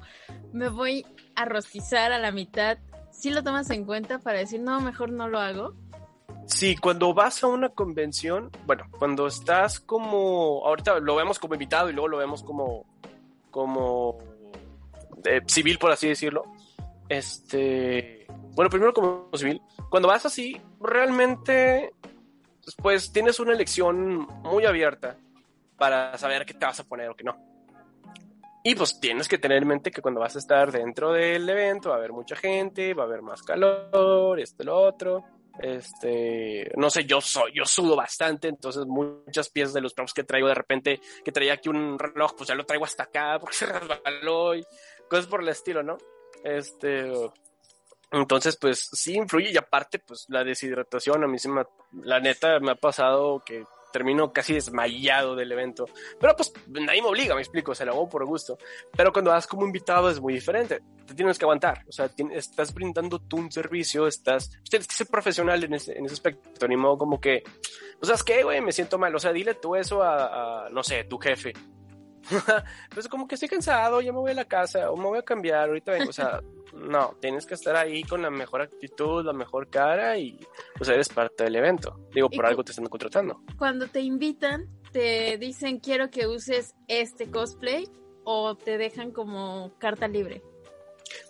me 0.52 0.68
voy 0.68 1.04
a 1.34 1.44
rostizar 1.44 2.12
a 2.12 2.18
la 2.18 2.32
mitad, 2.32 2.78
¿sí 3.10 3.30
lo 3.30 3.42
tomas 3.42 3.70
en 3.70 3.84
cuenta 3.84 4.18
para 4.18 4.38
decir, 4.38 4.60
no, 4.60 4.80
mejor 4.80 5.10
no 5.12 5.28
lo 5.28 5.40
hago? 5.40 5.74
Sí, 6.46 6.76
cuando 6.76 7.14
vas 7.14 7.42
a 7.42 7.46
una 7.46 7.70
convención, 7.70 8.50
bueno, 8.66 8.84
cuando 8.98 9.26
estás 9.26 9.80
como, 9.80 10.66
ahorita 10.66 11.00
lo 11.00 11.14
vemos 11.16 11.38
como 11.38 11.54
invitado 11.54 11.88
y 11.88 11.92
luego 11.92 12.08
lo 12.08 12.18
vemos 12.18 12.42
como, 12.42 12.84
como 13.50 14.18
eh, 15.24 15.40
civil, 15.46 15.78
por 15.78 15.92
así 15.92 16.08
decirlo. 16.08 16.44
Este, 17.08 18.26
bueno, 18.54 18.70
primero 18.70 18.92
como 18.92 19.28
civil. 19.34 19.60
Cuando 19.88 20.08
vas 20.08 20.26
así, 20.26 20.60
realmente, 20.80 21.92
pues 22.78 23.12
tienes 23.12 23.40
una 23.40 23.52
elección 23.52 24.26
muy 24.42 24.64
abierta 24.64 25.16
para 25.76 26.16
saber 26.18 26.44
qué 26.46 26.54
te 26.54 26.64
vas 26.64 26.80
a 26.80 26.84
poner 26.84 27.08
o 27.10 27.14
qué 27.14 27.24
no. 27.24 27.36
Y 28.64 28.74
pues 28.76 29.00
tienes 29.00 29.26
que 29.26 29.38
tener 29.38 29.58
en 29.58 29.68
mente 29.68 29.90
que 29.90 30.02
cuando 30.02 30.20
vas 30.20 30.36
a 30.36 30.38
estar 30.38 30.70
dentro 30.70 31.12
del 31.12 31.48
evento 31.48 31.88
va 31.88 31.96
a 31.96 31.98
haber 31.98 32.12
mucha 32.12 32.36
gente, 32.36 32.94
va 32.94 33.02
a 33.02 33.06
haber 33.06 33.22
más 33.22 33.42
calor, 33.42 34.38
esto, 34.38 34.62
lo 34.62 34.78
otro. 34.78 35.24
Este, 35.58 36.70
no 36.76 36.88
sé, 36.88 37.04
yo 37.04 37.20
soy, 37.20 37.52
yo 37.54 37.64
sudo 37.64 37.94
bastante, 37.94 38.48
entonces 38.48 38.86
muchas 38.86 39.50
piezas 39.50 39.74
de 39.74 39.82
los 39.82 39.92
props 39.92 40.14
que 40.14 40.24
traigo 40.24 40.48
de 40.48 40.54
repente, 40.54 41.00
que 41.24 41.32
traía 41.32 41.54
aquí 41.54 41.68
un 41.68 41.98
reloj, 41.98 42.34
pues 42.36 42.48
ya 42.48 42.54
lo 42.54 42.64
traigo 42.64 42.84
hasta 42.84 43.04
acá 43.04 43.38
porque 43.40 43.56
se 43.56 43.66
resbaló 43.66 44.54
y 44.54 44.64
cosas 45.08 45.26
por 45.26 45.42
el 45.42 45.48
estilo, 45.48 45.82
¿no? 45.82 45.98
Este, 46.42 47.12
entonces, 48.10 48.56
pues 48.60 48.88
sí 48.92 49.14
influye 49.14 49.50
y 49.50 49.56
aparte, 49.56 49.98
pues 49.98 50.26
la 50.28 50.44
deshidratación 50.44 51.24
a 51.24 51.26
mí 51.26 51.38
se 51.38 51.48
me, 51.48 51.64
la 52.02 52.20
neta 52.20 52.58
me 52.60 52.72
ha 52.72 52.76
pasado 52.76 53.42
que 53.44 53.64
termino 53.92 54.32
casi 54.32 54.54
desmayado 54.54 55.36
del 55.36 55.52
evento. 55.52 55.86
Pero 56.18 56.34
pues 56.34 56.52
nadie 56.66 57.02
me 57.02 57.08
obliga, 57.08 57.34
me 57.34 57.42
explico, 57.42 57.74
se 57.74 57.84
lo 57.84 57.92
hago 57.92 58.08
por 58.08 58.24
gusto. 58.24 58.58
Pero 58.96 59.12
cuando 59.12 59.30
vas 59.30 59.46
como 59.46 59.64
invitado 59.64 60.10
es 60.10 60.20
muy 60.20 60.34
diferente. 60.34 60.80
Te 61.06 61.14
tienes 61.14 61.38
que 61.38 61.44
aguantar. 61.44 61.84
O 61.88 61.92
sea, 61.92 62.10
estás 62.32 62.72
brindando 62.74 63.18
tú 63.18 63.36
un 63.36 63.52
servicio, 63.52 64.06
estás. 64.06 64.50
Tienes 64.68 64.88
que 64.88 64.94
ser 64.94 65.06
profesional 65.06 65.62
en 65.64 65.74
ese, 65.74 65.96
en 65.96 66.06
ese 66.06 66.14
aspecto. 66.14 66.66
Ni 66.66 66.76
modo 66.76 66.98
como 66.98 67.20
que. 67.20 67.42
O 68.00 68.06
sea, 68.06 68.14
es 68.14 68.24
que, 68.24 68.42
güey, 68.42 68.60
me 68.60 68.72
siento 68.72 68.98
mal. 68.98 69.14
O 69.14 69.18
sea, 69.18 69.32
dile 69.32 69.54
tú 69.54 69.76
eso 69.76 70.02
a, 70.02 70.66
a 70.66 70.70
no 70.70 70.82
sé, 70.82 71.04
tu 71.04 71.18
jefe. 71.18 71.52
pues 72.94 73.08
como 73.08 73.26
que 73.26 73.34
estoy 73.34 73.48
cansado, 73.48 74.00
ya 74.00 74.12
me 74.12 74.18
voy 74.18 74.30
a 74.30 74.34
la 74.34 74.44
casa, 74.44 74.90
o 74.90 74.96
me 74.96 75.06
voy 75.06 75.18
a 75.18 75.22
cambiar, 75.22 75.68
ahorita 75.68 75.92
vengo, 75.92 76.10
o 76.10 76.12
sea, 76.12 76.40
no, 76.72 77.16
tienes 77.20 77.46
que 77.46 77.54
estar 77.54 77.76
ahí 77.76 78.02
con 78.02 78.22
la 78.22 78.30
mejor 78.30 78.62
actitud, 78.62 79.24
la 79.24 79.32
mejor 79.32 79.68
cara 79.68 80.16
y 80.16 80.38
pues 80.76 80.88
eres 80.88 81.08
parte 81.08 81.44
del 81.44 81.56
evento. 81.56 82.00
Digo, 82.14 82.30
por 82.30 82.46
algo 82.46 82.64
te 82.64 82.72
están 82.72 82.86
contratando. 82.86 83.42
Cuando 83.58 83.86
te 83.88 84.00
invitan, 84.00 84.66
te 84.90 85.36
dicen 85.38 85.80
quiero 85.80 86.10
que 86.10 86.26
uses 86.26 86.74
este 86.88 87.30
cosplay 87.30 87.88
o 88.24 88.56
te 88.56 88.78
dejan 88.78 89.10
como 89.10 89.72
carta 89.78 90.08
libre. 90.08 90.42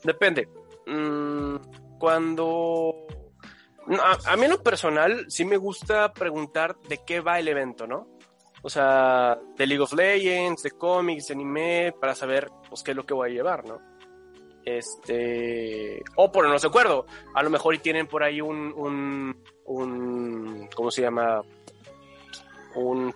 Depende. 0.05 0.49
Mm, 0.87 1.57
cuando... 1.99 2.95
a 4.27 4.37
mí 4.37 4.45
en 4.45 4.51
lo 4.51 4.63
personal 4.63 5.27
sí 5.29 5.45
me 5.45 5.57
gusta 5.57 6.13
preguntar 6.13 6.77
de 6.89 7.01
qué 7.05 7.21
va 7.21 7.39
el 7.39 7.49
evento, 7.49 7.87
¿no? 7.87 8.12
O 8.63 8.71
sea, 8.71 9.39
de 9.57 9.67
League 9.67 9.83
of 9.83 9.93
Legends, 9.93 10.63
de 10.63 10.71
cómics, 10.71 11.29
de 11.29 11.35
anime, 11.35 11.95
para 12.01 12.15
saber 12.15 12.49
pues 12.69 12.83
qué 12.83 12.93
es 12.93 12.97
lo 12.97 13.05
que 13.05 13.15
voy 13.15 13.31
a 13.31 13.35
llevar, 13.35 13.67
¿no? 13.67 13.81
Este, 14.65 16.01
o 16.15 16.31
por 16.31 16.49
no 16.49 16.59
se 16.59 16.69
acuerdo, 16.69 17.05
a 17.35 17.43
lo 17.43 17.51
mejor 17.51 17.77
tienen 17.79 18.07
por 18.07 18.23
ahí 18.23 18.41
un, 18.41 18.73
un, 18.77 19.43
un, 19.65 20.69
¿cómo 20.75 20.91
se 20.91 21.03
llama? 21.03 21.43
Un 22.77 23.13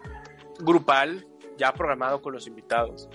grupal 0.59 1.25
ya 1.57 1.73
programado 1.73 2.21
con 2.21 2.33
los 2.33 2.47
invitados. 2.49 3.09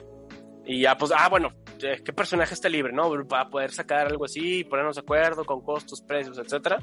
Y 0.66 0.82
ya, 0.82 0.98
pues, 0.98 1.12
ah, 1.14 1.28
bueno, 1.28 1.50
eh, 1.82 2.02
qué 2.04 2.14
personaje 2.14 2.54
está 2.54 2.70
libre, 2.70 2.94
¿no? 2.94 3.12
Para 3.28 3.50
poder 3.50 3.72
sacar 3.72 4.08
algo 4.08 4.26
así, 4.26 4.64
ponernos 4.64 4.96
de 4.96 5.02
acuerdo 5.02 5.44
con 5.44 5.62
costos, 5.62 6.02
precios, 6.02 6.38
etcétera. 6.38 6.80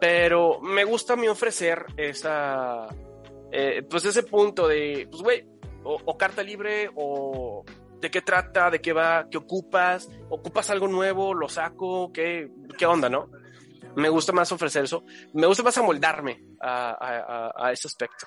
Pero 0.00 0.60
me 0.60 0.84
gusta 0.84 1.14
a 1.14 1.16
mí 1.16 1.26
ofrecer 1.26 1.86
esa, 1.96 2.86
eh, 3.52 3.82
pues 3.88 4.04
ese 4.04 4.22
punto 4.22 4.68
de, 4.68 5.08
pues 5.10 5.22
güey, 5.22 5.46
o, 5.84 6.16
carta 6.16 6.42
libre 6.42 6.90
o 6.94 7.64
de 8.00 8.10
qué 8.10 8.20
trata, 8.22 8.70
de 8.70 8.80
qué 8.80 8.92
va, 8.92 9.26
qué 9.30 9.38
ocupas, 9.38 10.08
ocupas 10.28 10.70
algo 10.70 10.88
nuevo, 10.88 11.34
lo 11.34 11.48
saco, 11.48 12.12
qué, 12.12 12.50
qué 12.76 12.86
onda, 12.86 13.08
¿no? 13.08 13.30
Me 13.96 14.08
gusta 14.08 14.32
más 14.32 14.52
ofrecer 14.52 14.84
eso, 14.84 15.04
me 15.32 15.46
gusta 15.46 15.62
más 15.62 15.78
amoldarme 15.78 16.44
a, 16.60 16.90
a, 16.90 17.52
a 17.68 17.72
ese 17.72 17.88
aspecto. 17.88 18.26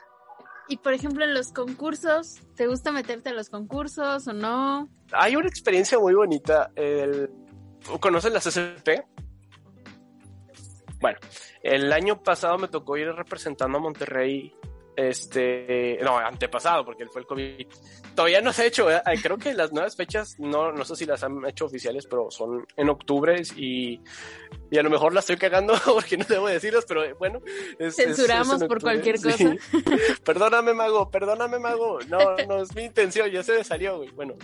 Y 0.68 0.78
por 0.78 0.94
ejemplo, 0.94 1.26
en 1.26 1.34
los 1.34 1.52
concursos, 1.52 2.40
¿te 2.56 2.68
gusta 2.68 2.92
meterte 2.92 3.30
a 3.30 3.34
los 3.34 3.50
concursos 3.50 4.28
o 4.28 4.34
no? 4.34 4.90
Hay 5.12 5.36
una 5.36 5.48
experiencia 5.48 6.00
muy 6.00 6.14
bonita. 6.14 6.72
El... 6.76 7.30
¿Conoces 8.00 8.32
las 8.32 8.46
SCP? 8.46 9.04
Bueno, 11.02 11.18
el 11.64 11.92
año 11.92 12.22
pasado 12.22 12.58
me 12.58 12.68
tocó 12.68 12.96
ir 12.96 13.12
representando 13.12 13.80
a 13.80 13.82
Monterrey 13.82 14.54
este, 14.96 15.98
no, 16.02 16.18
antepasado, 16.18 16.84
porque 16.86 17.04
él 17.04 17.10
fue 17.10 17.22
el 17.22 17.28
COVID. 17.28 17.68
Todavía 18.16 18.42
no 18.42 18.52
se 18.52 18.64
ha 18.64 18.66
hecho, 18.66 18.92
¿eh? 18.92 19.02
creo 19.22 19.38
que 19.38 19.54
las 19.54 19.72
nuevas 19.72 19.96
fechas, 19.96 20.36
no, 20.38 20.72
no 20.72 20.84
sé 20.84 20.96
si 20.96 21.06
las 21.06 21.24
han 21.24 21.46
hecho 21.46 21.66
oficiales, 21.66 22.06
pero 22.08 22.30
son 22.30 22.66
en 22.76 22.90
octubre 22.90 23.42
y, 23.56 24.02
y 24.70 24.78
a 24.78 24.84
lo 24.84 24.90
mejor 24.90 25.14
las 25.14 25.24
estoy 25.24 25.38
cagando 25.38 25.74
porque 25.86 26.18
no 26.18 26.26
debo 26.28 26.48
decirlas, 26.48 26.86
pero 26.88 27.04
eh, 27.04 27.14
bueno. 27.14 27.40
Censuramos 27.90 28.64
por 28.66 28.82
cualquier 28.82 29.22
cosa. 29.22 29.56
perdóname, 30.26 30.74
mago, 30.74 31.10
perdóname, 31.10 31.60
mago. 31.60 32.00
No, 32.08 32.36
no 32.48 32.62
es 32.62 32.76
mi 32.76 32.84
intención, 32.84 33.30
ya 33.30 33.44
se 33.44 33.54
me 33.54 33.64
salió, 33.64 33.98
güey. 33.98 34.12
Bueno, 34.12 34.36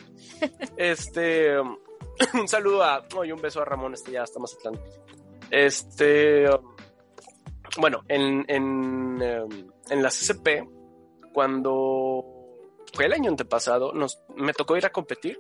este, 0.78 1.60
un 2.34 2.48
saludo 2.48 2.84
a, 2.84 3.06
y 3.26 3.32
un 3.32 3.42
beso 3.42 3.62
a 3.62 3.66
Ramón, 3.66 3.94
este 3.94 4.12
ya 4.12 4.24
más 4.40 4.54
atlántico. 4.54 4.88
Este, 5.50 6.46
bueno, 7.78 8.04
en, 8.08 8.46
en, 8.48 9.22
em, 9.22 9.68
en 9.90 10.04
la 10.04 10.10
CCP, 10.10 10.68
cuando 11.34 12.24
fue 12.94 13.06
el 13.06 13.14
año 13.14 13.30
antepasado, 13.30 13.94
nos, 13.94 14.22
me 14.36 14.54
tocó 14.54 14.78
ir 14.78 14.86
a 14.86 14.92
competir. 14.92 15.38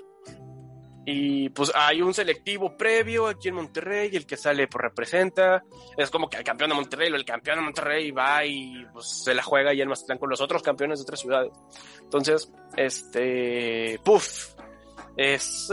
Y 1.09 1.47
pues 1.49 1.71
hay 1.73 2.01
un 2.01 2.13
selectivo 2.13 2.75
previo 2.75 3.27
aquí 3.27 3.47
en 3.47 3.55
Monterrey, 3.55 4.09
el 4.13 4.25
que 4.25 4.35
sale 4.35 4.67
pues 4.67 4.81
representa. 4.81 5.63
Es 5.95 6.09
como 6.09 6.29
que 6.29 6.35
el 6.35 6.43
campeón 6.43 6.71
de 6.71 6.75
Monterrey 6.75 7.09
el 7.13 7.23
campeón 7.23 7.59
de 7.59 7.63
Monterrey 7.63 8.11
va 8.11 8.45
y 8.45 8.85
pues 8.91 9.23
se 9.23 9.33
la 9.33 9.41
juega 9.41 9.73
y 9.73 9.79
el 9.79 9.87
Mazatlán 9.87 10.17
con 10.17 10.29
los 10.29 10.41
otros 10.41 10.61
campeones 10.61 10.99
de 10.99 11.03
otras 11.03 11.21
ciudades. 11.21 11.53
Entonces, 12.01 12.51
este, 12.75 14.01
puff, 14.03 14.53
es 15.15 15.69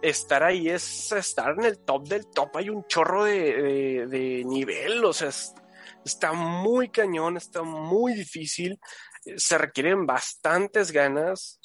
estar 0.00 0.42
ahí, 0.42 0.68
es 0.68 1.12
estar 1.12 1.54
en 1.58 1.64
el 1.64 1.78
top 1.78 2.08
del 2.08 2.26
top. 2.26 2.56
Hay 2.56 2.70
un 2.70 2.86
chorro 2.86 3.24
de, 3.24 4.06
de 4.06 4.44
nivel, 4.44 5.04
o 5.04 5.12
sea, 5.12 5.28
es, 5.28 5.54
está 6.04 6.32
muy 6.32 6.88
cañón, 6.88 7.36
está 7.36 7.62
muy 7.62 8.14
difícil, 8.14 8.78
se 9.36 9.58
requieren 9.58 10.06
bastantes 10.06 10.92
ganas 10.92 11.60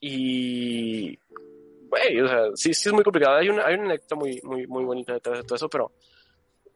y, 0.00 1.16
o 1.16 2.28
sea, 2.28 2.44
sí, 2.54 2.74
sí 2.74 2.88
es 2.88 2.92
muy 2.92 3.04
complicado. 3.04 3.36
Hay 3.36 3.48
una, 3.48 3.66
hay 3.66 3.74
una 3.74 3.84
anécdota 3.84 4.14
muy, 4.14 4.40
muy, 4.42 4.66
muy 4.66 4.84
bonita 4.84 5.12
detrás 5.12 5.38
de 5.38 5.44
todo 5.44 5.56
eso, 5.56 5.68
pero, 5.68 5.92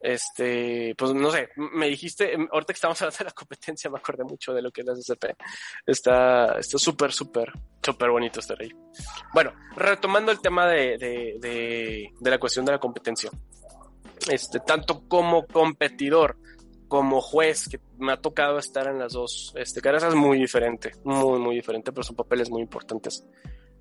este, 0.05 0.93
pues 0.95 1.13
no 1.15 1.31
sé, 1.31 1.49
me 1.55 1.87
dijiste, 1.87 2.35
ahorita 2.51 2.73
que 2.73 2.77
estamos 2.77 3.01
hablando 3.01 3.17
de 3.17 3.25
la 3.25 3.31
competencia, 3.31 3.89
me 3.89 3.97
acordé 3.97 4.23
mucho 4.23 4.53
de 4.53 4.61
lo 4.61 4.71
que 4.71 4.81
es 4.81 4.87
la 4.87 4.95
SCP. 4.95 5.35
Está, 5.85 6.59
está 6.59 6.77
súper, 6.77 7.11
súper, 7.11 7.51
súper 7.81 8.11
bonito 8.11 8.39
este 8.39 8.53
rey. 8.53 8.69
Bueno, 9.33 9.53
retomando 9.75 10.31
el 10.31 10.39
tema 10.39 10.67
de, 10.67 10.97
de, 10.99 11.37
de, 11.39 12.13
de 12.19 12.29
la 12.29 12.37
cuestión 12.37 12.65
de 12.65 12.73
la 12.73 12.79
competencia. 12.79 13.31
Este, 14.29 14.59
tanto 14.59 15.07
como 15.07 15.47
competidor, 15.47 16.37
como 16.87 17.19
juez, 17.19 17.67
que 17.67 17.79
me 17.97 18.13
ha 18.13 18.17
tocado 18.17 18.59
estar 18.59 18.87
en 18.87 18.99
las 18.99 19.13
dos 19.13 19.53
este, 19.55 19.81
caras, 19.81 20.03
es 20.03 20.13
muy 20.13 20.37
diferente, 20.37 20.91
muy, 21.03 21.39
muy 21.39 21.55
diferente, 21.55 21.91
pero 21.91 22.03
son 22.03 22.15
papeles 22.15 22.51
muy 22.51 22.61
importantes. 22.61 23.25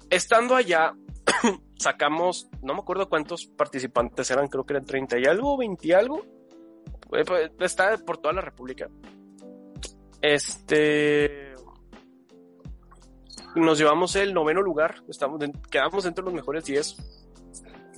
Estando 0.08 0.56
allá, 0.56 0.94
sacamos, 1.78 2.48
no 2.62 2.74
me 2.74 2.80
acuerdo 2.80 3.08
cuántos 3.08 3.46
participantes 3.46 4.30
eran, 4.30 4.48
creo 4.48 4.64
que 4.64 4.74
eran 4.74 4.84
30 4.84 5.18
y 5.18 5.24
algo, 5.24 5.56
20 5.56 5.86
y 5.86 5.92
algo. 5.92 6.24
Eh, 7.12 7.24
pues, 7.26 7.50
está 7.60 7.96
por 7.98 8.18
toda 8.18 8.34
la 8.34 8.40
República. 8.40 8.88
Este. 10.20 11.52
Nos 13.54 13.78
llevamos 13.78 14.16
el 14.16 14.34
noveno 14.34 14.62
lugar, 14.62 14.96
estamos, 15.08 15.40
quedamos 15.70 16.04
dentro 16.04 16.24
de 16.24 16.30
los 16.30 16.34
mejores 16.34 16.64
10. 16.64 16.96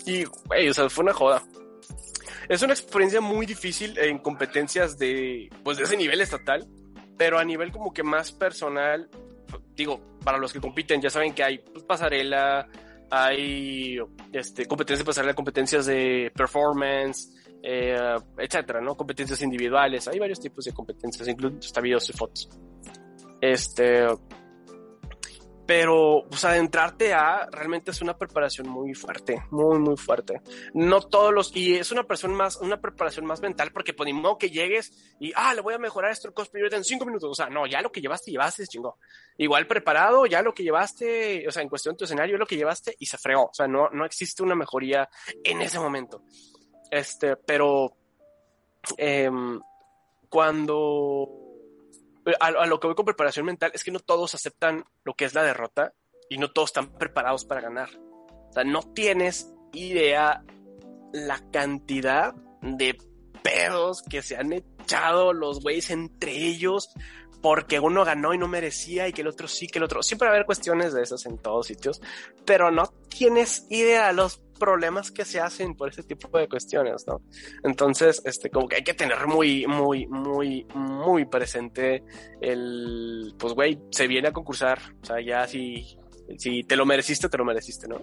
Y, 0.07 0.25
güey, 0.25 0.69
o 0.69 0.75
sea, 0.75 0.89
fue 0.91 1.05
una 1.05 1.15
joda 1.15 1.43
es 2.49 2.63
una 2.63 2.73
experiencia 2.73 3.21
muy 3.21 3.47
difícil 3.47 3.99
en 3.99 4.19
competencias 4.19 4.99
de, 4.99 5.51
pues 5.65 5.79
de 5.79 5.85
ese 5.85 5.97
nivel 5.97 6.21
estatal, 6.21 6.67
pero 7.17 7.39
a 7.39 7.45
nivel 7.45 7.73
como 7.73 7.93
que 7.93 8.03
más 8.03 8.33
personal, 8.33 9.09
digo, 9.75 10.01
para 10.25 10.39
los 10.39 10.53
que 10.53 10.61
compiten 10.61 11.01
ya 11.01 11.11
saben 11.11 11.35
que 11.35 11.43
hay 11.43 11.59
pues, 11.59 11.85
pasarela, 11.85 12.69
hay 13.11 13.99
este, 14.33 14.67
competencias 14.67 15.01
de 15.01 15.05
pasarela, 15.05 15.35
competencias 15.35 15.87
de 15.87 16.33
performance, 16.35 17.33
eh, 17.63 17.97
etcétera, 18.39 18.81
¿no? 18.81 18.97
Competencias 18.97 19.43
individuales, 19.43 20.09
hay 20.09 20.19
varios 20.19 20.41
tipos 20.41 20.65
de 20.65 20.73
competencias, 20.73 21.27
incluso 21.29 21.57
hasta 21.59 21.81
videos 21.81 22.09
y 22.11 22.13
fotos. 22.13 22.49
Este, 23.41 24.07
pero 25.67 26.25
pues 26.29 26.45
adentrarte 26.45 27.13
a 27.13 27.47
realmente 27.51 27.91
es 27.91 28.01
una 28.01 28.17
preparación 28.17 28.69
muy 28.69 28.95
fuerte, 28.95 29.43
muy 29.51 29.79
muy 29.79 29.97
fuerte. 29.97 30.41
No 30.75 31.01
todos 31.01 31.35
los 31.35 31.55
y 31.57 31.75
es 31.75 31.91
una 31.91 32.05
persona 32.05 32.35
más 32.35 32.57
una 32.57 32.81
preparación 32.81 33.27
más 33.27 33.41
mental 33.41 33.73
porque 33.73 33.93
pues 33.93 34.07
ni 34.07 34.13
modo 34.13 34.39
que 34.39 34.51
llegues 34.51 35.17
y 35.19 35.33
ah, 35.35 35.55
le 35.55 35.61
voy 35.61 35.75
a 35.75 35.79
mejorar 35.79 36.13
esto 36.13 36.29
el 36.29 36.35
cosplay 36.35 36.63
en 36.71 36.85
cinco 36.85 37.05
minutos, 37.05 37.31
o 37.31 37.35
sea, 37.35 37.49
no, 37.49 37.67
ya 37.67 37.83
lo 37.83 37.91
que 37.91 38.01
llevaste 38.01 38.31
llevaste 38.31 38.67
chingo. 38.67 38.99
Igual 39.39 39.67
preparado, 39.67 40.27
ya 40.27 40.43
lo 40.43 40.55
que 40.55 40.63
llevaste, 40.63 41.47
o 41.49 41.51
sea, 41.51 41.63
en 41.63 41.69
cuestión 41.69 41.95
de 41.95 41.99
tu 41.99 42.05
escenario 42.05 42.39
lo 42.39 42.47
que 42.47 42.57
llevaste 42.57 42.95
y 42.99 43.07
se 43.07 43.19
fregó, 43.19 43.47
o 43.47 43.55
sea, 43.55 43.67
no 43.67 43.91
no 43.91 44.05
existe 44.05 44.43
una 44.43 44.55
mejoría 44.55 45.09
en 45.43 45.61
ese 45.63 45.79
momento. 45.81 46.23
Este, 46.91 47.37
pero 47.37 47.97
eh, 48.97 49.31
cuando 50.29 51.46
a, 52.41 52.67
lo 52.67 52.81
que 52.81 52.87
voy 52.87 52.97
con 52.97 53.05
preparación 53.05 53.47
mental 53.47 53.71
es 53.75 53.85
que 53.85 53.91
no 53.91 54.01
todos 54.01 54.35
aceptan 54.35 54.85
lo 55.05 55.15
que 55.15 55.25
es 55.25 55.35
la 55.35 55.43
derrota 55.43 55.93
y 56.29 56.39
no 56.39 56.51
todos 56.51 56.71
están 56.71 56.93
preparados 56.93 57.45
para 57.45 57.61
ganar. 57.61 57.91
O 57.97 58.53
sea, 58.53 58.65
no 58.65 58.83
tienes 58.83 59.53
idea 59.73 60.43
la 61.13 61.41
cantidad 61.51 62.35
de 62.63 62.99
pedos 63.43 64.03
que 64.03 64.23
se 64.23 64.37
han 64.37 64.53
echado 64.53 65.33
los 65.33 65.61
güeyes 65.61 65.91
entre 65.91 66.33
ellos 66.33 66.91
porque 67.43 67.79
uno 67.79 68.05
ganó 68.05 68.35
y 68.35 68.39
no 68.39 68.49
merecía 68.49 69.07
y 69.07 69.13
que 69.13 69.21
el 69.21 69.29
otro 69.29 69.47
sí, 69.47 69.69
que 69.69 69.79
el 69.79 69.85
otro. 69.85 70.03
Siempre 70.03 70.27
va 70.27 70.33
a 70.33 70.35
haber 70.37 70.47
cuestiones 70.47 70.93
de 70.93 71.03
esas 71.03 71.27
en 71.27 71.39
todos 71.39 71.69
sitios, 71.69 72.01
pero 72.45 72.71
no 72.71 72.87
tienes 73.09 73.67
idea 73.71 74.13
los 74.13 74.43
problemas 74.57 75.11
que 75.11 75.25
se 75.25 75.41
hacen 75.41 75.75
por 75.75 75.91
ese 75.91 76.03
tipo 76.03 76.37
de 76.39 76.49
cuestiones, 76.49 77.05
¿no? 77.07 77.23
Entonces, 77.63 78.23
este, 78.25 78.51
como 78.51 78.69
que 78.69 78.77
hay 78.77 78.85
que 78.85 78.95
tener 78.95 79.27
muy, 79.27 79.67
muy, 79.67 80.07
muy, 80.07 80.67
muy 80.75 81.25
presente 81.27 82.03
el, 82.41 83.35
pues, 83.39 83.55
güey, 83.55 83.79
se 83.91 84.07
viene 84.07 84.29
a 84.29 84.33
concursar, 84.33 84.79
o 85.03 85.07
sea, 85.07 85.21
ya 85.21 85.47
si, 85.47 85.99
si 86.39 86.63
te 86.65 86.77
lo 86.77 86.87
mereciste, 86.87 87.29
te 87.29 87.39
lo 87.39 87.45
mereciste, 87.45 87.89
¿no? 87.89 88.01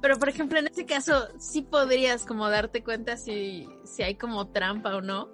Pero, 0.00 0.18
por 0.18 0.28
ejemplo, 0.28 0.58
en 0.58 0.68
ese 0.68 0.86
caso, 0.86 1.28
sí 1.38 1.62
podrías 1.62 2.24
como 2.24 2.48
darte 2.48 2.84
cuenta 2.84 3.16
si, 3.16 3.68
si 3.84 4.02
hay 4.02 4.14
como 4.14 4.48
trampa 4.50 4.96
o 4.96 5.00
no. 5.00 5.28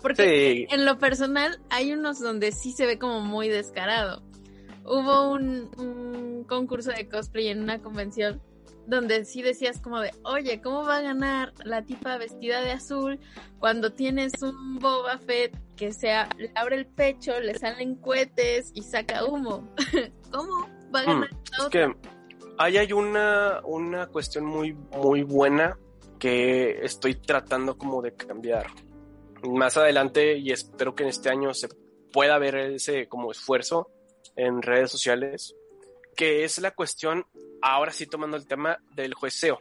Porque 0.00 0.66
en 0.70 0.84
lo 0.84 0.98
personal 0.98 1.60
hay 1.68 1.92
unos 1.92 2.20
donde 2.20 2.52
sí 2.52 2.72
se 2.72 2.86
ve 2.86 2.98
como 2.98 3.20
muy 3.20 3.48
descarado. 3.48 4.22
Hubo 4.84 5.32
un, 5.32 5.70
un 5.78 6.44
concurso 6.44 6.92
de 6.92 7.08
cosplay 7.08 7.48
en 7.48 7.62
una 7.62 7.82
convención 7.82 8.40
donde 8.86 9.24
sí 9.24 9.42
decías 9.42 9.80
como 9.80 10.00
de, 10.00 10.12
oye, 10.22 10.60
¿cómo 10.60 10.84
va 10.84 10.98
a 10.98 11.02
ganar 11.02 11.52
la 11.64 11.82
tipa 11.82 12.16
vestida 12.18 12.60
de 12.60 12.72
azul 12.72 13.18
cuando 13.58 13.92
tienes 13.92 14.40
un 14.42 14.78
Boba 14.78 15.18
Fett 15.18 15.56
que 15.76 15.92
se 15.92 16.08
le 16.36 16.52
abre 16.54 16.76
el 16.76 16.86
pecho, 16.86 17.38
le 17.40 17.58
salen 17.58 17.96
cohetes 17.96 18.70
y 18.74 18.82
saca 18.82 19.24
humo? 19.24 19.68
¿Cómo 20.30 20.68
va 20.94 21.00
a 21.00 21.02
hmm, 21.02 21.06
ganar 21.06 21.30
Es 21.58 21.68
que 21.70 21.94
ahí 22.58 22.76
hay 22.76 22.92
una, 22.92 23.60
una 23.64 24.06
cuestión 24.06 24.44
muy, 24.44 24.72
muy 24.72 25.22
buena 25.22 25.78
que 26.18 26.84
estoy 26.84 27.16
tratando 27.16 27.76
como 27.76 28.02
de 28.02 28.14
cambiar. 28.14 28.66
Más 29.42 29.76
adelante, 29.76 30.38
y 30.38 30.50
espero 30.50 30.94
que 30.94 31.02
en 31.02 31.10
este 31.10 31.28
año 31.28 31.52
se 31.54 31.68
pueda 32.12 32.38
ver 32.38 32.56
ese 32.56 33.08
como 33.08 33.30
esfuerzo 33.30 33.90
en 34.34 34.62
redes 34.62 34.90
sociales, 34.90 35.54
que 36.16 36.44
es 36.44 36.58
la 36.58 36.72
cuestión 36.72 37.26
ahora 37.62 37.92
sí 37.92 38.06
tomando 38.06 38.36
el 38.36 38.46
tema 38.46 38.78
del 38.94 39.14
jueceo. 39.14 39.60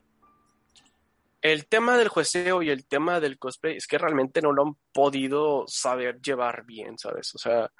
El 1.41 1.67
tema 1.67 1.97
del 1.97 2.07
jueceo 2.07 2.63
y 2.63 2.71
el 2.71 2.85
tema 2.87 3.19
del 3.19 3.37
cosplay 3.37 3.77
es 3.77 3.85
que 3.85 3.99
realmente 3.99 4.41
no 4.41 4.51
lo 4.51 4.63
han 4.63 4.77
podido 4.91 5.65
saber 5.67 6.19
llevar 6.19 6.65
bien, 6.65 6.97
¿sabes? 6.97 7.35
O 7.35 7.37
sea, 7.37 7.71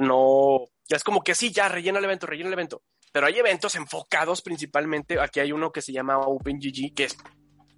no, 0.00 0.64
es 0.88 1.04
como 1.04 1.22
que 1.22 1.34
sí, 1.36 1.52
ya 1.52 1.68
rellena 1.68 2.00
el 2.00 2.06
evento, 2.06 2.26
rellena 2.26 2.48
el 2.48 2.54
evento. 2.54 2.82
pero 3.12 3.26
hay 3.26 3.38
eventos 3.38 3.76
enfocados 3.76 4.42
principalmente, 4.42 5.20
aquí 5.20 5.38
hay 5.38 5.52
uno 5.52 5.70
que 5.70 5.80
se 5.80 5.92
llama 5.92 6.18
OpenGG, 6.18 6.92
que 6.92 7.04
es 7.04 7.16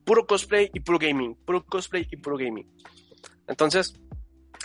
puro 0.07 0.27
cosplay 0.27 0.71
y 0.73 0.81
puro 0.81 0.99
gaming, 0.99 1.35
puro 1.45 1.63
cosplay 1.67 2.07
y 2.11 2.17
puro 2.17 2.39
gaming. 2.39 2.67
Entonces, 3.47 3.93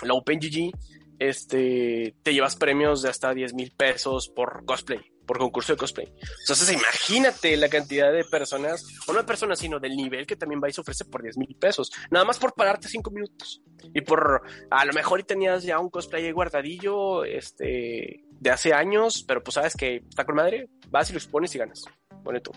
la 0.04 0.14
OpenGG, 0.14 0.72
este, 1.20 2.16
te 2.24 2.34
llevas 2.34 2.56
premios 2.56 3.02
de 3.02 3.10
hasta 3.10 3.34
10 3.34 3.54
mil 3.54 3.72
pesos 3.72 4.30
por 4.30 4.64
cosplay, 4.64 5.11
por 5.32 5.40
concurso 5.40 5.72
de 5.72 5.78
cosplay. 5.78 6.14
Entonces, 6.42 6.74
imagínate 6.74 7.56
la 7.56 7.70
cantidad 7.70 8.12
de 8.12 8.26
personas, 8.26 8.86
o 9.08 9.14
no 9.14 9.20
de 9.20 9.24
personas, 9.24 9.60
sino 9.60 9.80
del 9.80 9.96
nivel 9.96 10.28
que 10.28 10.36
también 10.36 10.60
vais 10.60 10.78
a 10.78 10.82
ofrecer 10.82 11.08
por 11.10 11.24
10 11.24 11.38
mil 11.38 11.56
pesos, 11.56 11.90
nada 12.10 12.26
más 12.26 12.38
por 12.38 12.54
pararte 12.54 12.90
5 12.90 13.10
minutos. 13.12 13.62
Y 13.94 14.02
por, 14.02 14.42
a 14.70 14.84
lo 14.84 14.92
mejor 14.92 15.22
y 15.22 15.24
tenías 15.24 15.64
ya 15.64 15.80
un 15.80 15.90
cosplay 15.90 16.30
guardadillo, 16.34 17.24
este, 17.24 18.26
de 18.30 18.50
hace 18.50 18.74
años, 18.74 19.24
pero 19.26 19.42
pues 19.42 19.54
sabes 19.54 19.74
que 19.74 20.04
está 20.10 20.26
con 20.26 20.36
madre, 20.36 20.68
vas 20.90 21.10
y 21.10 21.14
lo 21.14 21.20
expones 21.20 21.56
y 21.56 21.60
ganas. 21.60 21.86
Pone 22.26 22.42
tú. 22.42 22.52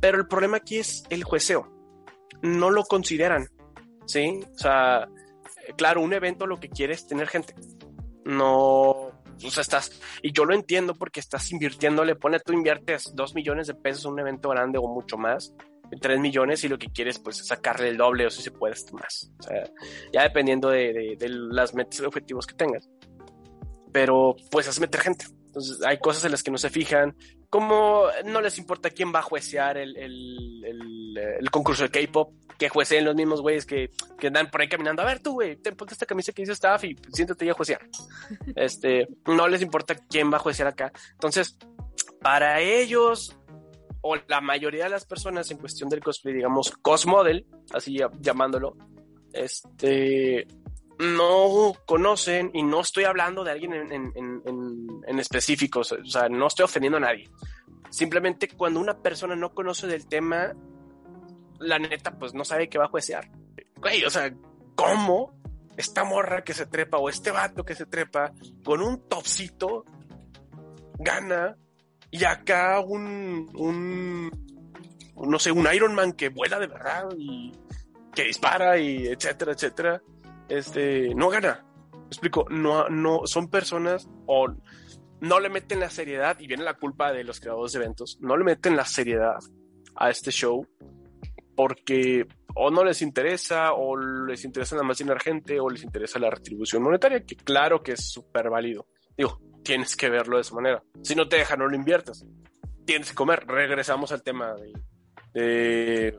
Pero 0.00 0.16
el 0.16 0.28
problema 0.28 0.58
aquí 0.58 0.78
es 0.78 1.02
el 1.10 1.24
jueceo. 1.24 1.68
No 2.42 2.70
lo 2.70 2.84
consideran, 2.84 3.48
¿sí? 4.06 4.38
O 4.54 4.58
sea, 4.58 5.08
claro, 5.76 6.00
un 6.00 6.12
evento 6.12 6.46
lo 6.46 6.60
que 6.60 6.68
quiere 6.68 6.94
es 6.94 7.08
tener 7.08 7.26
gente. 7.26 7.56
No, 8.24 8.93
o 9.44 9.50
sea, 9.50 9.62
estás, 9.62 10.00
y 10.22 10.32
yo 10.32 10.44
lo 10.44 10.54
entiendo 10.54 10.94
porque 10.94 11.20
estás 11.20 11.50
invirtiéndole, 11.52 12.16
pone 12.16 12.40
tú 12.40 12.52
inviertes 12.52 13.12
dos 13.14 13.34
millones 13.34 13.66
de 13.66 13.74
pesos 13.74 14.06
en 14.06 14.12
un 14.12 14.20
evento 14.20 14.48
grande 14.50 14.78
o 14.78 14.86
mucho 14.88 15.16
más, 15.16 15.54
tres 16.00 16.18
millones 16.18 16.64
y 16.64 16.68
lo 16.68 16.78
que 16.78 16.88
quieres 16.88 17.18
pues 17.18 17.40
es 17.40 17.46
sacarle 17.46 17.88
el 17.88 17.96
doble 17.96 18.26
o 18.26 18.30
si 18.30 18.42
se 18.42 18.50
puede 18.50 18.74
más. 18.92 19.30
O 19.38 19.42
sea, 19.42 19.70
ya 20.12 20.22
dependiendo 20.22 20.70
de, 20.70 20.92
de, 20.92 21.16
de 21.18 21.28
las 21.28 21.74
metas 21.74 22.00
y 22.00 22.04
objetivos 22.04 22.46
que 22.46 22.54
tengas. 22.54 22.88
Pero 23.92 24.34
pues 24.50 24.66
es 24.66 24.80
meter 24.80 25.00
gente. 25.00 25.26
Entonces 25.54 25.82
hay 25.84 25.98
cosas 25.98 26.24
en 26.24 26.32
las 26.32 26.42
que 26.42 26.50
no 26.50 26.58
se 26.58 26.68
fijan, 26.68 27.16
como 27.48 28.06
no 28.24 28.40
les 28.40 28.58
importa 28.58 28.90
quién 28.90 29.14
va 29.14 29.20
a 29.20 29.22
juecear 29.22 29.76
el, 29.76 29.96
el, 29.96 30.64
el, 30.64 31.18
el 31.38 31.50
concurso 31.52 31.84
de 31.84 31.90
K-pop, 31.90 32.32
que 32.58 32.68
jueceen 32.68 33.04
los 33.04 33.14
mismos 33.14 33.40
güeyes 33.40 33.64
que, 33.64 33.92
que 34.18 34.26
andan 34.26 34.50
por 34.50 34.60
ahí 34.60 34.68
caminando. 34.68 35.02
A 35.02 35.04
ver, 35.04 35.20
tú, 35.20 35.34
güey, 35.34 35.54
te 35.54 35.70
ponte 35.70 35.94
esta 35.94 36.06
camisa 36.06 36.32
que 36.32 36.42
dice 36.42 36.54
staff 36.54 36.82
y 36.82 36.96
siéntate 37.12 37.46
ya 37.46 37.52
a 37.52 37.54
juecear. 37.54 37.80
Este, 38.56 39.06
no 39.26 39.46
les 39.46 39.62
importa 39.62 39.94
quién 39.94 40.32
va 40.32 40.38
a 40.38 40.40
juecear 40.40 40.66
acá. 40.66 40.92
Entonces, 41.12 41.56
para 42.20 42.60
ellos, 42.60 43.36
o 44.00 44.16
la 44.26 44.40
mayoría 44.40 44.84
de 44.84 44.90
las 44.90 45.04
personas 45.04 45.48
en 45.52 45.58
cuestión 45.58 45.88
del 45.88 46.02
cosplay, 46.02 46.34
digamos, 46.34 46.72
cosmodel, 46.82 47.46
así 47.72 47.96
llamándolo, 48.20 48.76
este, 49.32 50.48
no 50.98 51.72
conocen, 51.86 52.50
y 52.54 52.62
no 52.62 52.80
estoy 52.80 53.04
hablando 53.04 53.44
de 53.44 53.50
alguien 53.50 53.74
en, 53.74 53.92
en, 53.92 54.12
en, 54.14 55.02
en, 55.06 55.18
específico, 55.18 55.80
o 55.80 55.84
sea, 55.84 56.28
no 56.28 56.46
estoy 56.46 56.64
ofendiendo 56.64 56.98
a 56.98 57.00
nadie. 57.00 57.28
Simplemente 57.90 58.48
cuando 58.48 58.80
una 58.80 58.98
persona 58.98 59.36
no 59.36 59.54
conoce 59.54 59.86
del 59.86 60.06
tema, 60.06 60.52
la 61.58 61.78
neta, 61.78 62.18
pues 62.18 62.34
no 62.34 62.44
sabe 62.44 62.68
qué 62.68 62.78
va 62.78 62.86
a 62.86 62.88
juecear. 62.88 63.30
Güey, 63.76 64.04
o 64.04 64.10
sea, 64.10 64.32
¿cómo 64.74 65.34
esta 65.76 66.04
morra 66.04 66.42
que 66.42 66.54
se 66.54 66.66
trepa 66.66 66.98
o 66.98 67.08
este 67.08 67.30
vato 67.30 67.64
que 67.64 67.74
se 67.74 67.86
trepa 67.86 68.32
con 68.64 68.80
un 68.80 69.08
topcito 69.08 69.84
gana 70.98 71.56
y 72.10 72.24
acá 72.24 72.80
un, 72.80 73.50
un, 73.54 74.30
no 75.16 75.38
sé, 75.38 75.50
un 75.50 75.66
Iron 75.72 75.94
Man 75.94 76.12
que 76.12 76.28
vuela 76.28 76.58
de 76.58 76.68
verdad 76.68 77.08
y 77.18 77.52
que 78.14 78.24
dispara 78.24 78.78
y 78.78 79.08
etcétera, 79.08 79.52
etcétera? 79.52 80.02
Este, 80.48 81.14
no 81.14 81.28
gana. 81.28 81.64
Explico, 82.06 82.46
no, 82.50 82.88
no, 82.88 83.26
son 83.26 83.48
personas 83.48 84.08
o 84.26 84.48
no 85.20 85.40
le 85.40 85.48
meten 85.48 85.80
la 85.80 85.90
seriedad, 85.90 86.38
y 86.38 86.46
viene 86.46 86.64
la 86.64 86.74
culpa 86.74 87.12
de 87.12 87.24
los 87.24 87.40
creadores 87.40 87.72
de 87.72 87.78
eventos, 87.78 88.18
no 88.20 88.36
le 88.36 88.44
meten 88.44 88.76
la 88.76 88.84
seriedad 88.84 89.38
a 89.96 90.10
este 90.10 90.30
show 90.30 90.66
porque 91.56 92.26
o 92.56 92.70
no 92.70 92.84
les 92.84 93.02
interesa, 93.02 93.72
o 93.72 93.96
les 93.96 94.44
interesa 94.44 94.76
nada 94.76 94.86
más 94.86 94.98
llenar 94.98 95.20
gente, 95.20 95.58
o 95.60 95.68
les 95.68 95.82
interesa 95.82 96.18
la 96.18 96.30
retribución 96.30 96.82
monetaria, 96.82 97.24
que 97.24 97.36
claro 97.36 97.82
que 97.82 97.92
es 97.92 98.12
súper 98.12 98.50
válido. 98.50 98.86
Digo, 99.16 99.40
tienes 99.62 99.96
que 99.96 100.10
verlo 100.10 100.36
de 100.36 100.42
esa 100.42 100.54
manera. 100.54 100.82
Si 101.02 101.14
no 101.14 101.28
te 101.28 101.36
dejan, 101.36 101.58
no 101.58 101.68
lo 101.68 101.76
inviertas. 101.76 102.24
Tienes 102.84 103.10
que 103.10 103.14
comer. 103.14 103.44
Regresamos 103.46 104.12
al 104.12 104.22
tema 104.22 104.54
de 105.32 106.16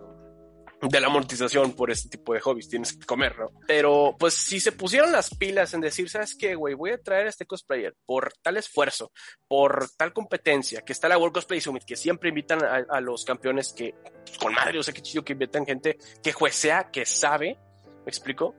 de 0.89 0.99
la 0.99 1.07
amortización 1.07 1.73
por 1.73 1.91
este 1.91 2.09
tipo 2.09 2.33
de 2.33 2.39
hobbies, 2.39 2.69
tienes 2.69 2.93
que 2.93 3.05
comer, 3.05 3.37
¿no? 3.37 3.51
Pero 3.67 4.15
pues 4.19 4.33
si 4.33 4.59
se 4.59 4.71
pusieron 4.71 5.11
las 5.11 5.33
pilas 5.33 5.73
en 5.73 5.81
decir, 5.81 6.09
¿sabes 6.09 6.35
qué, 6.35 6.55
güey? 6.55 6.73
Voy 6.73 6.91
a 6.91 7.01
traer 7.01 7.27
a 7.27 7.29
este 7.29 7.45
cosplayer 7.45 7.95
por 8.05 8.33
tal 8.41 8.57
esfuerzo, 8.57 9.11
por 9.47 9.89
tal 9.97 10.13
competencia, 10.13 10.81
que 10.81 10.93
está 10.93 11.07
la 11.07 11.17
World 11.17 11.33
Cosplay 11.33 11.61
Summit, 11.61 11.83
que 11.83 11.95
siempre 11.95 12.29
invitan 12.29 12.63
a, 12.63 12.85
a 12.89 13.01
los 13.01 13.25
campeones 13.25 13.73
que, 13.73 13.95
con 14.39 14.53
madre, 14.53 14.79
o 14.79 14.83
sea, 14.83 14.93
que 14.93 15.01
chido 15.01 15.23
que 15.23 15.33
invitan 15.33 15.65
gente 15.65 15.97
que 16.21 16.33
juecea, 16.33 16.89
que 16.91 17.05
sabe, 17.05 17.57
¿me 18.05 18.09
explico? 18.09 18.55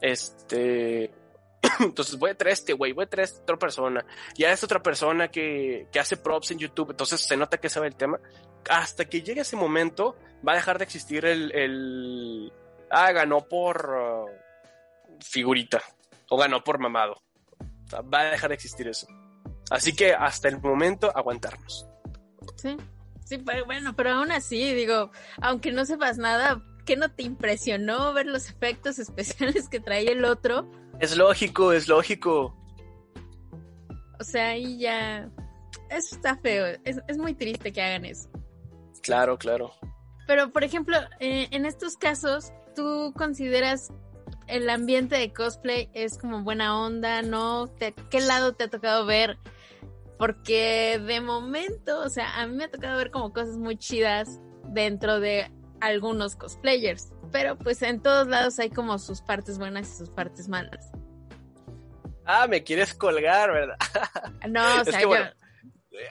Este, 0.00 1.10
entonces 1.80 2.18
voy 2.18 2.30
a 2.30 2.34
traer 2.34 2.54
este 2.54 2.72
güey, 2.72 2.92
voy 2.92 3.04
a 3.04 3.08
traer 3.08 3.28
a 3.28 3.30
esta 3.30 3.42
otra 3.42 3.58
persona, 3.58 4.04
y 4.36 4.44
a 4.44 4.52
esta 4.52 4.66
otra 4.66 4.82
persona 4.82 5.28
que, 5.28 5.86
que 5.92 6.00
hace 6.00 6.16
props 6.16 6.50
en 6.50 6.58
YouTube, 6.58 6.90
entonces 6.90 7.20
se 7.20 7.36
nota 7.36 7.58
que 7.58 7.68
sabe 7.68 7.86
el 7.86 7.96
tema. 7.96 8.18
Hasta 8.68 9.04
que 9.04 9.22
llegue 9.22 9.40
ese 9.40 9.56
momento, 9.56 10.16
va 10.46 10.52
a 10.52 10.56
dejar 10.56 10.78
de 10.78 10.84
existir 10.84 11.24
el, 11.24 11.52
el 11.52 12.52
ah, 12.90 13.10
ganó 13.12 13.48
por 13.48 13.90
uh, 13.90 15.18
figurita, 15.20 15.82
o 16.28 16.36
ganó 16.36 16.62
por 16.62 16.78
mamado. 16.78 17.22
O 17.60 17.88
sea, 17.88 18.00
va 18.02 18.20
a 18.20 18.24
dejar 18.24 18.50
de 18.50 18.54
existir 18.54 18.88
eso. 18.88 19.06
Así 19.70 19.94
que 19.94 20.12
hasta 20.12 20.48
el 20.48 20.60
momento, 20.60 21.10
aguantarnos. 21.16 21.88
Sí, 22.56 22.76
sí, 23.24 23.38
pero 23.38 23.64
bueno, 23.64 23.94
pero 23.96 24.10
aún 24.10 24.30
así, 24.30 24.74
digo, 24.74 25.10
aunque 25.40 25.72
no 25.72 25.84
sepas 25.84 26.18
nada, 26.18 26.62
¿qué 26.84 26.96
no 26.96 27.10
te 27.10 27.22
impresionó 27.22 28.12
ver 28.12 28.26
los 28.26 28.50
efectos 28.50 28.98
especiales 28.98 29.68
que 29.68 29.80
trae 29.80 30.10
el 30.10 30.24
otro? 30.24 30.70
Es 31.00 31.16
lógico, 31.16 31.72
es 31.72 31.88
lógico. 31.88 32.56
O 34.20 34.24
sea, 34.24 34.50
ahí 34.50 34.78
ya. 34.78 35.28
Eso 35.90 36.14
está 36.14 36.36
feo. 36.36 36.78
Es, 36.84 37.00
es 37.08 37.18
muy 37.18 37.34
triste 37.34 37.72
que 37.72 37.82
hagan 37.82 38.04
eso. 38.04 38.30
Claro, 39.02 39.38
claro. 39.38 39.72
Pero, 40.26 40.50
por 40.50 40.64
ejemplo, 40.64 40.96
eh, 41.20 41.48
en 41.50 41.66
estos 41.66 41.96
casos, 41.96 42.52
¿tú 42.74 43.12
consideras 43.16 43.92
el 44.46 44.70
ambiente 44.70 45.16
de 45.16 45.32
cosplay 45.32 45.90
es 45.92 46.16
como 46.16 46.42
buena 46.42 46.80
onda? 46.80 47.22
¿No? 47.22 47.66
¿Te, 47.66 47.94
¿Qué 48.10 48.20
lado 48.20 48.54
te 48.54 48.64
ha 48.64 48.68
tocado 48.68 49.04
ver? 49.04 49.38
Porque 50.18 51.00
de 51.04 51.20
momento, 51.20 52.00
o 52.00 52.08
sea, 52.08 52.40
a 52.40 52.46
mí 52.46 52.54
me 52.54 52.64
ha 52.64 52.70
tocado 52.70 52.96
ver 52.96 53.10
como 53.10 53.32
cosas 53.32 53.56
muy 53.56 53.76
chidas 53.76 54.40
dentro 54.68 55.18
de 55.18 55.50
algunos 55.80 56.36
cosplayers. 56.36 57.12
Pero 57.32 57.58
pues 57.58 57.82
en 57.82 58.00
todos 58.00 58.28
lados 58.28 58.58
hay 58.58 58.70
como 58.70 58.98
sus 58.98 59.20
partes 59.20 59.58
buenas 59.58 59.88
y 59.88 59.98
sus 59.98 60.10
partes 60.10 60.48
malas. 60.48 60.92
Ah, 62.24 62.46
me 62.46 62.62
quieres 62.62 62.94
colgar, 62.94 63.52
¿verdad? 63.52 63.76
No, 64.48 64.80
o 64.80 64.84
sea, 64.84 64.98
que, 64.98 65.02
yo, 65.02 65.08
bueno, 65.08 65.30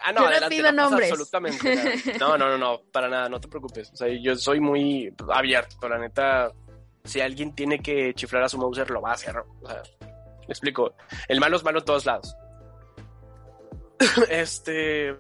Ah, 0.04 0.12
no, 0.12 0.20
Yo 0.20 0.26
no 0.26 0.32
adelante, 0.32 0.56
pido 0.56 0.72
no 0.72 0.84
nombres. 0.84 1.12
absolutamente 1.12 1.76
nada. 1.76 2.18
No, 2.20 2.38
no, 2.38 2.50
no, 2.50 2.58
no, 2.58 2.82
para 2.92 3.10
nada, 3.10 3.30
no 3.30 3.40
te 3.40 3.48
preocupes. 3.48 3.92
O 3.92 3.96
sea, 3.96 4.08
yo 4.08 4.36
soy 4.36 4.60
muy 4.60 5.14
abierto, 5.34 5.90
la 5.90 5.98
neta. 5.98 6.52
Si 7.04 7.20
alguien 7.20 7.56
tiene 7.56 7.80
que 7.80 8.14
chiflar 8.14 8.44
a 8.44 8.50
su 8.50 8.58
Mauser, 8.58 8.90
lo 8.92 9.02
va 9.02 9.10
a 9.12 9.14
hacer. 9.14 9.36
O 9.38 9.68
sea, 9.68 9.82
me 10.02 10.48
explico. 10.48 10.94
El 11.28 11.40
malo 11.40 11.58
es 11.58 11.64
malo 11.64 11.80
en 11.80 11.86
todos 11.86 12.06
lados. 12.06 12.36
este. 14.30 15.16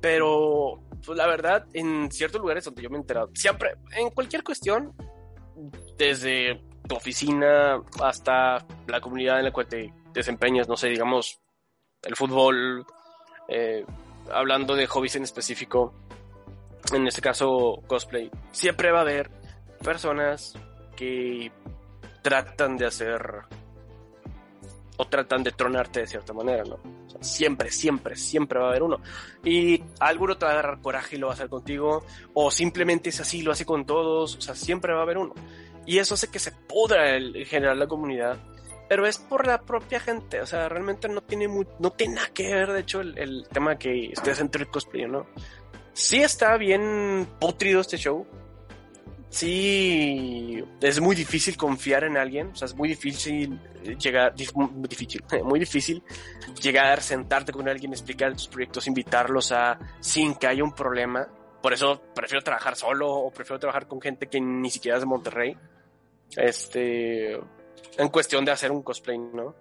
Pero, 0.00 0.80
pues 1.04 1.18
la 1.18 1.26
verdad, 1.26 1.66
en 1.72 2.10
ciertos 2.10 2.40
lugares 2.40 2.64
donde 2.64 2.82
yo 2.82 2.88
me 2.88 2.96
he 2.96 3.00
enterado, 3.00 3.30
siempre, 3.34 3.72
en 3.96 4.10
cualquier 4.10 4.44
cuestión, 4.44 4.94
desde 5.96 6.62
tu 6.88 6.94
oficina 6.94 7.82
hasta 8.00 8.64
la 8.86 9.00
comunidad 9.00 9.38
en 9.38 9.46
la 9.46 9.52
cual 9.52 9.66
te 9.66 9.92
desempeñas, 10.12 10.68
no 10.68 10.76
sé, 10.76 10.88
digamos, 10.88 11.40
el 12.02 12.14
fútbol, 12.14 12.86
eh, 13.48 13.84
hablando 14.30 14.76
de 14.76 14.86
hobbies 14.86 15.16
en 15.16 15.24
específico, 15.24 15.92
en 16.92 17.06
este 17.06 17.20
caso 17.20 17.82
cosplay, 17.86 18.30
siempre 18.52 18.92
va 18.92 18.98
a 18.98 19.02
haber 19.02 19.30
personas 19.82 20.54
que 20.96 21.50
tratan 22.22 22.76
de 22.76 22.86
hacer 22.86 23.42
o 24.98 25.06
tratan 25.06 25.44
de 25.44 25.52
tronarte 25.52 26.00
de 26.00 26.06
cierta 26.08 26.32
manera, 26.32 26.64
¿no? 26.64 26.74
O 26.74 27.10
sea, 27.10 27.22
siempre, 27.22 27.70
siempre, 27.70 28.16
siempre 28.16 28.58
va 28.58 28.66
a 28.66 28.68
haber 28.70 28.82
uno. 28.82 29.00
Y 29.44 29.82
alguno 30.00 30.36
te 30.36 30.44
va 30.44 30.50
a 30.50 30.54
agarrar 30.54 30.80
coraje 30.80 31.16
y 31.16 31.18
lo 31.20 31.28
va 31.28 31.34
a 31.34 31.36
hacer 31.36 31.48
contigo, 31.48 32.04
o 32.34 32.50
simplemente 32.50 33.10
es 33.10 33.20
así, 33.20 33.42
lo 33.42 33.52
hace 33.52 33.64
con 33.64 33.86
todos, 33.86 34.36
o 34.36 34.40
sea, 34.40 34.56
siempre 34.56 34.92
va 34.92 35.00
a 35.00 35.02
haber 35.04 35.18
uno. 35.18 35.34
Y 35.86 35.98
eso 35.98 36.14
hace 36.14 36.30
que 36.30 36.40
se 36.40 36.50
pudra 36.50 37.14
el, 37.14 37.36
en 37.36 37.46
general 37.46 37.78
la 37.78 37.86
comunidad, 37.86 38.38
pero 38.88 39.06
es 39.06 39.18
por 39.18 39.46
la 39.46 39.60
propia 39.62 40.00
gente, 40.00 40.40
o 40.40 40.46
sea, 40.46 40.68
realmente 40.68 41.08
no 41.08 41.20
tiene, 41.20 41.48
mu 41.48 41.64
no 41.78 41.90
tiene 41.90 42.14
nada 42.14 42.28
que 42.32 42.54
ver, 42.54 42.72
de 42.72 42.80
hecho, 42.80 43.00
el, 43.00 43.18
el 43.18 43.46
tema 43.52 43.78
que 43.78 44.06
estés 44.12 44.40
entre 44.40 44.62
el 44.62 44.70
cosplay, 44.70 45.06
¿no? 45.06 45.26
Sí 45.92 46.22
está 46.22 46.56
bien 46.56 47.26
putrido 47.38 47.80
este 47.80 47.96
show, 47.96 48.26
sí 49.30 50.64
es 50.80 51.00
muy 51.00 51.14
difícil 51.14 51.56
confiar 51.56 52.04
en 52.04 52.16
alguien, 52.16 52.48
o 52.48 52.56
sea, 52.56 52.66
es 52.66 52.74
muy 52.74 52.88
difícil 52.88 53.60
llegar, 53.98 54.34
muy 54.54 54.88
difícil, 54.88 55.22
muy 55.44 55.60
difícil 55.60 56.02
llegar, 56.60 57.02
sentarte 57.02 57.52
con 57.52 57.68
alguien, 57.68 57.92
explicar 57.92 58.32
tus 58.32 58.48
proyectos, 58.48 58.86
invitarlos 58.86 59.52
a 59.52 59.78
sin 60.00 60.34
que 60.34 60.46
haya 60.46 60.64
un 60.64 60.72
problema. 60.72 61.28
Por 61.62 61.72
eso 61.72 62.00
prefiero 62.14 62.42
trabajar 62.42 62.76
solo 62.76 63.10
o 63.10 63.30
prefiero 63.30 63.58
trabajar 63.58 63.86
con 63.86 64.00
gente 64.00 64.28
que 64.28 64.40
ni 64.40 64.70
siquiera 64.70 64.96
es 64.96 65.02
de 65.02 65.06
Monterrey. 65.06 65.56
Este, 66.36 67.38
en 67.96 68.08
cuestión 68.08 68.44
de 68.44 68.52
hacer 68.52 68.70
un 68.70 68.82
cosplay, 68.82 69.18
¿no? 69.18 69.54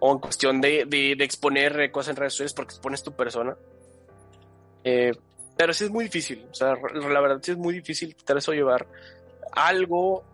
O 0.00 0.12
en 0.12 0.18
cuestión 0.18 0.60
de, 0.60 0.84
de, 0.86 1.12
exponer 1.24 1.90
cosas 1.90 2.10
en 2.10 2.16
redes 2.16 2.34
sociales 2.34 2.54
porque 2.54 2.74
expones 2.74 3.02
tu 3.02 3.12
persona. 3.12 3.56
Eh, 4.82 5.12
pero 5.56 5.72
sí 5.72 5.84
es 5.84 5.90
muy 5.90 6.04
difícil, 6.04 6.46
o 6.50 6.54
sea, 6.54 6.74
la 6.74 7.20
verdad 7.20 7.38
sí 7.42 7.52
es 7.52 7.56
muy 7.56 7.74
difícil 7.74 8.14
quitar 8.14 8.36
eso 8.36 8.52
llevar 8.52 8.86
algo 9.52 10.24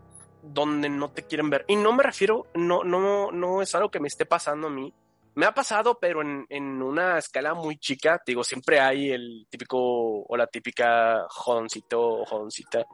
donde 0.42 0.88
no 0.88 1.10
te 1.10 1.24
quieren 1.24 1.50
ver. 1.50 1.64
Y 1.68 1.76
no 1.76 1.92
me 1.92 2.02
refiero, 2.02 2.46
no, 2.54 2.84
no, 2.84 3.30
no 3.30 3.62
es 3.62 3.74
algo 3.74 3.90
que 3.90 4.00
me 4.00 4.08
esté 4.08 4.26
pasando 4.26 4.68
a 4.68 4.70
mí. 4.70 4.92
Me 5.34 5.46
ha 5.46 5.54
pasado, 5.54 5.98
pero 6.00 6.22
en, 6.22 6.46
en 6.48 6.82
una 6.82 7.18
escala 7.18 7.54
muy 7.54 7.76
chica. 7.78 8.20
digo, 8.26 8.42
siempre 8.42 8.80
hay 8.80 9.10
el 9.10 9.46
típico 9.48 9.78
o 10.22 10.36
la 10.36 10.46
típica 10.46 11.26
jodoncito 11.28 12.00
o 12.00 12.24
jodoncita 12.24 12.84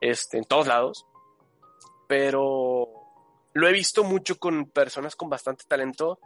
este, 0.00 0.38
en 0.38 0.44
todos 0.44 0.66
lados. 0.66 1.06
Pero 2.06 2.97
lo 3.58 3.68
he 3.68 3.72
visto 3.72 4.04
mucho 4.04 4.38
con 4.38 4.66
personas 4.66 5.16
con 5.16 5.28
bastante 5.28 5.64
talento 5.66 6.20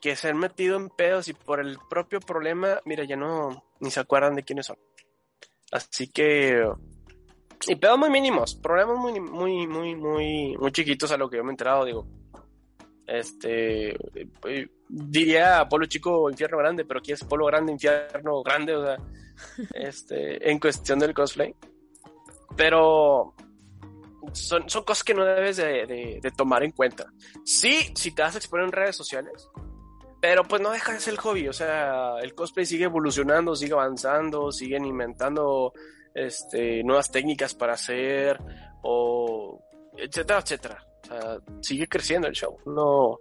que 0.00 0.14
se 0.14 0.28
han 0.28 0.38
metido 0.38 0.76
en 0.76 0.90
pedos 0.90 1.26
y 1.26 1.34
por 1.34 1.58
el 1.58 1.78
propio 1.90 2.20
problema, 2.20 2.80
mira, 2.84 3.02
ya 3.02 3.16
no, 3.16 3.64
ni 3.80 3.90
se 3.90 3.98
acuerdan 3.98 4.36
de 4.36 4.44
quiénes 4.44 4.66
son. 4.66 4.78
Así 5.72 6.06
que, 6.08 6.64
y 7.66 7.74
pedos 7.74 7.98
muy 7.98 8.10
mínimos, 8.10 8.54
problemas 8.54 8.96
muy, 8.96 9.18
muy, 9.18 9.66
muy, 9.66 9.96
muy, 9.96 10.56
muy 10.56 10.72
chiquitos 10.72 11.10
a 11.10 11.16
lo 11.16 11.28
que 11.28 11.38
yo 11.38 11.42
me 11.42 11.50
he 11.50 11.54
enterado, 11.54 11.84
digo. 11.84 12.06
Este, 13.08 13.96
diría 14.88 15.66
Polo 15.68 15.86
Chico, 15.86 16.30
Infierno 16.30 16.58
Grande, 16.58 16.84
pero 16.84 17.00
aquí 17.00 17.10
es 17.10 17.24
Polo 17.24 17.46
Grande, 17.46 17.72
Infierno 17.72 18.42
Grande, 18.44 18.76
o 18.76 18.84
sea, 18.84 18.98
este, 19.74 20.48
en 20.48 20.60
cuestión 20.60 21.00
del 21.00 21.12
cosplay. 21.12 21.52
Pero 22.56 23.34
son, 24.32 24.68
son 24.68 24.84
cosas 24.84 25.04
que 25.04 25.14
no 25.14 25.24
debes 25.24 25.56
de, 25.56 26.20
de 26.22 26.30
tomar 26.36 26.62
en 26.62 26.72
cuenta. 26.72 27.06
Sí, 27.44 27.92
si 27.94 28.14
te 28.14 28.22
vas 28.22 28.34
a 28.34 28.38
exponer 28.38 28.66
en 28.66 28.72
redes 28.72 28.96
sociales, 28.96 29.48
pero 30.20 30.44
pues 30.44 30.60
no 30.62 30.70
deja 30.70 30.92
de 30.92 31.00
ser 31.00 31.14
el 31.14 31.20
hobby, 31.20 31.48
o 31.48 31.52
sea, 31.52 32.18
el 32.22 32.34
cosplay 32.34 32.66
sigue 32.66 32.84
evolucionando, 32.84 33.54
sigue 33.54 33.74
avanzando, 33.74 34.50
siguen 34.50 34.84
inventando 34.84 35.72
este, 36.14 36.82
nuevas 36.82 37.10
técnicas 37.10 37.54
para 37.54 37.74
hacer, 37.74 38.38
o 38.82 39.62
etcétera, 39.96 40.40
etcétera. 40.40 40.86
O 41.02 41.06
sea, 41.06 41.38
sigue 41.60 41.86
creciendo 41.86 42.26
el 42.26 42.34
show. 42.34 42.58
No, 42.66 43.18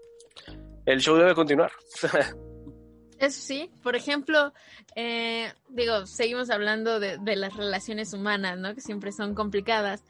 el 0.85 0.99
show 0.99 1.15
debe 1.17 1.35
continuar. 1.35 1.71
Eso 3.19 3.41
sí, 3.41 3.71
por 3.81 3.95
ejemplo, 3.95 4.53
eh, 4.95 5.51
digo, 5.69 6.05
seguimos 6.05 6.49
hablando 6.49 6.99
de, 6.99 7.17
de, 7.17 7.35
las 7.35 7.55
relaciones 7.55 8.13
humanas, 8.13 8.57
¿no? 8.57 8.75
Que 8.75 8.81
siempre 8.81 9.11
son 9.11 9.35
complicadas. 9.35 10.03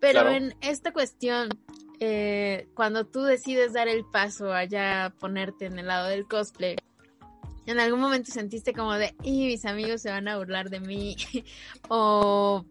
Pero 0.00 0.28
en 0.28 0.54
esta 0.60 0.92
cuestión, 0.92 1.48
eh, 2.00 2.68
cuando 2.74 3.06
tú 3.06 3.22
decides 3.22 3.72
dar 3.72 3.88
el 3.88 4.04
paso 4.04 4.52
allá, 4.52 5.14
ponerte 5.18 5.66
en 5.66 5.78
el 5.78 5.86
lado 5.86 6.08
del 6.08 6.26
cosplay, 6.26 6.76
en 7.66 7.80
algún 7.80 8.00
momento 8.00 8.30
sentiste 8.30 8.72
como 8.72 8.94
de, 8.94 9.14
y 9.22 9.46
mis 9.46 9.64
amigos 9.64 10.02
se 10.02 10.10
van 10.10 10.28
a 10.28 10.38
burlar 10.38 10.70
de 10.70 10.80
mí, 10.80 11.16
o 11.88 12.64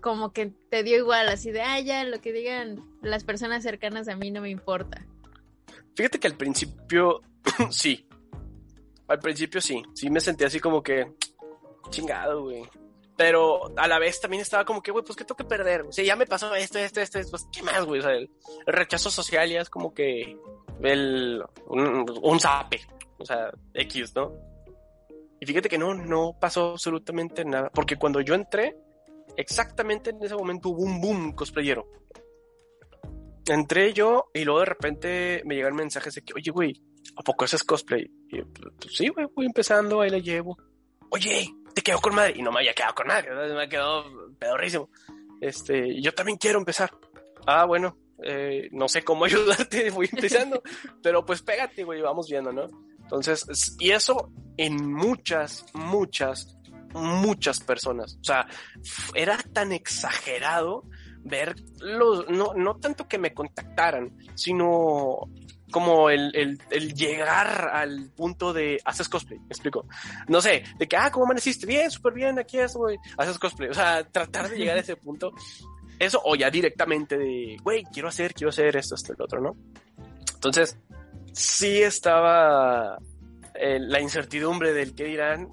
como 0.00 0.32
que 0.32 0.52
te 0.70 0.82
dio 0.82 0.98
igual, 0.98 1.28
así 1.28 1.50
de, 1.50 1.62
ah, 1.62 1.80
ya, 1.80 2.04
lo 2.04 2.20
que 2.20 2.32
digan 2.32 2.82
las 3.00 3.24
personas 3.24 3.62
cercanas 3.62 4.08
a 4.08 4.16
mí 4.16 4.30
no 4.30 4.42
me 4.42 4.50
importa. 4.50 5.06
Fíjate 5.96 6.18
que 6.18 6.26
al 6.26 6.36
principio, 6.36 7.22
sí. 7.70 8.06
Al 9.06 9.18
principio 9.18 9.60
sí. 9.60 9.82
Sí 9.94 10.10
me 10.10 10.20
sentí 10.20 10.44
así 10.44 10.60
como 10.60 10.82
que, 10.82 11.12
chingado, 11.90 12.42
güey 12.42 12.68
pero 13.16 13.72
a 13.76 13.86
la 13.86 13.98
vez 13.98 14.20
también 14.20 14.42
estaba 14.42 14.64
como 14.64 14.82
que, 14.82 14.90
güey, 14.90 15.04
pues 15.04 15.16
qué 15.16 15.24
tengo 15.24 15.36
que 15.36 15.44
perder. 15.44 15.82
O 15.82 15.92
sea, 15.92 16.04
ya 16.04 16.16
me 16.16 16.26
pasó 16.26 16.54
esto, 16.54 16.78
esto, 16.78 17.00
esto, 17.00 17.20
pues 17.30 17.46
qué 17.52 17.62
más, 17.62 17.84
güey. 17.84 18.00
O 18.00 18.02
sea, 18.02 18.12
el, 18.12 18.28
rechazo 18.66 19.10
social 19.10 19.48
ya 19.48 19.60
es 19.60 19.70
como 19.70 19.94
que 19.94 20.36
el, 20.82 21.42
un, 21.66 22.06
un 22.22 22.40
zape, 22.40 22.80
o 23.18 23.24
sea, 23.24 23.50
X, 23.74 24.14
¿no? 24.14 24.32
Y 25.40 25.46
fíjate 25.46 25.68
que 25.68 25.78
no, 25.78 25.94
no 25.94 26.36
pasó 26.40 26.72
absolutamente 26.72 27.44
nada, 27.44 27.70
porque 27.70 27.96
cuando 27.96 28.20
yo 28.20 28.34
entré, 28.34 28.76
exactamente 29.36 30.10
en 30.10 30.22
ese 30.22 30.34
momento 30.34 30.70
hubo 30.70 30.82
un 30.82 31.00
boom 31.00 31.32
cosplayero. 31.32 31.86
Entré 33.46 33.92
yo 33.92 34.30
y 34.32 34.44
luego 34.44 34.60
de 34.60 34.66
repente 34.66 35.42
me 35.44 35.54
llegan 35.54 35.74
mensajes 35.74 36.14
de 36.14 36.22
que, 36.22 36.32
oye, 36.34 36.50
güey, 36.50 36.82
¿a 37.16 37.22
poco 37.22 37.44
haces 37.44 37.62
cosplay? 37.62 38.10
Y 38.30 38.42
pues, 38.42 38.94
sí, 38.96 39.08
güey, 39.08 39.26
voy 39.34 39.46
empezando, 39.46 40.00
ahí 40.00 40.10
le 40.10 40.22
llevo. 40.22 40.56
Oye, 41.10 41.52
te 41.74 41.82
quedó 41.82 42.00
con 42.00 42.14
madre. 42.14 42.34
Y 42.36 42.42
no 42.42 42.52
me 42.52 42.60
había 42.60 42.74
quedado 42.74 42.94
con 42.94 43.06
madre, 43.06 43.30
me 43.32 43.62
ha 43.62 43.68
quedado 43.68 44.04
pedorrísimo. 44.38 44.88
Este, 45.40 46.00
yo 46.00 46.12
también 46.14 46.38
quiero 46.38 46.58
empezar. 46.58 46.90
Ah, 47.46 47.64
bueno, 47.64 47.98
eh, 48.22 48.68
no 48.72 48.88
sé 48.88 49.02
cómo 49.02 49.24
ayudarte, 49.26 49.90
voy 49.90 50.08
empezando, 50.10 50.62
pero 51.02 51.24
pues 51.24 51.42
pégate, 51.42 51.84
güey, 51.84 52.00
vamos 52.00 52.28
viendo, 52.28 52.52
¿no? 52.52 52.68
Entonces, 53.02 53.76
y 53.78 53.90
eso 53.90 54.30
en 54.56 54.92
muchas, 54.92 55.66
muchas, 55.74 56.56
muchas 56.94 57.60
personas. 57.60 58.16
O 58.20 58.24
sea, 58.24 58.46
era 59.14 59.36
tan 59.52 59.72
exagerado 59.72 60.84
ver 61.22 61.54
los, 61.80 62.28
no, 62.28 62.54
no 62.54 62.76
tanto 62.76 63.08
que 63.08 63.18
me 63.18 63.34
contactaran, 63.34 64.16
sino 64.34 65.28
como 65.74 66.08
el, 66.08 66.30
el, 66.70 66.94
llegar 66.94 67.68
al 67.72 68.08
punto 68.14 68.52
de 68.52 68.80
haces 68.84 69.08
cosplay, 69.08 69.40
me 69.40 69.48
explico. 69.48 69.88
No 70.28 70.40
sé, 70.40 70.62
de 70.78 70.86
que, 70.86 70.96
ah, 70.96 71.10
¿cómo 71.10 71.24
amaneciste? 71.24 71.66
Bien, 71.66 71.90
súper 71.90 72.12
bien, 72.12 72.38
aquí 72.38 72.60
es, 72.60 72.74
güey, 72.74 72.96
haces 73.18 73.40
cosplay. 73.40 73.70
O 73.70 73.74
sea, 73.74 74.04
tratar 74.04 74.48
de 74.48 74.56
llegar 74.56 74.76
a 74.76 74.80
ese 74.82 74.94
punto. 74.94 75.32
Eso, 75.98 76.22
o 76.24 76.36
ya 76.36 76.48
directamente 76.48 77.18
de, 77.18 77.56
güey, 77.60 77.82
quiero 77.92 78.06
hacer, 78.06 78.34
quiero 78.34 78.50
hacer 78.50 78.76
esto, 78.76 78.94
esto, 78.94 79.14
el 79.14 79.22
otro, 79.22 79.40
¿no? 79.40 79.56
Entonces, 80.32 80.78
sí 81.32 81.82
estaba 81.82 82.96
eh, 83.54 83.80
la 83.80 84.00
incertidumbre 84.00 84.72
del 84.72 84.94
qué 84.94 85.06
dirán, 85.06 85.50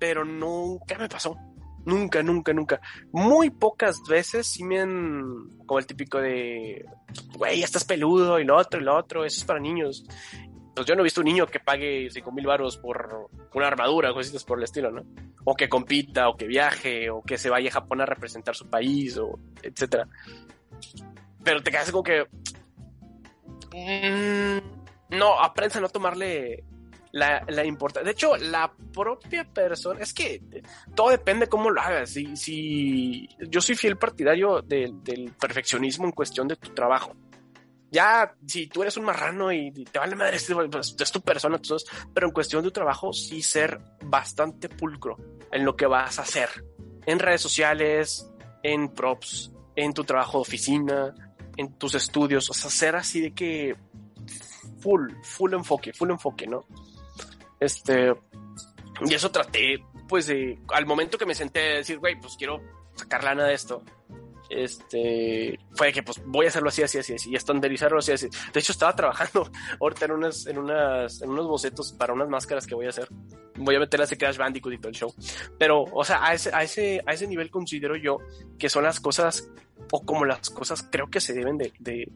pero 0.00 0.24
nunca 0.24 0.98
me 0.98 1.08
pasó. 1.08 1.36
Nunca, 1.84 2.22
nunca, 2.22 2.52
nunca. 2.52 2.80
Muy 3.12 3.50
pocas 3.50 4.02
veces 4.08 4.46
sí 4.46 4.64
me 4.64 4.80
como 5.66 5.78
el 5.78 5.86
típico 5.86 6.18
de, 6.18 6.84
güey, 7.36 7.62
estás 7.62 7.84
peludo 7.84 8.38
y 8.38 8.44
lo 8.44 8.56
otro 8.56 8.80
y 8.80 8.84
lo 8.84 8.96
otro, 8.96 9.24
eso 9.24 9.38
es 9.38 9.44
para 9.44 9.60
niños. 9.60 10.04
Pues 10.74 10.86
yo 10.86 10.94
no 10.94 11.00
he 11.00 11.04
visto 11.04 11.20
un 11.20 11.26
niño 11.26 11.46
que 11.46 11.60
pague 11.60 12.08
cinco 12.10 12.32
mil 12.32 12.46
baros 12.46 12.76
por 12.76 13.30
una 13.54 13.66
armadura 13.66 14.10
o 14.10 14.14
cositas 14.14 14.44
por 14.44 14.58
el 14.58 14.64
estilo, 14.64 14.90
¿no? 14.90 15.04
O 15.44 15.54
que 15.54 15.68
compita, 15.68 16.28
o 16.28 16.36
que 16.36 16.46
viaje, 16.46 17.10
o 17.10 17.22
que 17.22 17.38
se 17.38 17.50
vaya 17.50 17.70
a 17.70 17.72
Japón 17.72 18.00
a 18.00 18.06
representar 18.06 18.54
su 18.54 18.68
país, 18.68 19.16
o 19.18 19.38
etcétera. 19.62 20.06
Pero 21.42 21.62
te 21.62 21.70
quedas 21.70 21.90
como 21.90 22.02
que... 22.02 22.26
Mm, 23.72 25.16
no, 25.16 25.40
aprendes 25.40 25.76
a 25.76 25.80
no 25.80 25.88
tomarle 25.88 26.64
la, 27.12 27.44
la 27.48 27.64
importancia. 27.64 28.04
De 28.04 28.12
hecho, 28.12 28.36
la 28.36 28.72
propia 28.92 29.44
persona, 29.44 30.00
es 30.00 30.14
que 30.14 30.42
todo 30.94 31.10
depende 31.10 31.48
cómo 31.48 31.70
lo 31.70 31.80
hagas. 31.80 32.10
Si, 32.10 32.36
si 32.36 33.28
yo 33.48 33.60
soy 33.60 33.74
fiel 33.74 33.96
partidario 33.96 34.62
del 34.62 35.32
perfeccionismo 35.40 36.06
en 36.06 36.12
cuestión 36.12 36.48
de 36.48 36.56
tu 36.56 36.70
trabajo. 36.70 37.14
Ya, 37.92 38.36
si 38.46 38.68
tú 38.68 38.82
eres 38.82 38.96
un 38.96 39.04
marrano 39.04 39.52
y 39.52 39.72
te 39.72 39.98
vale 39.98 40.14
madre, 40.14 40.38
pues, 40.70 40.94
es 40.96 41.10
tu 41.10 41.20
persona, 41.22 41.60
pero 42.14 42.28
en 42.28 42.32
cuestión 42.32 42.62
de 42.62 42.68
tu 42.68 42.72
trabajo, 42.72 43.12
sí 43.12 43.42
ser 43.42 43.80
bastante 44.04 44.68
pulcro 44.68 45.16
en 45.50 45.64
lo 45.64 45.74
que 45.74 45.86
vas 45.86 46.20
a 46.20 46.22
hacer. 46.22 46.48
En 47.04 47.18
redes 47.18 47.40
sociales, 47.40 48.30
en 48.62 48.90
props, 48.90 49.52
en 49.74 49.92
tu 49.92 50.04
trabajo 50.04 50.38
de 50.38 50.42
oficina, 50.42 51.14
en 51.56 51.76
tus 51.78 51.96
estudios, 51.96 52.48
o 52.48 52.54
sea, 52.54 52.70
ser 52.70 52.94
así 52.94 53.20
de 53.20 53.32
que 53.32 53.76
full, 54.80 55.12
full 55.22 55.54
enfoque, 55.54 55.92
full 55.92 56.10
enfoque, 56.10 56.46
¿no? 56.46 56.64
Este, 57.60 58.14
y 59.02 59.14
eso 59.14 59.30
traté, 59.30 59.84
pues, 60.08 60.26
de, 60.26 60.58
al 60.72 60.86
momento 60.86 61.18
que 61.18 61.26
me 61.26 61.34
senté 61.34 61.74
a 61.74 61.76
decir, 61.76 61.98
güey, 61.98 62.18
pues 62.18 62.36
quiero 62.36 62.60
sacar 62.94 63.22
lana 63.22 63.44
de 63.44 63.54
esto, 63.54 63.82
este, 64.50 65.58
fue 65.74 65.92
que, 65.92 66.02
pues, 66.02 66.20
voy 66.26 66.46
a 66.46 66.48
hacerlo 66.48 66.70
así, 66.70 66.82
así, 66.82 66.98
así, 66.98 67.14
así, 67.14 67.30
y 67.30 67.36
estandarizarlo 67.36 67.98
así, 67.98 68.12
así. 68.12 68.28
De 68.52 68.60
hecho, 68.60 68.72
estaba 68.72 68.94
trabajando 68.96 69.50
ahorita 69.80 70.06
en 70.06 70.10
unas, 70.10 70.46
en 70.46 70.58
unas, 70.58 71.22
en 71.22 71.30
unos 71.30 71.46
bocetos 71.46 71.92
para 71.92 72.12
unas 72.12 72.28
máscaras 72.28 72.66
que 72.66 72.74
voy 72.74 72.86
a 72.86 72.90
hacer. 72.90 73.08
Voy 73.56 73.76
a 73.76 73.78
meterlas 73.78 74.10
de 74.10 74.18
Crash 74.18 74.36
Bandicoot 74.36 74.74
y 74.74 74.78
todo 74.78 74.88
el 74.88 74.96
show. 74.96 75.14
Pero, 75.58 75.84
o 75.84 76.04
sea, 76.04 76.24
a 76.24 76.34
ese, 76.34 76.50
a 76.52 76.64
ese, 76.64 77.00
a 77.06 77.12
ese 77.12 77.28
nivel 77.28 77.50
considero 77.50 77.96
yo 77.96 78.18
que 78.58 78.68
son 78.68 78.84
las 78.84 79.00
cosas, 79.00 79.48
o 79.92 80.04
como 80.04 80.24
las 80.24 80.50
cosas 80.50 80.86
creo 80.90 81.08
que 81.08 81.20
se 81.20 81.32
deben 81.32 81.56
de, 81.56 81.72
de, 81.78 82.10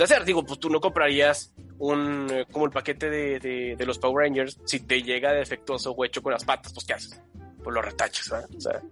de 0.00 0.14
hacer. 0.14 0.24
Digo, 0.24 0.44
pues 0.44 0.58
tú 0.58 0.70
no 0.70 0.80
comprarías 0.80 1.52
un, 1.78 2.28
eh, 2.30 2.46
como 2.50 2.66
el 2.66 2.70
paquete 2.72 3.08
de, 3.10 3.76
de, 3.76 3.86
los 3.86 3.98
Power 3.98 4.26
Rangers, 4.26 4.58
si 4.64 4.80
te 4.80 5.02
llega 5.02 5.32
defectuoso 5.32 5.92
o 5.92 6.04
hecho 6.04 6.22
con 6.22 6.32
las 6.32 6.44
patas, 6.44 6.72
pues 6.72 6.86
¿qué 6.86 6.94
haces? 6.94 7.20
Pues 7.62 7.74
lo 7.74 7.82
retachas, 7.82 8.28
¿verdad? 8.30 8.50
O 8.56 8.60
sea, 8.60 8.82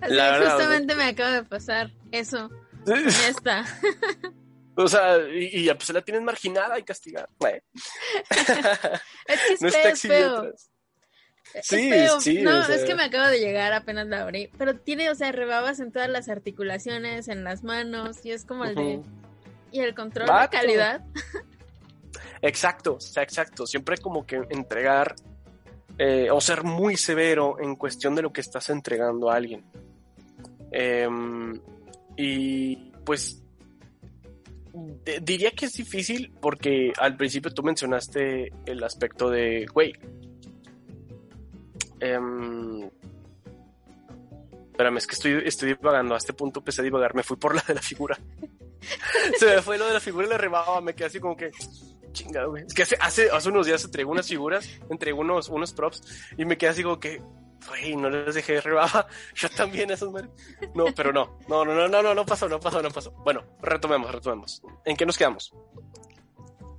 Así 0.00 0.44
justamente 0.44 0.94
me 0.94 1.04
acaba 1.04 1.32
de 1.32 1.42
pasar 1.44 1.90
eso. 2.12 2.50
Esta. 2.86 3.64
O 4.76 4.88
sea, 4.88 5.18
y, 5.32 5.64
ya 5.64 5.76
pues 5.76 5.88
la 5.90 6.02
tienes 6.02 6.22
marginada 6.22 6.76
y 6.78 6.82
castigada. 6.82 7.28
es 8.28 9.40
que 9.46 9.54
es, 9.54 9.62
no 9.62 9.70
feo, 9.70 10.52
Sí, 11.62 11.92
sí. 12.20 12.42
No, 12.42 12.60
es 12.66 12.82
que 12.82 12.96
me 12.96 13.04
acabo 13.04 13.28
de 13.28 13.38
llegar, 13.38 13.72
apenas 13.72 14.08
la 14.08 14.22
abrí. 14.22 14.50
Pero 14.58 14.76
tiene, 14.76 15.10
o 15.10 15.14
sea, 15.14 15.30
rebabas 15.30 15.78
en 15.78 15.92
todas 15.92 16.08
las 16.08 16.28
articulaciones, 16.28 17.28
en 17.28 17.44
las 17.44 17.62
manos, 17.62 18.24
y 18.24 18.32
es 18.32 18.44
como 18.44 18.64
el 18.64 18.74
de. 18.74 19.00
Y 19.74 19.80
el 19.80 19.92
control 19.92 20.28
de 20.28 20.48
calidad. 20.48 21.04
Exacto, 22.40 22.98
exacto. 23.16 23.66
Siempre 23.66 23.98
como 23.98 24.24
que 24.24 24.40
entregar 24.50 25.16
eh, 25.98 26.28
o 26.30 26.40
ser 26.40 26.62
muy 26.62 26.96
severo 26.96 27.56
en 27.58 27.74
cuestión 27.74 28.14
de 28.14 28.22
lo 28.22 28.32
que 28.32 28.40
estás 28.40 28.70
entregando 28.70 29.30
a 29.30 29.34
alguien. 29.34 29.64
Em, 30.70 31.60
y 32.16 32.92
pues 33.04 33.42
diría 35.22 35.50
que 35.50 35.66
es 35.66 35.72
difícil 35.72 36.32
porque 36.40 36.92
al 36.98 37.16
principio 37.16 37.52
tú 37.52 37.64
mencionaste 37.64 38.52
el 38.66 38.84
aspecto 38.84 39.28
de, 39.28 39.66
güey, 39.66 39.92
eh, 42.00 42.20
espérame, 44.74 44.96
es 44.96 45.06
que 45.06 45.14
estoy, 45.14 45.42
estoy 45.46 45.68
divagando, 45.74 46.14
a 46.14 46.18
este 46.18 46.32
punto 46.32 46.58
empecé 46.58 46.80
a 46.80 46.84
divagar, 46.84 47.14
me 47.14 47.22
fui 47.22 47.36
por 47.36 47.54
la 47.54 47.62
de 47.62 47.74
la 47.74 47.80
figura. 47.80 48.18
Se 49.38 49.46
me 49.46 49.62
fue 49.62 49.78
lo 49.78 49.86
de 49.86 49.94
la 49.94 50.00
figura 50.00 50.26
y 50.26 50.30
le 50.30 50.36
rebaba, 50.36 50.80
me 50.80 50.94
quedé 50.94 51.06
así 51.06 51.20
como 51.20 51.36
que, 51.36 51.52
chingado, 52.10 52.50
güey. 52.50 52.64
Es 52.66 52.74
que 52.74 52.82
hace, 52.82 52.96
hace, 53.00 53.30
hace 53.30 53.48
unos 53.48 53.66
días 53.66 53.84
entregó 53.84 54.10
unas 54.10 54.26
figuras, 54.26 54.68
entregó 54.90 55.20
unos, 55.20 55.48
unos 55.48 55.72
props 55.72 56.02
y 56.36 56.44
me 56.44 56.58
quedé 56.58 56.70
así 56.70 56.82
como 56.82 56.98
que, 56.98 57.22
güey, 57.68 57.94
no 57.94 58.10
les 58.10 58.34
dejé 58.34 58.54
de 58.54 58.62
rebaba. 58.62 59.06
Yo 59.36 59.48
también, 59.50 59.92
esos 59.92 60.10
madres. 60.10 60.30
No, 60.74 60.86
pero 60.86 61.12
no, 61.12 61.38
no, 61.46 61.64
no, 61.64 61.72
no, 61.72 61.86
no, 61.86 62.02
no, 62.02 62.12
no 62.12 62.26
pasó, 62.26 62.48
no 62.48 62.58
pasó, 62.58 62.82
no 62.82 62.90
pasó. 62.90 63.12
Bueno, 63.12 63.44
retomemos, 63.62 64.10
retomemos. 64.10 64.60
¿En 64.84 64.96
qué 64.96 65.06
nos 65.06 65.16
quedamos? 65.16 65.54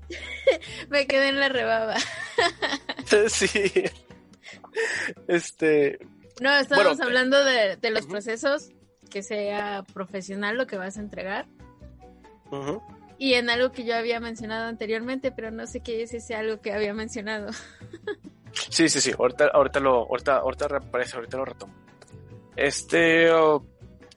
me 0.90 1.08
quedé 1.08 1.30
en 1.30 1.40
la 1.40 1.48
rebaba. 1.48 1.96
sí. 3.30 3.72
Este. 5.30 5.98
No, 6.42 6.54
estábamos 6.58 7.00
hablando 7.00 7.44
de, 7.44 7.78
los 7.92 8.06
procesos, 8.08 8.70
que 9.10 9.24
sea 9.24 9.84
profesional 9.94 10.58
lo 10.58 10.68
que 10.68 10.78
vas 10.78 10.98
a 10.98 11.02
entregar. 11.02 11.48
Y 13.18 13.34
en 13.36 13.50
algo 13.50 13.72
que 13.72 13.86
yo 13.86 13.96
había 13.96 14.20
mencionado 14.20 14.68
anteriormente, 14.68 15.32
pero 15.32 15.52
no 15.52 15.66
sé 15.68 15.80
qué 15.80 16.04
es 16.04 16.14
ese 16.14 16.36
algo 16.36 16.62
que 16.62 16.74
había 16.74 16.94
mencionado. 16.94 17.52
sí, 18.70 18.90
sí, 18.90 19.00
sí. 19.00 19.14
Ahorita, 19.18 19.48
ahorita 19.54 19.80
lo, 19.80 20.08
ahorita, 20.08 20.38
ahorita 20.38 20.68
reaparece, 20.68 21.16
ahorita 21.16 21.38
lo 21.38 21.46
retomo. 21.46 21.74
Este, 22.56 23.30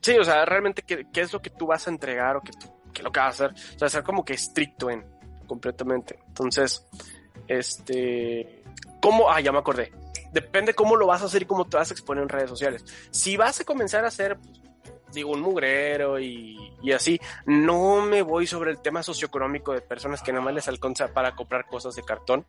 sí, 0.00 0.16
o 0.18 0.24
sea, 0.24 0.44
realmente 0.44 0.82
¿qué, 0.82 1.06
qué, 1.12 1.20
es 1.20 1.32
lo 1.32 1.40
que 1.40 1.50
tú 1.50 1.66
vas 1.66 1.86
a 1.86 1.90
entregar 1.90 2.36
o 2.36 2.40
qué, 2.40 2.52
qué 2.92 3.00
es 3.00 3.04
lo 3.04 3.12
que 3.12 3.20
vas 3.20 3.40
a 3.40 3.46
hacer. 3.46 3.74
O 3.76 3.78
sea, 3.78 3.88
ser 3.88 4.02
como 4.02 4.24
que 4.24 4.34
estricto 4.34 4.90
en 4.90 5.04
completamente. 5.46 6.18
Entonces, 6.26 6.84
este, 7.46 8.62
¿cómo? 9.00 9.30
Ah, 9.30 9.40
ya 9.40 9.52
me 9.52 9.58
acordé 9.58 9.92
depende 10.32 10.74
cómo 10.74 10.96
lo 10.96 11.06
vas 11.06 11.22
a 11.22 11.26
hacer 11.26 11.42
y 11.42 11.46
cómo 11.46 11.66
te 11.66 11.76
vas 11.76 11.90
a 11.90 11.94
exponer 11.94 12.22
en 12.22 12.28
redes 12.28 12.50
sociales. 12.50 12.84
Si 13.10 13.36
vas 13.36 13.60
a 13.60 13.64
comenzar 13.64 14.04
a 14.04 14.08
hacer, 14.08 14.38
digo, 15.12 15.32
un 15.32 15.40
mugrero 15.40 16.18
y, 16.20 16.56
así, 16.94 17.20
no 17.46 18.00
me 18.02 18.22
voy 18.22 18.46
sobre 18.46 18.70
el 18.70 18.80
tema 18.80 19.02
socioeconómico 19.02 19.72
de 19.72 19.80
personas 19.80 20.22
que 20.22 20.32
nada 20.32 20.44
más 20.44 20.54
les 20.54 20.68
alcanza 20.68 21.08
para 21.08 21.34
comprar 21.34 21.66
cosas 21.66 21.94
de 21.94 22.02
cartón. 22.02 22.46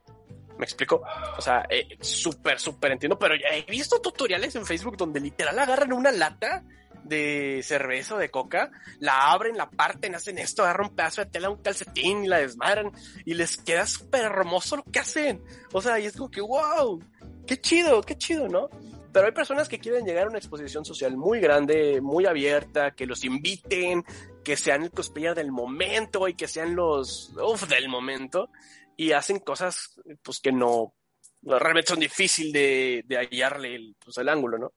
¿Me 0.57 0.65
explico? 0.65 1.01
O 1.37 1.41
sea, 1.41 1.65
eh, 1.69 1.97
súper, 2.01 2.59
súper 2.59 2.91
entiendo, 2.91 3.17
pero 3.17 3.35
ya 3.35 3.47
he 3.55 3.61
visto 3.63 4.01
tutoriales 4.01 4.53
en 4.55 4.65
Facebook 4.65 4.97
donde 4.97 5.21
literal 5.21 5.57
agarran 5.57 5.93
una 5.93 6.11
lata 6.11 6.63
de 7.03 7.61
cerveza 7.63 8.15
o 8.15 8.17
de 8.17 8.29
coca, 8.29 8.71
la 8.99 9.31
abren, 9.31 9.57
la 9.57 9.69
parten, 9.69 10.15
hacen 10.15 10.37
esto, 10.37 10.63
agarran 10.63 10.89
un 10.89 10.95
pedazo 10.95 11.23
de 11.23 11.29
tela, 11.29 11.49
un 11.49 11.61
calcetín 11.61 12.25
y 12.25 12.27
la 12.27 12.39
desmadran 12.39 12.91
y 13.25 13.33
les 13.33 13.57
queda 13.57 13.85
súper 13.85 14.25
hermoso 14.25 14.77
lo 14.77 14.83
que 14.83 14.99
hacen. 14.99 15.41
O 15.73 15.81
sea, 15.81 15.99
y 15.99 16.05
es 16.05 16.15
como 16.15 16.29
que, 16.29 16.41
wow, 16.41 17.01
qué 17.49 17.59
chido, 17.59 18.03
qué 18.03 18.15
chido, 18.15 18.47
¿no? 18.47 18.69
Pero 19.11 19.25
hay 19.25 19.31
personas 19.31 19.67
que 19.67 19.79
quieren 19.79 20.05
llegar 20.05 20.27
a 20.27 20.29
una 20.29 20.37
exposición 20.37 20.85
social 20.85 21.17
muy 21.17 21.39
grande, 21.39 21.99
muy 21.99 22.27
abierta, 22.27 22.91
que 22.91 23.07
los 23.07 23.25
inviten, 23.25 24.03
que 24.43 24.55
sean 24.55 24.83
el 24.83 24.91
cosplayer 24.91 25.33
del 25.33 25.51
momento 25.51 26.27
y 26.27 26.35
que 26.35 26.47
sean 26.47 26.75
los 26.75 27.33
uff 27.43 27.67
del 27.67 27.89
momento 27.89 28.51
y 28.95 29.13
hacen 29.13 29.39
cosas 29.39 29.99
pues 30.21 30.39
que 30.39 30.51
no 30.51 30.93
realmente 31.41 31.89
son 31.89 31.99
difíciles 32.01 32.53
de, 32.53 33.03
de 33.07 33.17
hallarle 33.17 33.73
el, 33.73 33.95
pues, 34.03 34.15
el 34.19 34.29
ángulo, 34.29 34.59
¿no? 34.59 34.73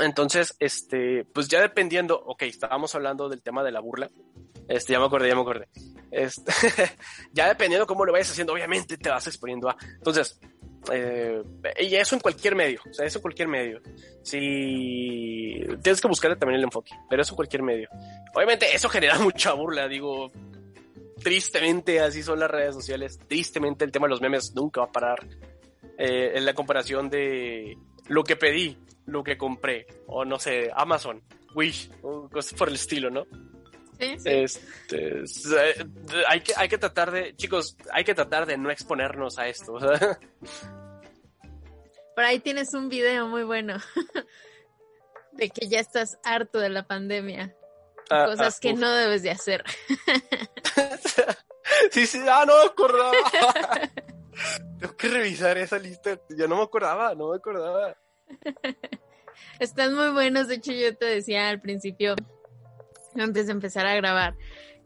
Entonces, 0.00 0.56
este, 0.58 1.26
pues 1.34 1.48
ya 1.48 1.60
dependiendo, 1.60 2.18
ok, 2.18 2.44
estábamos 2.44 2.94
hablando 2.94 3.28
del 3.28 3.42
tema 3.42 3.62
de 3.62 3.72
la 3.72 3.80
burla. 3.80 4.10
Este, 4.68 4.94
ya 4.94 5.00
me 5.00 5.04
acordé, 5.04 5.28
ya 5.28 5.34
me 5.34 5.42
acordé. 5.42 5.68
Este, 6.10 6.52
ya 7.32 7.48
dependiendo 7.48 7.86
cómo 7.86 8.04
lo 8.04 8.12
vayas 8.12 8.30
haciendo, 8.30 8.54
obviamente 8.54 8.96
te 8.96 9.10
vas 9.10 9.26
exponiendo 9.26 9.68
a. 9.68 9.76
Entonces, 9.96 10.40
eh, 10.92 11.42
y 11.80 11.94
eso 11.94 12.14
en 12.14 12.20
cualquier 12.20 12.54
medio, 12.54 12.80
o 12.88 12.92
sea, 12.92 13.06
eso 13.06 13.18
en 13.18 13.22
cualquier 13.22 13.48
medio. 13.48 13.80
Si 14.22 15.60
tienes 15.82 16.00
que 16.00 16.08
buscarle 16.08 16.36
también 16.36 16.58
el 16.58 16.64
enfoque, 16.64 16.92
pero 17.08 17.22
eso 17.22 17.32
en 17.32 17.36
cualquier 17.36 17.62
medio. 17.62 17.88
Obviamente 18.34 18.66
eso 18.74 18.88
genera 18.88 19.18
mucha 19.20 19.52
burla, 19.52 19.88
digo, 19.88 20.30
tristemente 21.22 22.00
así 22.00 22.22
son 22.22 22.40
las 22.40 22.50
redes 22.50 22.74
sociales, 22.74 23.18
tristemente 23.28 23.84
el 23.84 23.92
tema 23.92 24.06
de 24.06 24.10
los 24.10 24.20
memes 24.20 24.54
nunca 24.54 24.80
va 24.80 24.86
a 24.86 24.92
parar. 24.92 25.26
Eh, 25.96 26.32
en 26.34 26.44
la 26.44 26.54
comparación 26.54 27.08
de 27.08 27.78
lo 28.08 28.24
que 28.24 28.34
pedí, 28.34 28.76
lo 29.06 29.22
que 29.22 29.38
compré, 29.38 29.86
o 30.06 30.24
no 30.24 30.38
sé, 30.38 30.70
Amazon, 30.74 31.22
Wish, 31.54 31.90
cosas 32.32 32.54
por 32.54 32.68
el 32.68 32.74
estilo, 32.74 33.10
¿no? 33.10 33.26
Este, 33.98 35.24
hay, 36.28 36.40
que, 36.40 36.52
hay 36.56 36.68
que 36.68 36.78
tratar 36.78 37.10
de, 37.10 37.34
chicos, 37.36 37.76
hay 37.92 38.04
que 38.04 38.14
tratar 38.14 38.46
de 38.46 38.56
no 38.56 38.70
exponernos 38.70 39.38
a 39.38 39.48
esto. 39.48 39.78
Por 42.14 42.24
ahí 42.24 42.40
tienes 42.40 42.74
un 42.74 42.88
video 42.88 43.26
muy 43.26 43.42
bueno 43.42 43.78
de 45.32 45.50
que 45.50 45.68
ya 45.68 45.80
estás 45.80 46.18
harto 46.24 46.58
de 46.58 46.68
la 46.68 46.86
pandemia. 46.86 47.54
Ah, 48.10 48.26
cosas 48.26 48.56
ah, 48.56 48.58
que 48.60 48.74
no 48.74 48.92
debes 48.92 49.22
de 49.22 49.30
hacer. 49.30 49.64
sí, 51.90 52.06
sí, 52.06 52.20
ah, 52.28 52.44
no 52.46 52.58
me 52.58 52.66
acordaba. 52.66 53.12
Tengo 54.78 54.96
que 54.96 55.08
revisar 55.08 55.56
esa 55.58 55.78
lista. 55.78 56.20
Ya 56.30 56.46
no 56.46 56.56
me 56.56 56.62
acordaba, 56.62 57.14
no 57.14 57.30
me 57.30 57.36
acordaba. 57.36 57.96
Están 59.58 59.94
muy 59.94 60.10
buenos. 60.10 60.48
De 60.48 60.56
hecho, 60.56 60.72
yo 60.72 60.96
te 60.96 61.06
decía 61.06 61.48
al 61.48 61.60
principio 61.60 62.14
antes 63.18 63.46
de 63.46 63.52
empezar 63.52 63.86
a 63.86 63.94
grabar, 63.94 64.36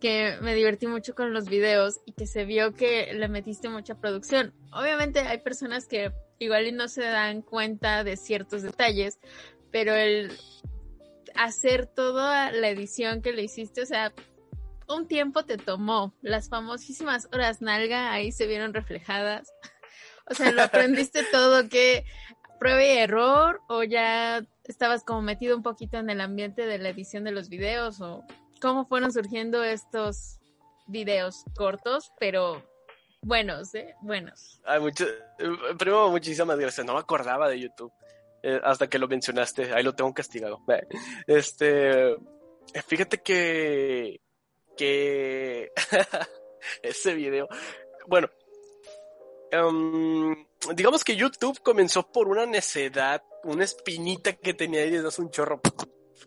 que 0.00 0.36
me 0.40 0.54
divertí 0.54 0.86
mucho 0.86 1.14
con 1.14 1.32
los 1.32 1.48
videos 1.48 2.00
y 2.06 2.12
que 2.12 2.26
se 2.26 2.44
vio 2.44 2.74
que 2.74 3.12
le 3.14 3.28
metiste 3.28 3.68
mucha 3.68 3.96
producción. 3.96 4.54
Obviamente 4.72 5.20
hay 5.20 5.38
personas 5.38 5.86
que 5.86 6.12
igual 6.38 6.66
y 6.66 6.72
no 6.72 6.88
se 6.88 7.02
dan 7.02 7.42
cuenta 7.42 8.04
de 8.04 8.16
ciertos 8.16 8.62
detalles, 8.62 9.18
pero 9.70 9.94
el 9.94 10.32
hacer 11.34 11.86
toda 11.86 12.52
la 12.52 12.68
edición 12.68 13.22
que 13.22 13.32
le 13.32 13.42
hiciste, 13.42 13.82
o 13.82 13.86
sea, 13.86 14.12
un 14.88 15.06
tiempo 15.06 15.44
te 15.44 15.56
tomó. 15.56 16.14
Las 16.22 16.48
famosísimas 16.48 17.28
horas 17.32 17.60
nalga 17.60 18.12
ahí 18.12 18.32
se 18.32 18.46
vieron 18.46 18.74
reflejadas. 18.74 19.52
O 20.30 20.34
sea, 20.34 20.52
lo 20.52 20.60
aprendiste 20.62 21.22
todo 21.32 21.70
que 21.70 22.04
prueba 22.60 22.84
y 22.84 22.98
error 22.98 23.62
o 23.66 23.82
ya 23.82 24.44
estabas 24.68 25.02
como 25.02 25.22
metido 25.22 25.56
un 25.56 25.62
poquito 25.62 25.98
en 25.98 26.10
el 26.10 26.20
ambiente 26.20 26.66
de 26.66 26.78
la 26.78 26.90
edición 26.90 27.24
de 27.24 27.32
los 27.32 27.48
videos 27.48 28.00
o 28.00 28.24
cómo 28.60 28.86
fueron 28.86 29.12
surgiendo 29.12 29.64
estos 29.64 30.38
videos 30.86 31.44
cortos, 31.56 32.12
pero 32.20 32.62
buenos, 33.22 33.74
¿eh? 33.74 33.94
Buenos. 34.02 34.60
Hay 34.64 34.80
mucho, 34.80 35.06
primero, 35.78 36.10
muchísimas 36.10 36.58
gracias. 36.58 36.86
No 36.86 36.94
me 36.94 37.00
acordaba 37.00 37.48
de 37.48 37.60
YouTube 37.60 37.92
eh, 38.42 38.60
hasta 38.62 38.88
que 38.88 38.98
lo 38.98 39.08
mencionaste. 39.08 39.72
Ahí 39.72 39.82
lo 39.82 39.94
tengo 39.94 40.12
castigado. 40.12 40.60
Este, 41.26 42.16
fíjate 42.86 43.18
que, 43.18 44.20
que 44.76 45.72
ese 46.82 47.14
video, 47.14 47.48
bueno, 48.06 48.28
um, 49.52 50.34
digamos 50.74 51.04
que 51.04 51.16
YouTube 51.16 51.60
comenzó 51.62 52.10
por 52.10 52.28
una 52.28 52.46
necedad, 52.46 53.22
una 53.48 53.64
espinita 53.64 54.32
que 54.34 54.54
tenía 54.54 54.80
ahí 54.80 54.90
desde 54.90 55.08
hace 55.08 55.22
un 55.22 55.30
chorro. 55.30 55.60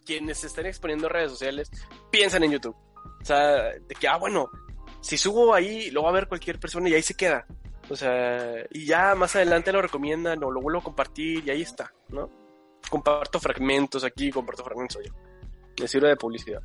Quienes 0.06 0.40
se 0.40 0.48
están 0.48 0.66
exponiendo 0.66 1.10
redes 1.10 1.32
sociales 1.32 1.70
piensan 2.10 2.44
en 2.44 2.52
YouTube. 2.52 2.76
O 3.22 3.26
sea, 3.26 3.72
de 3.74 3.96
que, 4.00 4.08
ah, 4.08 4.18
bueno, 4.18 4.50
si 5.02 5.18
subo 5.18 5.54
ahí, 5.54 5.92
lo 5.92 6.04
va 6.04 6.10
a 6.10 6.14
ver 6.14 6.28
cualquier 6.28 6.60
persona 6.60 6.90
y 6.90 6.94
ahí 6.94 7.02
se 7.02 7.16
queda. 7.16 7.46
O 7.90 7.96
sea, 7.96 8.66
y 8.70 8.86
ya 8.86 9.16
más 9.16 9.36
adelante 9.36 9.72
lo 9.72 9.82
recomiendan 9.82 10.44
o 10.44 10.52
lo 10.52 10.62
vuelvo 10.62 10.80
a 10.80 10.84
compartir 10.84 11.46
y 11.46 11.50
ahí 11.50 11.62
está, 11.62 11.94
¿no? 12.10 12.30
Comparto 12.90 13.40
fragmentos 13.40 14.04
aquí, 14.04 14.32
comparto 14.32 14.64
fragmentos 14.64 15.04
yo. 15.04 15.14
Me 15.80 15.88
sirve 15.88 16.10
de 16.10 16.16
publicidad. 16.16 16.62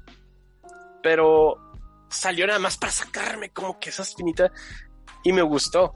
Pero 1.02 1.72
salió 2.08 2.46
nada 2.46 2.58
más 2.58 2.76
para 2.76 2.92
sacarme 2.92 3.50
como 3.50 3.78
que 3.78 3.90
esa 3.90 4.02
espinita 4.02 4.50
y 5.24 5.32
me 5.32 5.42
gustó. 5.42 5.94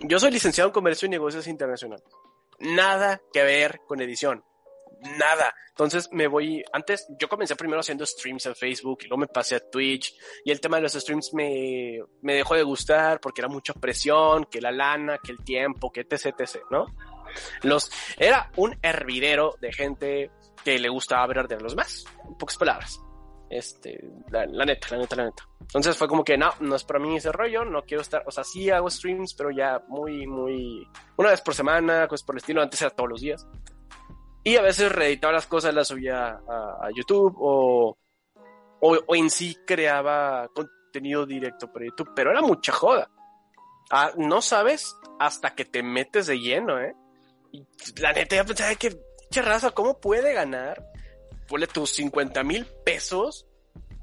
Yo 0.00 0.18
soy 0.18 0.30
licenciado 0.30 0.68
en 0.68 0.74
Comercio 0.74 1.06
y 1.06 1.10
Negocios 1.10 1.46
Internacionales. 1.46 2.04
Nada 2.58 3.20
que 3.32 3.42
ver 3.42 3.80
con 3.86 4.00
edición. 4.00 4.44
nada. 5.18 5.54
Entonces 5.68 6.08
me 6.12 6.28
voy, 6.28 6.62
antes 6.72 7.06
yo 7.18 7.28
comencé 7.28 7.56
primero 7.56 7.80
haciendo 7.80 8.06
streams 8.06 8.46
en 8.46 8.54
Facebook 8.54 9.00
y 9.02 9.08
luego 9.08 9.20
me 9.20 9.26
pasé 9.26 9.56
a 9.56 9.70
Twitch 9.70 10.14
y 10.44 10.50
el 10.50 10.60
tema 10.60 10.76
de 10.76 10.84
los 10.84 10.92
streams 10.92 11.34
me, 11.34 11.98
me 12.22 12.34
dejó 12.34 12.54
de 12.54 12.62
gustar 12.62 13.20
porque 13.20 13.40
era 13.40 13.48
mucha 13.48 13.74
presión, 13.74 14.44
que 14.44 14.60
la 14.60 14.70
lana, 14.70 15.18
que 15.18 15.32
el 15.32 15.38
tiempo, 15.44 15.90
que 15.90 16.02
etc, 16.02 16.34
etc, 16.38 16.62
¿no? 16.70 16.86
Los, 17.62 17.90
era 18.18 18.50
un 18.56 18.78
hervidero 18.82 19.56
de 19.60 19.72
gente 19.72 20.30
que 20.64 20.78
le 20.78 20.88
gustaba 20.88 21.24
hablar 21.24 21.48
de 21.48 21.58
los 21.58 21.74
más, 21.74 22.06
en 22.26 22.36
pocas 22.36 22.56
palabras. 22.56 23.00
Este, 23.50 24.02
la, 24.30 24.46
neta, 24.46 24.88
la 24.90 24.98
neta, 24.98 25.16
la 25.16 25.24
neta. 25.24 25.48
Entonces 25.60 25.96
fue 25.96 26.08
como 26.08 26.24
que 26.24 26.36
no, 26.36 26.50
no 26.60 26.76
es 26.76 26.84
para 26.84 26.98
mí 26.98 27.16
ese 27.16 27.30
rollo, 27.30 27.64
no 27.64 27.82
quiero 27.82 28.02
estar, 28.02 28.22
o 28.26 28.30
sea, 28.30 28.42
sí 28.44 28.70
hago 28.70 28.90
streams, 28.90 29.34
pero 29.34 29.50
ya 29.50 29.82
muy, 29.88 30.26
muy, 30.26 30.88
una 31.16 31.30
vez 31.30 31.40
por 31.40 31.54
semana, 31.54 32.08
cosas 32.08 32.24
por 32.24 32.34
el 32.34 32.38
estilo, 32.38 32.62
antes 32.62 32.80
era 32.80 32.90
todos 32.90 33.10
los 33.10 33.20
días. 33.20 33.46
Y 34.42 34.56
a 34.56 34.62
veces 34.62 34.92
reeditaba 34.92 35.32
las 35.32 35.46
cosas, 35.46 35.74
las 35.74 35.88
subía 35.88 36.38
a, 36.48 36.88
YouTube 36.94 37.34
o, 37.38 37.96
o, 38.80 39.14
en 39.14 39.30
sí 39.30 39.56
creaba 39.66 40.48
contenido 40.48 41.24
directo 41.24 41.72
para 41.72 41.86
YouTube, 41.86 42.12
pero 42.14 42.30
era 42.30 42.42
mucha 42.42 42.72
joda. 42.72 43.10
Ah, 43.90 44.12
no 44.16 44.42
sabes 44.42 44.96
hasta 45.18 45.54
que 45.54 45.64
te 45.64 45.82
metes 45.82 46.26
de 46.26 46.38
lleno, 46.38 46.78
¿eh? 46.78 46.94
Y 47.52 47.66
la 48.00 48.12
neta, 48.12 48.36
ya 48.36 48.44
pensaba 48.44 48.74
que, 48.74 48.94
che 49.30 49.40
raza, 49.40 49.70
¿cómo 49.70 49.98
puede 49.98 50.34
ganar? 50.34 50.93
Ponle 51.48 51.66
tus 51.66 51.90
50 51.90 52.42
mil 52.44 52.66
pesos 52.84 53.46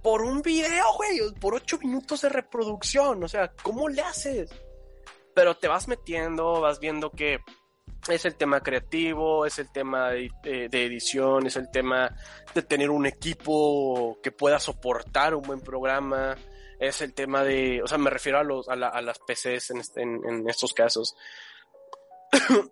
por 0.01 0.21
un 0.21 0.41
video, 0.41 0.85
güey, 0.95 1.19
por 1.39 1.55
8 1.55 1.79
minutos 1.79 2.21
de 2.21 2.29
reproducción. 2.29 3.23
O 3.23 3.27
sea, 3.27 3.51
¿cómo 3.61 3.89
le 3.89 4.01
haces? 4.01 4.49
Pero 5.33 5.55
te 5.55 5.67
vas 5.67 5.87
metiendo, 5.87 6.59
vas 6.61 6.79
viendo 6.79 7.11
que 7.11 7.39
es 8.09 8.25
el 8.25 8.35
tema 8.35 8.61
creativo, 8.61 9.45
es 9.45 9.59
el 9.59 9.71
tema 9.71 10.11
de, 10.11 10.29
edición, 10.43 11.45
es 11.45 11.55
el 11.55 11.69
tema 11.69 12.15
de 12.53 12.63
tener 12.63 12.89
un 12.89 13.05
equipo 13.05 14.19
que 14.23 14.31
pueda 14.31 14.59
soportar 14.59 15.35
un 15.35 15.43
buen 15.43 15.61
programa, 15.61 16.35
es 16.79 17.01
el 17.01 17.13
tema 17.13 17.43
de, 17.43 17.81
o 17.83 17.87
sea, 17.87 17.97
me 17.97 18.09
refiero 18.09 18.39
a, 18.39 18.43
los, 18.43 18.67
a, 18.67 18.75
las 18.75 19.19
PCs 19.19 19.71
este, 19.71 20.01
en, 20.01 20.49
estos 20.49 20.73
casos. 20.73 21.15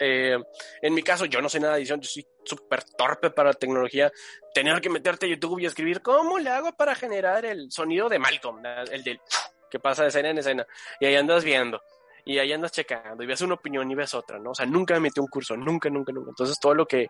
Eh, 0.00 0.38
en 0.82 0.94
mi 0.94 1.02
caso, 1.02 1.24
yo 1.24 1.40
no 1.40 1.48
sé 1.48 1.58
nada 1.58 1.74
de 1.74 1.80
edición, 1.80 2.00
yo 2.00 2.08
soy 2.08 2.24
súper 2.44 2.84
torpe 2.84 3.30
para 3.30 3.50
la 3.50 3.54
tecnología. 3.54 4.12
Tener 4.54 4.80
que 4.80 4.88
meterte 4.88 5.26
a 5.26 5.28
YouTube 5.28 5.58
y 5.58 5.66
escribir 5.66 6.00
cómo 6.00 6.38
le 6.38 6.50
hago 6.50 6.72
para 6.72 6.94
generar 6.94 7.44
el 7.44 7.70
sonido 7.72 8.08
de 8.08 8.20
Malcolm, 8.20 8.64
el 8.64 9.02
del 9.02 9.20
que 9.70 9.80
pasa 9.80 10.02
de 10.02 10.08
escena 10.08 10.30
en 10.30 10.38
escena. 10.38 10.66
Y 11.00 11.06
ahí 11.06 11.16
andas 11.16 11.42
viendo 11.42 11.82
y 12.24 12.38
ahí 12.38 12.52
andas 12.52 12.72
checando 12.72 13.24
y 13.24 13.26
ves 13.26 13.40
una 13.40 13.54
opinión 13.54 13.90
y 13.90 13.94
ves 13.94 14.14
otra, 14.14 14.38
¿no? 14.38 14.50
O 14.50 14.54
sea, 14.54 14.66
nunca 14.66 14.94
me 14.94 15.00
metí 15.00 15.18
un 15.18 15.28
curso, 15.28 15.56
nunca, 15.56 15.88
nunca, 15.88 16.12
nunca. 16.12 16.30
Entonces 16.30 16.58
todo 16.60 16.74
lo 16.74 16.86
que 16.86 17.08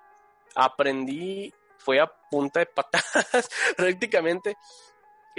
aprendí 0.54 1.52
fue 1.78 2.00
a 2.00 2.10
punta 2.30 2.60
de 2.60 2.66
patadas 2.66 3.50
prácticamente. 3.76 4.56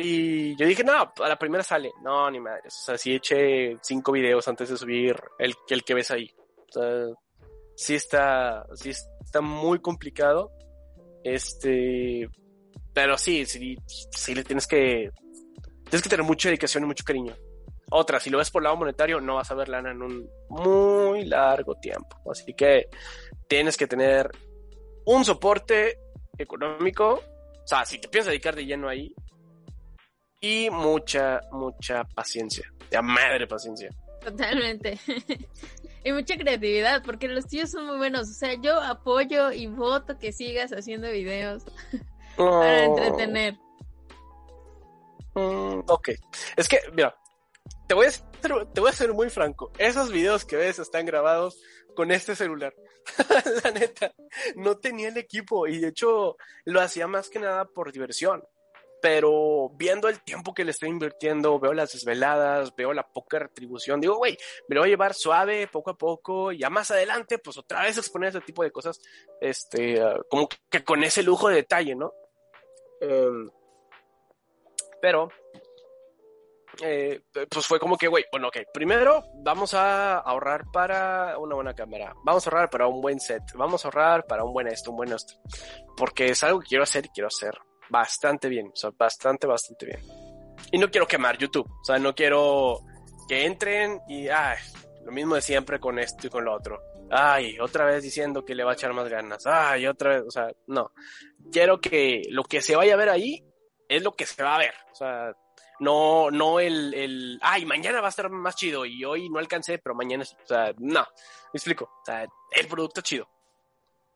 Y 0.02 0.56
yo 0.56 0.66
dije, 0.66 0.84
no, 0.84 0.93
a 0.93 1.28
la 1.28 1.38
primera 1.38 1.62
sale. 1.62 1.91
No, 2.02 2.32
ni 2.32 2.39
madre. 2.39 2.62
O 2.68 2.70
sea, 2.70 2.97
sí 2.97 3.16
eché 3.16 3.78
cinco 3.82 4.14
videos 4.14 4.47
antes 4.47 4.70
de 4.70 4.78
subir 4.78 5.16
el, 5.38 5.54
el 5.68 5.84
que 5.84 5.93
ves 5.93 6.12
ahí. 6.12 6.32
O 6.70 6.72
sea, 6.72 7.06
sí 7.76 7.95
está, 7.95 8.66
sí 8.76 8.91
está 8.91 9.41
muy 9.41 9.80
complicado. 9.80 10.52
Este, 11.22 12.30
pero 12.93 13.18
sí, 13.18 13.45
sí, 13.45 13.76
sí 13.88 14.34
le 14.34 14.45
tienes 14.45 14.68
que, 14.68 15.12
tienes 15.89 16.02
que 16.02 16.10
tener 16.10 16.26
mucha 16.26 16.47
dedicación 16.47 16.84
y 16.84 16.88
mucho 16.88 17.04
cariño. 17.04 17.36
Otra, 17.91 18.22
si 18.22 18.30
lo 18.30 18.38
ves 18.38 18.52
por 18.52 18.64
lado 18.64 18.78
monetario, 18.78 19.20
no 19.20 19.36
vas 19.36 19.52
a 19.52 19.56
ver 19.56 19.68
lana 19.68 19.91
en 19.91 20.02
un 20.02 20.30
muy 20.50 21.26
largo 21.26 21.76
tiempo. 21.76 22.22
Así 22.32 22.54
que 22.54 22.88
tienes 23.50 23.76
que 23.76 23.88
tener 23.88 24.30
un 25.06 25.26
soporte 25.26 26.00
económico. 26.38 27.16
O 27.16 27.68
sea, 27.68 27.84
si 27.84 28.00
te 28.00 28.08
piensas 28.08 28.32
dedicar 28.32 28.56
de 28.56 28.66
lleno 28.66 28.88
ahí. 28.88 29.14
Y 30.41 30.69
mucha, 30.69 31.41
mucha 31.51 32.03
paciencia. 32.03 32.71
De 32.89 33.01
madre 33.01 33.45
paciencia. 33.47 33.89
Totalmente. 34.23 34.99
y 36.03 36.11
mucha 36.11 36.37
creatividad, 36.37 37.03
porque 37.03 37.27
los 37.27 37.47
tíos 37.47 37.71
son 37.71 37.85
muy 37.85 37.97
buenos. 37.97 38.29
O 38.29 38.33
sea, 38.33 38.53
yo 38.61 38.81
apoyo 38.81 39.51
y 39.51 39.67
voto 39.67 40.17
que 40.17 40.31
sigas 40.31 40.71
haciendo 40.71 41.09
videos 41.09 41.63
para 42.37 42.85
entretener. 42.85 43.57
Mm, 45.35 45.79
ok. 45.87 46.09
Es 46.55 46.67
que, 46.67 46.79
mira, 46.93 47.15
te 47.87 47.93
voy, 47.93 48.07
a 48.07 48.11
ser, 48.11 48.25
te 48.73 48.81
voy 48.81 48.89
a 48.89 48.93
ser 48.93 49.13
muy 49.13 49.29
franco. 49.29 49.71
Esos 49.77 50.11
videos 50.11 50.45
que 50.45 50.55
ves 50.55 50.79
están 50.79 51.05
grabados 51.05 51.59
con 51.95 52.11
este 52.11 52.35
celular. 52.35 52.73
la 53.63 53.71
neta, 53.71 54.13
no 54.55 54.77
tenía 54.77 55.09
el 55.09 55.17
equipo 55.17 55.67
y 55.67 55.79
de 55.79 55.89
hecho 55.89 56.37
lo 56.65 56.81
hacía 56.81 57.07
más 57.07 57.29
que 57.29 57.39
nada 57.39 57.65
por 57.65 57.91
diversión. 57.91 58.43
Pero 59.02 59.70
viendo 59.76 60.10
el 60.10 60.22
tiempo 60.24 60.54
que 60.54 60.66
le 60.66 60.72
estoy 60.72 60.89
invirtiendo, 60.89 61.60
veo 61.60 61.74
las 61.74 61.93
desveladas, 61.93 62.76
veo 62.76 62.93
la 62.93 63.08
poca 63.08 63.39
retribución, 63.39 64.02
digo, 64.02 64.18
güey, 64.18 64.38
me 64.68 64.76
lo 64.76 64.82
voy 64.82 64.89
a 64.89 64.91
llevar 64.91 65.14
suave, 65.14 65.68
poco 65.68 65.91
a 65.91 65.97
poco, 65.97 66.52
y 66.52 66.60
ya 66.60 66.70
más 66.70 66.91
adelante, 66.91 67.38
pues 67.39 67.58
otra 67.58 67.84
vez 67.84 67.97
exponer 67.97 68.30
ese 68.30 68.41
tipo 68.41 68.64
de 68.64 68.72
cosas, 68.72 69.00
este, 69.39 70.02
ah, 70.02 70.18
como 70.30 70.50
que 70.70 70.84
con 70.84 71.04
ese 71.04 71.24
lujo 71.24 71.50
de 71.50 71.56
detalle, 71.56 71.95
¿no? 71.95 72.14
Em, 73.02 73.50
pero 75.02 75.30
eh, 76.82 77.22
pues 77.50 77.66
fue 77.66 77.80
como 77.80 77.97
que, 77.97 78.08
güey, 78.08 78.26
bueno, 78.32 78.47
ok, 78.47 78.58
primero 78.74 79.26
vamos 79.36 79.74
a 79.74 80.20
ahorrar 80.20 80.66
para 80.72 81.38
una 81.38 81.56
buena 81.56 81.74
cámara, 81.74 82.14
vamos 82.24 82.45
a 82.45 82.50
ahorrar 82.50 82.70
para 82.70 82.88
un 82.88 83.02
buen 83.02 83.20
set, 83.20 83.43
vamos 83.56 83.84
a 83.84 83.88
ahorrar 83.88 84.26
para 84.28 84.43
un 84.43 84.54
buen 84.54 84.68
esto, 84.68 84.91
un 84.91 84.97
buen 84.97 85.12
esto, 85.12 85.36
porque 85.97 86.28
es 86.28 86.43
algo 86.43 86.60
que 86.60 86.68
quiero 86.68 86.84
hacer 86.84 87.06
y 87.06 87.10
quiero 87.10 87.28
hacer 87.28 87.58
bastante 87.89 88.49
bien, 88.49 88.67
o 88.73 88.75
sea, 88.75 88.91
bastante, 88.97 89.47
bastante 89.47 89.85
bien. 89.85 89.99
Y 90.71 90.77
no 90.77 90.89
quiero 90.89 91.07
quemar 91.07 91.37
YouTube, 91.37 91.69
o 91.69 91.83
sea, 91.83 91.97
no 91.97 92.13
quiero 92.13 92.81
que 93.27 93.45
entren 93.45 94.01
y, 94.07 94.27
ay, 94.27 94.57
lo 95.05 95.11
mismo 95.11 95.35
de 95.35 95.41
siempre 95.41 95.79
con 95.79 95.99
esto 95.99 96.27
y 96.27 96.29
con 96.29 96.45
lo 96.45 96.53
otro. 96.53 96.81
Ay, 97.11 97.59
otra 97.59 97.85
vez 97.85 98.03
diciendo 98.03 98.45
que 98.45 98.53
le 98.53 98.63
va 98.63 98.71
a 98.71 98.73
echar 98.75 98.93
más 98.93 99.09
ganas. 99.09 99.45
Ay, 99.47 99.87
otra 99.87 100.15
vez, 100.15 100.23
o 100.27 100.31
sea, 100.31 100.47
no. 100.67 100.91
Quiero 101.51 101.81
que 101.81 102.21
lo 102.29 102.43
que 102.43 102.61
se 102.61 102.75
vaya 102.75 102.93
a 102.93 102.97
ver 102.97 103.09
ahí 103.09 103.43
es 103.87 104.03
lo 104.03 104.11
que 104.11 104.25
se 104.25 104.43
va 104.43 104.55
a 104.55 104.59
ver. 104.59 104.73
O 104.91 104.95
sea, 104.95 105.33
no, 105.79 106.29
no 106.29 106.59
el, 106.59 106.93
el, 106.93 107.39
ay, 107.41 107.65
mañana 107.65 108.01
va 108.01 108.07
a 108.07 108.09
estar 108.09 108.29
más 108.29 108.55
chido 108.55 108.85
y 108.85 109.03
hoy 109.03 109.29
no 109.29 109.39
alcancé, 109.39 109.79
pero 109.79 109.95
mañana. 109.95 110.23
O 110.23 110.47
sea, 110.47 110.73
no, 110.77 111.01
me 111.01 111.57
explico. 111.57 111.85
O 111.85 112.05
sea, 112.05 112.27
el 112.55 112.67
producto 112.67 113.01
chido. 113.01 113.27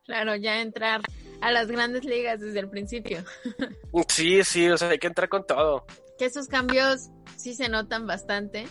Claro, 0.05 0.35
ya 0.35 0.59
entrar 0.59 1.01
a 1.43 1.51
las 1.51 1.67
grandes 1.67 2.05
ligas 2.05 2.39
desde 2.39 2.59
el 2.59 2.69
principio. 2.69 3.23
sí, 4.07 4.43
sí, 4.45 4.69
o 4.69 4.77
sea, 4.77 4.89
hay 4.89 4.97
que 4.97 5.07
entrar 5.07 5.27
con 5.27 5.45
todo. 5.45 5.85
Que 6.17 6.25
esos 6.25 6.47
cambios 6.47 7.09
sí 7.35 7.53
se 7.53 7.67
notan 7.67 8.07
bastante. 8.07 8.65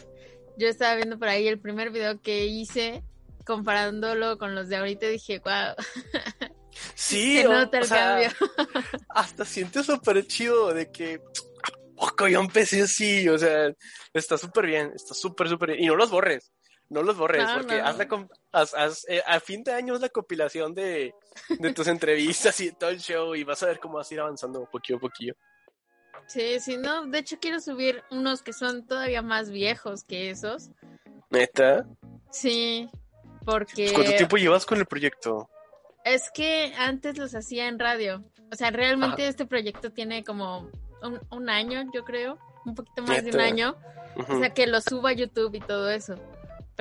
Yo 0.56 0.68
estaba 0.68 0.94
viendo 0.96 1.18
por 1.18 1.28
ahí 1.28 1.46
el 1.48 1.60
primer 1.60 1.90
video 1.90 2.20
que 2.22 2.46
hice, 2.46 3.04
comparándolo 3.44 4.38
con 4.38 4.54
los 4.54 4.68
de 4.68 4.76
ahorita, 4.76 5.06
dije, 5.06 5.40
wow. 5.40 5.74
Sí, 6.94 7.42
se 7.42 7.44
nota 7.44 7.78
el 7.78 7.88
cambio. 7.88 8.30
hasta 9.10 9.44
siento 9.44 9.82
súper 9.82 10.26
chido 10.26 10.72
de 10.72 10.90
que 10.90 11.20
poco 11.94 12.26
yo 12.26 12.40
empecé 12.40 12.82
así, 12.82 13.28
o 13.28 13.38
sea, 13.38 13.70
está 14.14 14.38
súper 14.38 14.66
bien, 14.66 14.92
está 14.94 15.12
súper, 15.12 15.50
súper 15.50 15.72
bien. 15.72 15.84
Y 15.84 15.86
no 15.88 15.96
los 15.96 16.10
borres, 16.10 16.50
no 16.92 17.02
los 17.02 17.16
borres, 17.16 17.44
porque 17.54 17.80
Haz 18.52 19.06
eh, 19.08 19.22
a 19.26 19.40
fin 19.40 19.64
de 19.64 19.72
año 19.72 19.94
es 19.94 20.00
la 20.00 20.10
compilación 20.10 20.74
de, 20.74 21.14
de 21.48 21.72
tus 21.72 21.86
entrevistas 21.86 22.60
y 22.60 22.72
todo 22.72 22.90
el 22.90 23.00
show 23.00 23.34
y 23.34 23.44
vas 23.44 23.62
a 23.62 23.66
ver 23.66 23.80
cómo 23.80 23.94
vas 23.94 24.10
a 24.10 24.14
ir 24.14 24.20
avanzando 24.20 24.68
poquito 24.70 24.98
a 24.98 25.00
poquillo. 25.00 25.34
Sí, 26.26 26.60
sí, 26.60 26.76
no, 26.76 27.06
de 27.06 27.18
hecho 27.18 27.38
quiero 27.40 27.60
subir 27.60 28.02
unos 28.10 28.42
que 28.42 28.52
son 28.52 28.86
todavía 28.86 29.22
más 29.22 29.50
viejos 29.50 30.04
que 30.04 30.30
esos. 30.30 30.70
¿Neta? 31.30 31.86
Sí, 32.30 32.88
porque... 33.44 33.92
¿Cuánto 33.92 34.12
tiempo 34.12 34.36
llevas 34.36 34.66
con 34.66 34.78
el 34.78 34.86
proyecto? 34.86 35.48
Es 36.04 36.30
que 36.32 36.74
antes 36.76 37.16
los 37.16 37.34
hacía 37.34 37.68
en 37.68 37.78
radio. 37.78 38.22
O 38.50 38.56
sea, 38.56 38.70
realmente 38.70 39.26
este 39.26 39.46
proyecto 39.46 39.92
tiene 39.92 40.24
como 40.24 40.70
un, 41.30 41.48
año, 41.48 41.84
yo 41.94 42.04
creo, 42.04 42.38
un 42.66 42.74
poquito 42.74 43.02
más 43.02 43.24
de 43.24 43.30
un 43.30 43.40
año. 43.40 43.76
O 44.28 44.38
sea, 44.38 44.52
que 44.52 44.66
lo 44.66 44.80
subo 44.82 45.06
a 45.06 45.12
YouTube 45.12 45.54
y 45.54 45.60
todo 45.60 45.90
eso. 45.90 46.16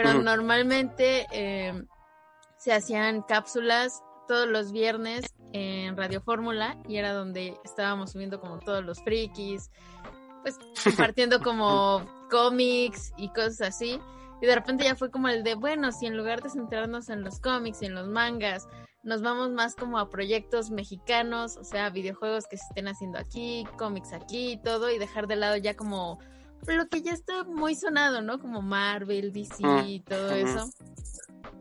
Pero 0.03 0.21
normalmente 0.21 1.27
em, 1.31 1.87
se 2.57 2.73
hacían 2.73 3.21
cápsulas 3.21 4.01
todos 4.27 4.47
los 4.47 4.71
viernes 4.71 5.25
en 5.53 5.97
Radio 5.97 6.21
Fórmula 6.21 6.77
y 6.87 6.97
era 6.97 7.13
donde 7.13 7.57
estábamos 7.63 8.11
subiendo 8.11 8.39
como 8.39 8.59
todos 8.59 8.83
los 8.83 9.03
frikis, 9.03 9.69
pues 10.41 10.57
compartiendo 10.83 11.41
como 11.41 12.05
cómics 12.29 13.13
y 13.17 13.29
cosas 13.29 13.61
así. 13.61 13.99
Y 14.41 14.45
de 14.47 14.55
repente 14.55 14.85
ya 14.85 14.95
fue 14.95 15.11
como 15.11 15.27
el 15.27 15.43
de, 15.43 15.55
bueno, 15.55 15.91
si 15.91 16.07
en 16.07 16.17
lugar 16.17 16.41
de 16.41 16.49
centrarnos 16.49 17.09
en 17.09 17.23
los 17.23 17.39
cómics 17.39 17.81
y 17.81 17.85
en 17.85 17.93
los 17.93 18.07
mangas, 18.07 18.67
nos 19.03 19.21
vamos 19.21 19.51
más 19.51 19.75
como 19.75 19.99
a 19.99 20.09
proyectos 20.09 20.71
mexicanos, 20.71 21.57
o 21.57 21.63
sea, 21.63 21.89
videojuegos 21.89 22.45
que 22.47 22.57
se 22.57 22.65
estén 22.69 22.87
haciendo 22.87 23.19
aquí, 23.19 23.65
cómics 23.77 24.13
aquí 24.13 24.53
y 24.53 24.57
todo, 24.57 24.89
y 24.89 24.97
dejar 24.97 25.27
de 25.27 25.35
lado 25.35 25.57
ya 25.57 25.75
como 25.75 26.19
lo 26.67 26.87
que 26.87 27.01
ya 27.01 27.11
está 27.11 27.43
muy 27.43 27.75
sonado, 27.75 28.21
¿no? 28.21 28.39
Como 28.39 28.61
Marvel, 28.61 29.31
DC 29.31 29.63
y 29.85 29.99
todo 30.01 30.31
eso. 30.31 30.69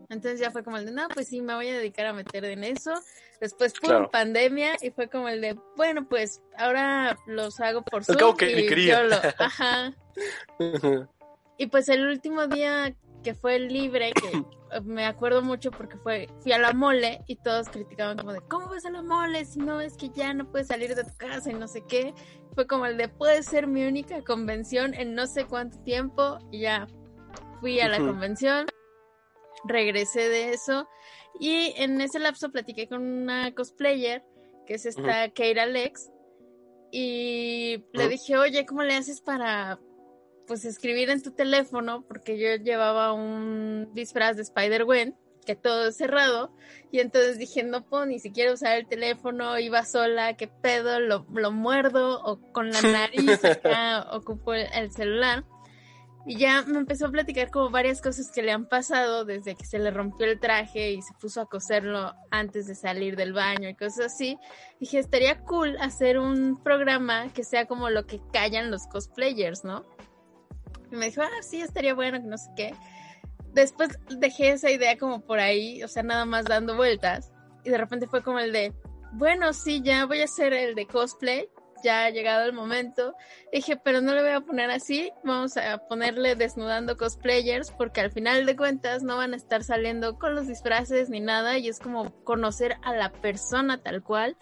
Entonces 0.08 0.40
ya 0.40 0.50
fue 0.50 0.64
como 0.64 0.76
el 0.76 0.86
de, 0.86 0.92
no, 0.92 1.08
pues 1.08 1.28
sí, 1.28 1.40
me 1.40 1.54
voy 1.54 1.68
a 1.68 1.78
dedicar 1.78 2.06
a 2.06 2.12
meter 2.12 2.44
en 2.44 2.64
eso. 2.64 2.92
Después 3.40 3.72
fue 3.80 4.10
pandemia 4.10 4.76
y 4.82 4.90
fue 4.90 5.08
como 5.08 5.28
el 5.28 5.40
de, 5.40 5.58
bueno, 5.76 6.06
pues 6.08 6.42
ahora 6.58 7.16
los 7.26 7.60
hago 7.60 7.82
por 7.82 8.04
Zoom. 8.04 8.36
que 8.36 8.60
y 8.60 8.90
ajá. 9.38 9.94
y 11.56 11.66
pues 11.68 11.88
el 11.88 12.06
último 12.06 12.48
día 12.48 12.94
que 13.22 13.34
fue 13.34 13.58
libre, 13.58 14.12
que 14.12 14.42
me 14.84 15.04
acuerdo 15.04 15.42
mucho 15.42 15.70
porque 15.70 15.96
fue, 15.98 16.28
fui 16.40 16.52
a 16.52 16.58
la 16.58 16.72
mole 16.72 17.22
y 17.26 17.36
todos 17.36 17.68
criticaban 17.68 18.18
como 18.18 18.32
de, 18.32 18.40
¿cómo 18.42 18.68
vas 18.68 18.84
a 18.84 18.90
la 18.90 19.02
mole 19.02 19.44
si 19.44 19.58
no 19.58 19.80
es 19.80 19.96
que 19.96 20.10
ya 20.10 20.32
no 20.34 20.50
puedes 20.50 20.68
salir 20.68 20.94
de 20.94 21.04
tu 21.04 21.16
casa 21.16 21.50
y 21.50 21.54
no 21.54 21.68
sé 21.68 21.84
qué? 21.88 22.14
Fue 22.54 22.66
como 22.66 22.86
el 22.86 22.96
de, 22.96 23.08
puede 23.08 23.42
ser 23.42 23.66
mi 23.66 23.84
única 23.84 24.22
convención 24.22 24.94
en 24.94 25.14
no 25.14 25.26
sé 25.26 25.46
cuánto 25.46 25.78
tiempo 25.80 26.38
y 26.50 26.60
ya 26.60 26.86
fui 27.60 27.80
a 27.80 27.88
la 27.88 27.98
convención, 27.98 28.66
regresé 29.64 30.28
de 30.28 30.50
eso 30.52 30.88
y 31.38 31.74
en 31.76 32.00
ese 32.00 32.18
lapso 32.18 32.50
platiqué 32.50 32.88
con 32.88 33.02
una 33.02 33.54
cosplayer 33.54 34.24
que 34.66 34.74
es 34.74 34.86
esta 34.86 35.28
Keira 35.30 35.66
Lex 35.66 36.10
y 36.92 37.84
le 37.92 38.08
dije, 38.08 38.36
oye, 38.36 38.66
¿cómo 38.66 38.82
le 38.82 38.94
haces 38.94 39.20
para 39.20 39.78
pues 40.50 40.64
escribir 40.64 41.10
en 41.10 41.22
tu 41.22 41.30
teléfono, 41.30 42.02
porque 42.08 42.36
yo 42.36 42.56
llevaba 42.56 43.12
un 43.12 43.88
disfraz 43.94 44.34
de 44.34 44.42
Spider-Gwen, 44.42 45.14
que 45.46 45.54
todo 45.54 45.86
es 45.86 45.96
cerrado, 45.96 46.52
y 46.90 46.98
entonces 46.98 47.38
dije, 47.38 47.62
no 47.62 47.84
puedo 47.84 48.04
ni 48.04 48.18
siquiera 48.18 48.52
usar 48.52 48.76
el 48.76 48.88
teléfono, 48.88 49.60
iba 49.60 49.84
sola, 49.84 50.36
qué 50.36 50.48
pedo, 50.48 50.98
lo, 50.98 51.24
lo 51.32 51.52
muerdo, 51.52 52.20
o 52.24 52.40
con 52.50 52.72
la 52.72 52.82
nariz 52.82 53.44
acá 53.44 54.08
ocupo 54.10 54.52
el, 54.52 54.90
celular. 54.90 55.44
Y 56.26 56.36
ya 56.36 56.62
me 56.62 56.78
empezó 56.78 57.06
a 57.06 57.10
platicar 57.12 57.52
como 57.52 57.70
varias 57.70 58.02
cosas 58.02 58.32
que 58.32 58.42
le 58.42 58.50
han 58.50 58.66
pasado 58.66 59.24
desde 59.24 59.54
que 59.54 59.64
se 59.64 59.78
le 59.78 59.92
rompió 59.92 60.26
el 60.26 60.40
traje 60.40 60.90
y 60.90 61.00
se 61.00 61.14
puso 61.20 61.42
a 61.42 61.46
coserlo 61.46 62.12
antes 62.32 62.66
de 62.66 62.74
salir 62.74 63.14
del 63.14 63.32
baño 63.32 63.68
y 63.68 63.76
cosas 63.76 64.06
así. 64.06 64.36
Dije, 64.80 64.98
estaría 64.98 65.38
cool 65.44 65.76
hacer 65.80 66.18
un 66.18 66.60
programa 66.60 67.32
que 67.32 67.44
sea 67.44 67.66
como 67.66 67.88
lo 67.88 68.04
que 68.04 68.20
callan 68.32 68.72
los 68.72 68.88
cosplayers, 68.88 69.62
¿no? 69.62 69.86
Me 70.90 71.06
dijo, 71.06 71.22
ah, 71.22 71.42
sí, 71.42 71.60
estaría 71.60 71.94
bueno, 71.94 72.20
que 72.20 72.26
no 72.26 72.38
sé 72.38 72.50
qué. 72.56 72.74
Después 73.52 73.90
dejé 74.18 74.52
esa 74.52 74.70
idea 74.70 74.96
como 74.96 75.20
por 75.20 75.40
ahí, 75.40 75.82
o 75.82 75.88
sea, 75.88 76.02
nada 76.02 76.24
más 76.24 76.44
dando 76.44 76.76
vueltas. 76.76 77.32
Y 77.64 77.70
de 77.70 77.78
repente 77.78 78.06
fue 78.06 78.22
como 78.22 78.38
el 78.38 78.52
de, 78.52 78.72
bueno, 79.12 79.52
sí, 79.52 79.82
ya 79.82 80.06
voy 80.06 80.20
a 80.20 80.24
hacer 80.24 80.52
el 80.52 80.74
de 80.74 80.86
cosplay, 80.86 81.48
ya 81.82 82.04
ha 82.04 82.10
llegado 82.10 82.44
el 82.44 82.52
momento. 82.52 83.14
Dije, 83.52 83.76
pero 83.76 84.00
no 84.00 84.14
le 84.14 84.22
voy 84.22 84.32
a 84.32 84.40
poner 84.40 84.70
así, 84.70 85.12
vamos 85.24 85.56
a 85.56 85.78
ponerle 85.88 86.36
desnudando 86.36 86.96
cosplayers, 86.96 87.70
porque 87.72 88.00
al 88.00 88.12
final 88.12 88.46
de 88.46 88.56
cuentas 88.56 89.02
no 89.02 89.16
van 89.16 89.34
a 89.34 89.36
estar 89.36 89.64
saliendo 89.64 90.18
con 90.18 90.34
los 90.34 90.46
disfraces 90.46 91.10
ni 91.10 91.20
nada, 91.20 91.58
y 91.58 91.68
es 91.68 91.78
como 91.78 92.10
conocer 92.24 92.76
a 92.82 92.94
la 92.94 93.10
persona 93.10 93.82
tal 93.82 94.02
cual, 94.02 94.36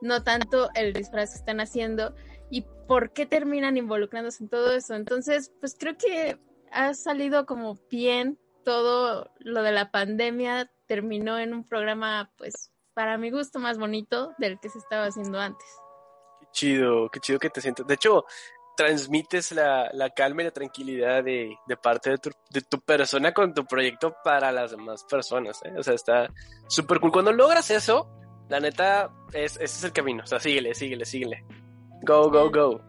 no 0.00 0.22
tanto 0.22 0.70
el 0.74 0.92
disfraz 0.92 1.30
que 1.30 1.38
están 1.38 1.60
haciendo 1.60 2.14
y 2.52 2.66
por 2.86 3.14
qué 3.14 3.24
terminan 3.24 3.78
involucrándose 3.78 4.44
en 4.44 4.50
todo 4.50 4.72
eso. 4.72 4.94
Entonces, 4.94 5.50
pues 5.58 5.74
creo 5.78 5.96
que 5.96 6.38
ha 6.70 6.92
salido 6.92 7.46
como 7.46 7.78
bien 7.90 8.38
todo 8.62 9.30
lo 9.38 9.62
de 9.62 9.72
la 9.72 9.90
pandemia, 9.90 10.70
terminó 10.86 11.38
en 11.38 11.54
un 11.54 11.66
programa, 11.66 12.30
pues, 12.36 12.70
para 12.92 13.16
mi 13.16 13.30
gusto 13.30 13.58
más 13.58 13.78
bonito 13.78 14.34
del 14.36 14.60
que 14.60 14.68
se 14.68 14.78
estaba 14.78 15.06
haciendo 15.06 15.40
antes. 15.40 15.66
Qué 16.40 16.46
chido, 16.52 17.08
qué 17.08 17.20
chido 17.20 17.38
que 17.38 17.48
te 17.48 17.62
sientes. 17.62 17.86
De 17.86 17.94
hecho, 17.94 18.26
transmites 18.76 19.52
la, 19.52 19.90
calma 20.14 20.42
y 20.42 20.44
la 20.44 20.50
tranquilidad 20.50 21.24
de, 21.24 21.56
parte 21.82 22.10
de 22.10 22.18
tu, 22.18 22.30
de 22.50 22.60
tu, 22.60 22.80
persona 22.80 23.32
con 23.32 23.54
tu 23.54 23.64
proyecto 23.64 24.14
para 24.22 24.52
las 24.52 24.72
demás 24.72 25.04
personas. 25.04 25.58
¿eh? 25.64 25.72
O 25.78 25.82
sea, 25.82 25.94
está 25.94 26.30
súper 26.68 27.00
cool. 27.00 27.12
Cuando 27.12 27.32
logras 27.32 27.70
eso, 27.70 28.10
la 28.50 28.60
neta, 28.60 29.10
es, 29.32 29.54
ese 29.54 29.64
es 29.64 29.84
el 29.84 29.92
camino. 29.94 30.22
O 30.22 30.26
sea, 30.26 30.38
síguele, 30.38 30.74
síguele, 30.74 31.06
síguele. 31.06 31.46
Go, 32.02 32.30
go, 32.30 32.50
go. 32.50 32.80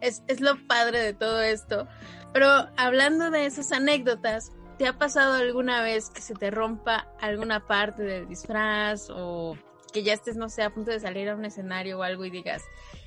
Es, 0.00 0.22
es 0.28 0.40
lo 0.40 0.56
padre 0.66 1.00
de 1.00 1.14
todo 1.14 1.40
esto. 1.40 1.88
Pero 2.32 2.48
hablando 2.76 3.30
de 3.30 3.46
esas 3.46 3.72
anécdotas, 3.72 4.52
¿te 4.78 4.86
ha 4.86 4.98
pasado 4.98 5.34
alguna 5.34 5.82
vez 5.82 6.10
que 6.10 6.20
se 6.20 6.34
te 6.34 6.50
rompa 6.50 7.08
alguna 7.20 7.66
parte 7.66 8.02
del 8.02 8.28
disfraz 8.28 9.08
o 9.10 9.56
que 9.92 10.02
ya 10.02 10.12
estés, 10.12 10.36
no 10.36 10.48
sé, 10.48 10.62
a 10.62 10.74
punto 10.74 10.90
de 10.90 11.00
salir 11.00 11.28
a 11.28 11.36
un 11.36 11.44
escenario 11.44 11.98
o 11.98 12.02
algo 12.02 12.24
y 12.24 12.30
digas, 12.30 12.64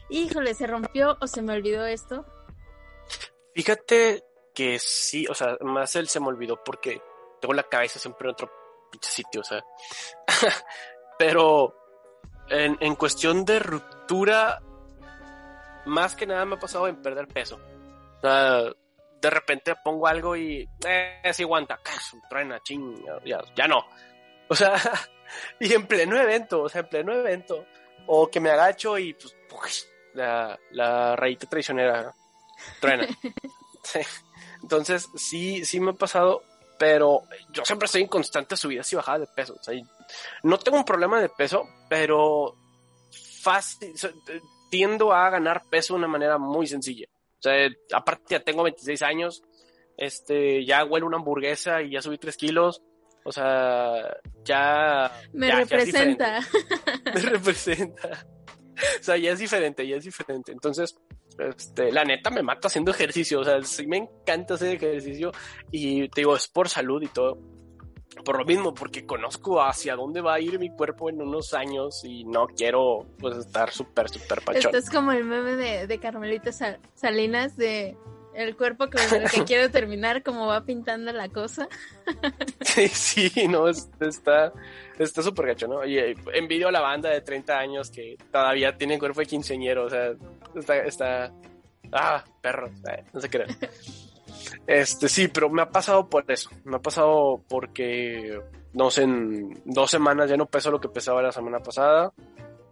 híjole, 0.10 0.54
se 0.54 0.66
rompió 0.68 1.18
o 1.20 1.28
se 1.28 1.42
me 1.42 1.54
olvidó 1.54 1.86
esto? 1.86 2.26
Fíjate 3.54 4.24
que 4.56 4.80
sí, 4.80 5.28
o 5.28 5.34
sea, 5.34 5.58
más 5.62 5.96
él 5.98 6.08
se 6.08 6.20
me 6.20 6.28
olvidó 6.28 6.64
porque 6.64 7.02
tengo 7.42 7.54
la 7.54 7.64
cabeza 7.64 8.00
siempre 8.00 8.28
en 8.28 8.32
otro 8.32 8.50
sitio, 9.02 9.42
o 9.42 9.44
sea. 9.44 9.64
Pero 11.20 11.76
en, 12.50 12.78
en 12.80 12.96
cuestión 12.96 13.44
de 13.44 13.60
ruptura, 13.60 14.62
más 15.88 16.16
que 16.16 16.28
nada 16.28 16.46
me 16.46 16.56
ha 16.56 16.60
pasado 16.60 16.88
en 16.88 17.02
perder 17.02 17.28
peso. 17.28 17.60
de 18.22 19.30
repente 19.30 19.74
pongo 19.84 20.08
algo 20.08 20.36
y 20.36 20.70
eh, 20.86 21.22
sí 21.34 21.44
aguanta, 21.44 21.80
truena, 22.30 22.62
ching, 22.62 23.04
ya, 23.26 23.42
ya 23.56 23.68
no. 23.68 23.84
O 24.50 24.56
sea, 24.56 24.76
y 25.60 25.74
en 25.74 25.88
pleno 25.88 26.20
evento, 26.20 26.64
o 26.64 26.70
sea, 26.70 26.82
en 26.82 26.90
pleno 26.90 27.14
evento. 27.14 27.66
O 28.08 28.30
que 28.30 28.40
me 28.40 28.50
agacho 28.50 28.98
y 28.98 29.14
pues, 29.14 29.90
la, 30.14 30.58
la 30.72 31.16
rayita 31.16 31.48
traicionera 31.48 32.14
truena. 32.80 33.08
Entonces, 34.62 35.10
sí, 35.16 35.66
sí 35.66 35.80
me 35.80 35.92
ha 35.92 35.94
pasado, 35.94 36.44
pero 36.80 37.24
yo 37.52 37.66
siempre 37.66 37.86
estoy 37.86 38.02
en 38.04 38.08
constantes 38.08 38.60
subidas 38.60 38.92
y 38.92 38.96
bajadas 38.96 39.22
de 39.22 39.28
peso. 39.28 39.56
O 39.60 39.64
sea, 39.64 39.74
no 40.44 40.58
tengo 40.60 40.78
un 40.78 40.86
problema 40.86 41.22
de 41.22 41.30
peso, 41.30 41.64
pero 41.90 42.56
fácil, 43.42 43.94
tiendo 44.70 45.14
a 45.14 45.30
ganar 45.30 45.64
peso 45.70 45.94
de 45.94 46.00
una 46.00 46.08
manera 46.08 46.38
muy 46.38 46.68
sencilla. 46.68 47.08
O 47.40 47.42
sea, 47.42 47.70
aparte 47.94 48.24
ya 48.30 48.40
tengo 48.40 48.64
26 48.64 49.02
años, 49.04 49.44
este, 49.98 50.66
ya 50.66 50.84
huelo 50.84 51.06
una 51.06 51.18
hamburguesa 51.18 51.82
y 51.82 51.92
ya 51.92 52.02
subí 52.02 52.18
3 52.18 52.38
kilos. 52.38 52.82
O 53.24 53.32
sea, 53.32 54.18
ya... 54.44 55.12
Me 55.34 55.52
representa. 55.52 56.40
Me 57.14 57.22
representa. 57.22 58.26
O 59.00 59.04
sea, 59.04 59.18
ya 59.18 59.32
es 59.32 59.40
diferente, 59.40 59.88
ya 59.88 59.98
es 59.98 60.04
diferente. 60.06 60.52
Entonces, 60.52 60.96
este, 61.38 61.92
la 61.92 62.06
neta 62.06 62.30
me 62.30 62.44
mata 62.44 62.68
haciendo 62.68 62.92
ejercicio. 62.92 63.42
O 63.42 63.44
sea, 63.44 63.62
sí 63.64 63.86
me 63.88 63.98
encanta 63.98 64.54
hacer 64.54 64.76
ejercicio 64.76 65.32
y 65.72 66.08
te 66.10 66.22
digo, 66.22 66.36
es 66.36 66.48
por 66.48 66.70
salud 66.70 67.02
y 67.02 67.08
todo 67.08 67.57
por 68.24 68.38
lo 68.38 68.46
mismo, 68.46 68.74
porque 68.74 69.06
conozco 69.06 69.62
hacia 69.62 69.96
dónde 69.96 70.22
va 70.22 70.36
a 70.36 70.40
ir 70.40 70.60
mi 70.60 70.70
cuerpo 70.70 71.10
en 71.10 71.22
unos 71.22 71.54
años 71.54 72.04
y 72.04 72.24
no 72.26 72.48
quiero 72.48 73.06
pues 73.20 73.38
estar 73.38 73.72
súper, 73.72 74.10
súper 74.10 74.42
pachón. 74.42 74.76
Esto 74.76 74.78
es 74.78 74.90
como 74.90 75.12
el 75.12 75.24
meme 75.24 75.56
de, 75.56 75.88
de 75.88 76.00
Carmelita 76.00 76.52
Salinas 76.96 77.56
de 77.58 77.96
el 78.38 78.56
cuerpo 78.56 78.88
con 78.90 79.02
el 79.02 79.30
que 79.30 79.44
quiero 79.46 79.72
terminar, 79.72 80.22
como 80.22 80.46
va 80.46 80.64
pintando 80.64 81.12
la 81.12 81.28
cosa. 81.30 81.68
sí, 82.62 82.88
sí, 82.88 83.48
no, 83.48 83.68
está 83.68 84.54
está 85.00 85.24
súper 85.24 85.48
gacho, 85.48 85.68
¿no? 85.68 85.84
Y 85.86 85.98
envidio 86.34 86.68
a 86.68 86.72
la 86.72 86.82
banda 86.82 87.10
de 87.10 87.22
30 87.22 87.58
años 87.58 87.90
que 87.90 88.16
todavía 88.32 88.78
tiene 88.78 89.00
cuerpo 89.00 89.22
de 89.22 89.26
quinceañero, 89.26 89.86
o 89.86 89.90
sea, 89.90 90.14
está, 90.56 90.78
está, 90.78 91.34
ah, 91.92 92.24
perro, 92.40 92.68
eh, 92.68 93.04
no 93.12 93.20
se 93.20 93.30
crean. 93.30 93.50
Este, 94.66 95.10
sí, 95.10 95.28
pero 95.28 95.50
me 95.50 95.62
ha 95.62 95.70
pasado 95.70 96.10
por 96.10 96.30
eso. 96.32 96.50
Me 96.64 96.78
ha 96.78 96.82
pasado 96.82 97.44
porque, 97.48 98.40
no 98.74 98.90
sé, 98.92 99.04
en 99.04 99.62
dos 99.66 99.92
semanas 99.92 100.30
ya 100.30 100.38
no 100.38 100.46
peso 100.46 100.72
lo 100.72 100.80
que 100.80 100.90
pesaba 100.90 101.22
la 101.22 101.32
semana 101.32 101.60
pasada. 101.60 102.14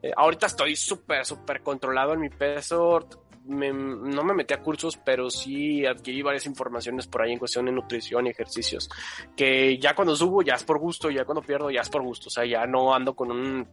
Eh, 0.01 0.11
ahorita 0.15 0.45
estoy 0.47 0.76
súper, 0.76 1.26
súper 1.26 1.61
controlado 1.61 2.13
en 2.13 2.19
mi 2.19 2.30
peso. 2.30 2.99
no 3.47 4.23
me 4.23 4.34
metí 4.34 4.53
a 4.53 4.61
cursos, 4.61 4.97
pero 4.97 5.30
sí 5.30 5.86
adquirí 5.86 6.21
varias 6.21 6.45
informaciones 6.45 7.07
por 7.07 7.21
ahí 7.21 7.32
en 7.32 7.39
cuestión 7.39 7.65
de 7.65 7.71
nutrición 7.71 8.28
y 8.28 8.30
ejercicios. 8.30 8.89
Que 9.36 9.78
ya 9.78 9.95
cuando 9.95 10.15
subo 10.15 10.41
ya 10.41 10.55
es 10.55 10.63
por 10.63 10.80
gusto, 10.80 11.09
ya 11.09 11.26
cuando 11.26 11.41
pierdo 11.41 11.71
ya 11.71 11.82
es 11.82 11.89
por 11.89 12.03
gusto. 12.03 12.28
O 12.28 12.32
sea, 12.32 12.45
ya 12.45 12.65
no 12.65 12.93
ando 12.93 13.15
con 13.15 13.32
un, 13.32 13.67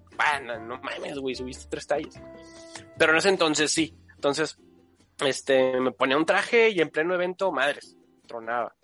no 0.66 0.80
mames, 0.80 1.18
güey, 1.18 1.34
subiste 1.34 1.66
tres 1.68 1.86
tallas. 1.86 2.20
Pero 2.96 3.12
en 3.12 3.18
ese 3.18 3.28
entonces 3.28 3.70
sí. 3.70 3.94
Entonces, 4.14 4.58
este, 5.26 5.80
me 5.80 5.92
ponía 5.92 6.16
un 6.16 6.26
traje 6.26 6.70
y 6.70 6.80
en 6.80 6.90
pleno 6.90 7.14
evento, 7.14 7.52
madres, 7.52 7.96
tronaba. 8.26 8.74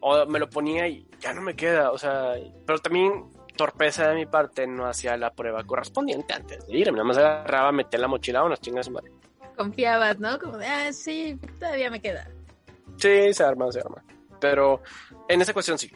O 0.00 0.26
me 0.26 0.38
lo 0.38 0.48
ponía 0.48 0.86
y 0.86 1.08
ya 1.18 1.32
no 1.32 1.40
me 1.42 1.56
queda, 1.56 1.90
o 1.90 1.98
sea, 1.98 2.34
pero 2.64 2.78
también 2.78 3.32
torpeza 3.56 4.08
de 4.08 4.14
mi 4.14 4.26
parte 4.26 4.66
no 4.66 4.86
hacía 4.86 5.16
la 5.16 5.32
prueba 5.32 5.64
correspondiente 5.64 6.32
antes 6.32 6.66
de 6.66 6.78
ir, 6.78 6.92
nada 6.92 7.04
más 7.04 7.18
agarraba, 7.18 7.72
metía 7.72 7.98
la 7.98 8.08
mochila, 8.08 8.44
unas 8.44 8.60
chingas 8.60 8.88
madre. 8.88 9.10
Confiabas, 9.56 10.18
¿no? 10.20 10.38
Como 10.38 10.56
de, 10.56 10.66
ah, 10.66 10.92
sí, 10.92 11.36
todavía 11.58 11.90
me 11.90 12.00
queda. 12.00 12.30
Sí, 12.96 13.32
se 13.32 13.42
arma, 13.42 13.70
se 13.72 13.80
arma. 13.80 14.04
Pero 14.40 14.82
en 15.28 15.42
esa 15.42 15.52
cuestión 15.52 15.78
sí. 15.78 15.90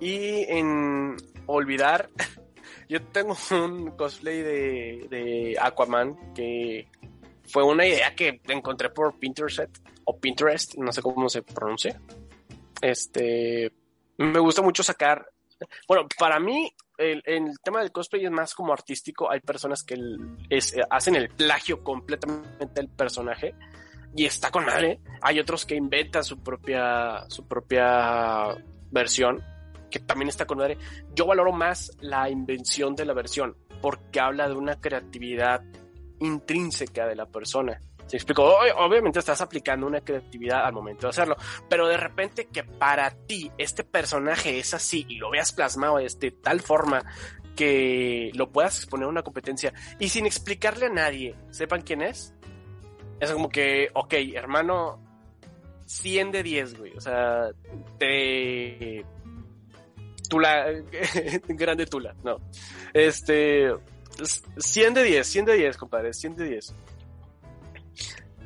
Y 0.00 0.44
en 0.44 1.16
olvidar, 1.46 2.08
yo 2.88 3.02
tengo 3.06 3.36
un 3.50 3.90
cosplay 3.96 4.42
de, 4.42 5.06
de 5.10 5.56
Aquaman 5.60 6.32
que 6.34 6.88
fue 7.50 7.64
una 7.64 7.86
idea 7.86 8.14
que 8.14 8.40
encontré 8.48 8.90
por 8.90 9.18
Pinterest 9.18 9.78
o 10.04 10.18
Pinterest, 10.18 10.74
no 10.76 10.92
sé 10.92 11.02
cómo 11.02 11.28
se 11.28 11.42
pronuncia. 11.42 12.00
Este, 12.80 13.72
Me 14.16 14.38
gusta 14.38 14.62
mucho 14.62 14.82
sacar, 14.82 15.26
bueno, 15.86 16.06
para 16.18 16.38
mí 16.38 16.72
el, 16.96 17.22
el 17.24 17.58
tema 17.62 17.80
del 17.80 17.92
cosplay 17.92 18.24
es 18.24 18.30
más 18.30 18.54
como 18.54 18.72
artístico. 18.72 19.30
Hay 19.30 19.40
personas 19.40 19.82
que 19.82 19.96
hacen 20.90 21.14
el 21.14 21.28
plagio 21.30 21.82
completamente 21.82 22.66
del 22.74 22.88
personaje 22.88 23.54
y 24.14 24.24
está 24.24 24.50
con 24.50 24.64
madre. 24.64 25.00
Hay 25.22 25.38
otros 25.38 25.64
que 25.64 25.76
inventan 25.76 26.24
su 26.24 26.42
propia, 26.42 27.24
su 27.28 27.46
propia 27.46 28.48
versión, 28.90 29.42
que 29.90 30.00
también 30.00 30.28
está 30.28 30.46
con 30.46 30.58
madre. 30.58 30.78
Yo 31.14 31.26
valoro 31.26 31.52
más 31.52 31.92
la 32.00 32.28
invención 32.28 32.94
de 32.94 33.04
la 33.04 33.14
versión, 33.14 33.56
porque 33.80 34.20
habla 34.20 34.48
de 34.48 34.54
una 34.54 34.80
creatividad 34.80 35.62
intrínseca 36.20 37.06
de 37.06 37.16
la 37.16 37.26
persona. 37.26 37.78
¿Se 38.06 38.16
explico? 38.16 38.42
Obviamente 38.78 39.18
estás 39.18 39.40
aplicando 39.42 39.86
una 39.86 40.00
creatividad 40.00 40.64
al 40.64 40.72
momento 40.72 41.06
de 41.06 41.10
hacerlo, 41.10 41.36
pero 41.68 41.86
de 41.86 41.98
repente 41.98 42.46
que 42.46 42.64
para 42.64 43.10
ti 43.10 43.50
este 43.58 43.84
personaje 43.84 44.58
es 44.58 44.72
así 44.72 45.04
y 45.08 45.16
lo 45.16 45.30
veas 45.30 45.52
plasmado 45.52 45.98
de 45.98 46.30
tal 46.30 46.60
forma 46.60 47.04
que 47.54 48.30
lo 48.34 48.50
puedas 48.50 48.78
exponer 48.78 49.06
a 49.06 49.10
una 49.10 49.22
competencia 49.22 49.74
y 49.98 50.08
sin 50.08 50.24
explicarle 50.24 50.86
a 50.86 50.90
nadie, 50.90 51.34
sepan 51.50 51.82
quién 51.82 52.00
es, 52.00 52.32
es 53.20 53.32
como 53.32 53.48
que, 53.48 53.90
ok, 53.94 54.14
hermano, 54.34 55.02
100 55.86 56.32
de 56.32 56.42
10, 56.42 56.78
güey. 56.78 56.96
O 56.96 57.00
sea, 57.00 57.48
te. 57.98 59.04
Tula. 60.28 60.66
grande 61.48 61.86
Tula, 61.86 62.14
no. 62.22 62.36
Este. 62.92 63.72
100 64.24 64.94
de 64.94 65.02
10, 65.02 65.26
100 65.26 65.44
de 65.44 65.54
10, 65.54 65.76
compadre, 65.76 66.12
100 66.12 66.36
de 66.36 66.48
10. 66.48 66.74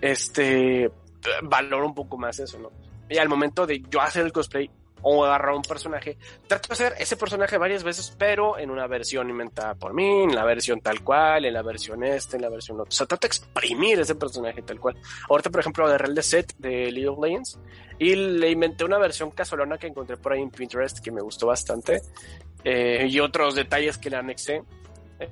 Este. 0.00 0.90
Valoro 1.42 1.86
un 1.86 1.94
poco 1.94 2.18
más 2.18 2.38
eso, 2.38 2.58
¿no? 2.58 2.70
Y 3.08 3.18
al 3.18 3.28
momento 3.28 3.66
de 3.66 3.82
yo 3.88 4.00
hacer 4.00 4.24
el 4.24 4.32
cosplay, 4.32 4.70
o 5.02 5.24
agarrar 5.24 5.54
un 5.54 5.62
personaje. 5.62 6.16
Trato 6.46 6.68
de 6.68 6.72
hacer 6.72 6.94
ese 6.98 7.16
personaje 7.16 7.58
varias 7.58 7.82
veces, 7.82 8.14
pero 8.16 8.58
en 8.58 8.70
una 8.70 8.86
versión 8.86 9.28
inventada 9.28 9.74
por 9.74 9.92
mí, 9.92 10.22
en 10.22 10.34
la 10.34 10.44
versión 10.44 10.80
tal 10.80 11.02
cual, 11.02 11.44
en 11.44 11.52
la 11.52 11.62
versión 11.62 12.02
este, 12.04 12.36
en 12.36 12.42
la 12.42 12.48
versión 12.48 12.80
otra. 12.80 12.88
O 12.88 12.92
sea, 12.92 13.06
trato 13.06 13.26
de 13.26 13.28
exprimir 13.28 14.00
ese 14.00 14.14
personaje 14.14 14.62
tal 14.62 14.80
cual. 14.80 14.96
Ahorita, 15.28 15.50
por 15.50 15.60
ejemplo, 15.60 15.86
agarré 15.86 16.08
el 16.08 16.14
de 16.14 16.22
set 16.22 16.54
de 16.58 16.90
League 16.90 17.08
of 17.08 17.18
y 17.98 18.14
le 18.14 18.50
inventé 18.50 18.84
una 18.84 18.98
versión 18.98 19.30
casolona 19.32 19.76
que 19.78 19.88
encontré 19.88 20.16
por 20.16 20.32
ahí 20.32 20.40
en 20.40 20.50
Pinterest 20.50 21.00
que 21.00 21.10
me 21.10 21.20
gustó 21.20 21.48
bastante. 21.48 22.00
Eh, 22.64 23.06
y 23.08 23.18
otros 23.18 23.54
detalles 23.54 23.98
que 23.98 24.08
le 24.08 24.16
anexé. 24.16 24.62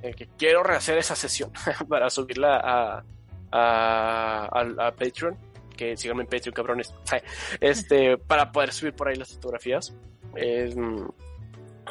Eh, 0.01 0.13
que 0.15 0.27
quiero 0.37 0.63
rehacer 0.63 0.97
esa 0.97 1.15
sesión 1.15 1.51
para 1.89 2.09
subirla 2.09 2.57
a, 2.63 3.03
a, 3.51 4.45
a, 4.51 4.91
Patreon 4.91 5.37
que 5.75 5.97
síganme 5.97 6.23
en 6.23 6.29
Patreon, 6.29 6.53
cabrones. 6.53 6.93
Este, 7.59 8.17
para 8.17 8.51
poder 8.51 8.71
subir 8.71 8.93
por 8.93 9.07
ahí 9.07 9.15
las 9.15 9.33
fotografías. 9.33 9.95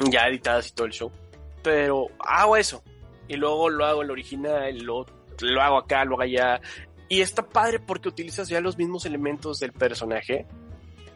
ya 0.09 0.27
editadas 0.27 0.69
y 0.69 0.71
todo 0.73 0.87
el 0.87 0.93
show. 0.93 1.11
Pero 1.61 2.07
hago 2.19 2.55
eso. 2.55 2.83
Y 3.27 3.35
luego 3.35 3.69
lo 3.69 3.85
hago 3.85 4.01
en 4.01 4.07
la 4.07 4.13
original, 4.13 4.77
lo, 4.79 5.05
lo 5.41 5.61
hago 5.61 5.77
acá, 5.77 6.05
lo 6.05 6.13
hago 6.13 6.23
allá. 6.23 6.61
Y 7.09 7.21
está 7.21 7.47
padre 7.47 7.79
porque 7.79 8.07
utilizas 8.07 8.47
ya 8.47 8.61
los 8.61 8.77
mismos 8.77 9.05
elementos 9.05 9.59
del 9.59 9.73
personaje 9.73 10.45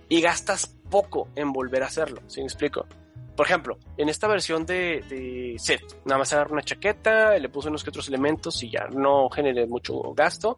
y 0.10 0.22
gastas 0.22 0.68
poco 0.90 1.30
en 1.36 1.52
volver 1.52 1.84
a 1.84 1.88
hacerlo. 1.88 2.22
¿Sí 2.28 2.42
me 2.42 2.48
explico? 2.48 2.86
Por 3.36 3.46
ejemplo, 3.46 3.78
en 3.98 4.08
esta 4.08 4.28
versión 4.28 4.66
de, 4.66 5.56
set, 5.60 5.82
nada 6.06 6.20
más 6.20 6.32
agarro 6.32 6.54
una 6.54 6.62
chaqueta, 6.62 7.38
le 7.38 7.50
puse 7.50 7.68
unos 7.68 7.84
que 7.84 7.90
otros 7.90 8.08
elementos 8.08 8.64
y 8.64 8.70
ya 8.70 8.88
no 8.88 9.30
generé 9.30 9.68
mucho 9.68 10.14
gasto. 10.14 10.58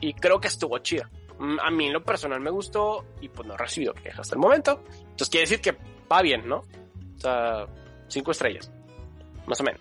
Y 0.00 0.14
creo 0.14 0.40
que 0.40 0.48
estuvo 0.48 0.78
chida. 0.78 1.10
Mm, 1.38 1.60
a 1.60 1.70
mí 1.70 1.86
en 1.86 1.92
lo 1.92 2.02
personal 2.02 2.40
me 2.40 2.50
gustó 2.50 3.04
y 3.20 3.28
pues 3.28 3.46
no 3.46 3.54
he 3.54 3.58
recibido 3.58 3.92
quejas 3.92 4.20
hasta 4.20 4.34
el 4.34 4.40
momento. 4.40 4.82
Entonces 4.98 5.28
quiere 5.28 5.46
decir 5.46 5.60
que 5.60 5.76
va 6.10 6.22
bien, 6.22 6.48
¿no? 6.48 6.58
O 7.16 7.20
sea, 7.20 7.66
cinco 8.08 8.30
estrellas, 8.30 8.70
más 9.46 9.60
o 9.60 9.64
menos. 9.64 9.80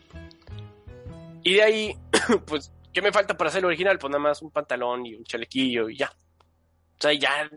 Y 1.42 1.54
de 1.54 1.64
ahí, 1.64 1.98
pues, 2.46 2.74
¿qué 2.92 3.02
me 3.02 3.14
falta 3.14 3.38
para 3.38 3.50
hacer 3.50 3.60
el 3.60 3.66
original? 3.66 3.98
Pues 3.98 4.12
nada 4.12 4.22
más 4.22 4.42
un 4.42 4.52
pantalón 4.52 5.06
y 5.06 5.16
un 5.16 5.24
chalequillo 5.24 5.88
y 5.90 5.98
ya. 5.98 6.12
O 6.12 7.02
sea, 7.02 7.14
ya, 7.14 7.50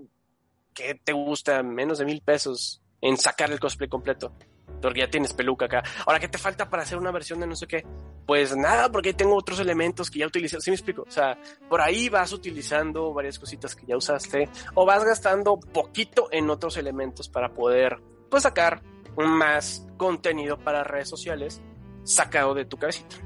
¿qué 0.72 0.94
te 1.02 1.12
gusta? 1.12 1.64
Menos 1.64 1.98
de 1.98 2.04
mil 2.04 2.20
pesos 2.20 2.80
en 3.00 3.16
sacar 3.16 3.50
el 3.50 3.58
cosplay 3.58 3.88
completo 3.88 4.32
porque 4.80 5.00
ya 5.00 5.10
tienes 5.10 5.32
peluca 5.32 5.66
acá. 5.66 5.82
Ahora, 6.06 6.20
¿qué 6.20 6.28
te 6.28 6.38
falta 6.38 6.68
para 6.68 6.82
hacer 6.82 6.98
una 6.98 7.10
versión 7.10 7.40
de 7.40 7.46
no 7.46 7.56
sé 7.56 7.66
qué? 7.66 7.84
Pues 8.26 8.56
nada, 8.56 8.90
porque 8.90 9.14
tengo 9.14 9.36
otros 9.36 9.60
elementos 9.60 10.10
que 10.10 10.20
ya 10.20 10.26
utilicé. 10.26 10.60
¿Sí 10.60 10.70
me 10.70 10.76
explico? 10.76 11.04
O 11.06 11.10
sea, 11.10 11.38
por 11.68 11.80
ahí 11.80 12.08
vas 12.08 12.32
utilizando 12.32 13.12
varias 13.12 13.38
cositas 13.38 13.74
que 13.74 13.86
ya 13.86 13.96
usaste 13.96 14.48
o 14.74 14.84
vas 14.84 15.04
gastando 15.04 15.58
poquito 15.58 16.28
en 16.30 16.50
otros 16.50 16.76
elementos 16.76 17.28
para 17.28 17.52
poder, 17.52 17.98
pues, 18.30 18.42
sacar 18.42 18.82
más 19.16 19.86
contenido 19.96 20.58
para 20.58 20.84
redes 20.84 21.08
sociales 21.08 21.60
sacado 22.04 22.54
de 22.54 22.64
tu 22.64 22.76
cabecita. 22.76 23.16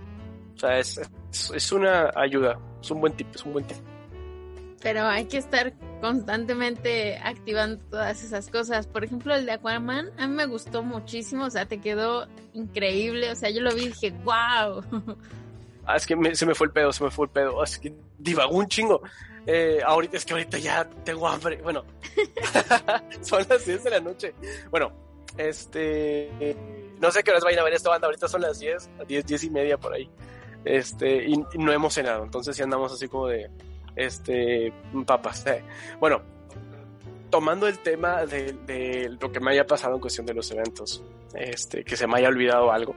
O 0.54 0.58
sea, 0.58 0.78
es, 0.78 1.00
es, 1.54 1.72
una 1.72 2.10
ayuda, 2.14 2.58
es 2.80 2.90
un 2.90 3.00
buen 3.00 3.14
tip, 3.14 3.34
es 3.34 3.44
un 3.44 3.52
buen 3.52 3.66
tip 3.66 3.78
pero 4.82 5.06
hay 5.06 5.26
que 5.26 5.38
estar 5.38 5.72
constantemente 6.02 7.16
activando 7.18 7.80
todas 7.88 8.24
esas 8.24 8.50
cosas. 8.50 8.88
Por 8.88 9.04
ejemplo, 9.04 9.36
el 9.36 9.46
de 9.46 9.52
Aquaman, 9.52 10.10
a 10.18 10.26
mí 10.26 10.34
me 10.34 10.46
gustó 10.46 10.82
muchísimo, 10.82 11.44
o 11.44 11.50
sea, 11.50 11.66
te 11.66 11.80
quedó 11.80 12.26
increíble, 12.54 13.30
o 13.30 13.36
sea, 13.36 13.50
yo 13.50 13.62
lo 13.62 13.72
vi 13.72 13.84
y 13.84 13.88
dije, 13.88 14.10
wow. 14.24 14.82
Ah, 15.84 15.96
es 15.96 16.06
que 16.06 16.16
se 16.36 16.46
me 16.46 16.54
fue 16.54 16.68
el 16.68 16.72
pedo, 16.72 16.92
se 16.92 17.02
me 17.02 17.10
fue 17.10 17.26
el 17.26 17.32
pedo, 17.32 17.62
es 17.64 17.76
que 17.76 17.92
divagó 18.16 18.56
un 18.56 18.68
chingo. 18.68 19.02
Eh, 19.46 19.80
ahorita 19.84 20.16
es 20.16 20.24
que 20.24 20.32
ahorita 20.32 20.58
ya 20.58 20.88
tengo 21.04 21.26
hambre. 21.26 21.60
Bueno, 21.60 21.84
son 23.20 23.44
las 23.48 23.66
10 23.66 23.82
de 23.82 23.90
la 23.90 23.98
noche. 23.98 24.32
Bueno, 24.70 24.92
este. 25.36 26.56
no 27.00 27.10
sé 27.10 27.24
qué 27.24 27.32
horas 27.32 27.42
vayan 27.42 27.58
a 27.58 27.64
ver 27.64 27.74
esta 27.74 27.90
banda. 27.90 28.06
Ahorita 28.06 28.28
son 28.28 28.42
las 28.42 28.60
10, 28.60 28.90
10, 29.08 29.26
10 29.26 29.42
y 29.42 29.50
media 29.50 29.76
por 29.76 29.92
ahí. 29.92 30.08
Este, 30.64 31.24
y, 31.28 31.32
y 31.32 31.58
no 31.58 31.72
hemos 31.72 31.94
cenado. 31.94 32.22
Entonces, 32.22 32.54
sí 32.54 32.62
andamos 32.62 32.92
así 32.92 33.08
como 33.08 33.26
de 33.26 33.50
este, 33.96 34.72
papas. 35.06 35.46
Eh. 35.46 35.64
Bueno, 36.00 36.22
tomando 37.30 37.66
el 37.66 37.78
tema 37.78 38.24
de, 38.26 39.16
lo 39.20 39.32
que 39.32 39.40
me 39.40 39.52
haya 39.52 39.66
pasado 39.66 39.94
en 39.94 40.00
cuestión 40.00 40.26
de 40.26 40.34
los 40.34 40.50
eventos, 40.50 41.02
este, 41.34 41.84
que 41.84 41.96
se 41.96 42.06
me 42.06 42.18
haya 42.18 42.28
olvidado 42.28 42.70
algo. 42.72 42.94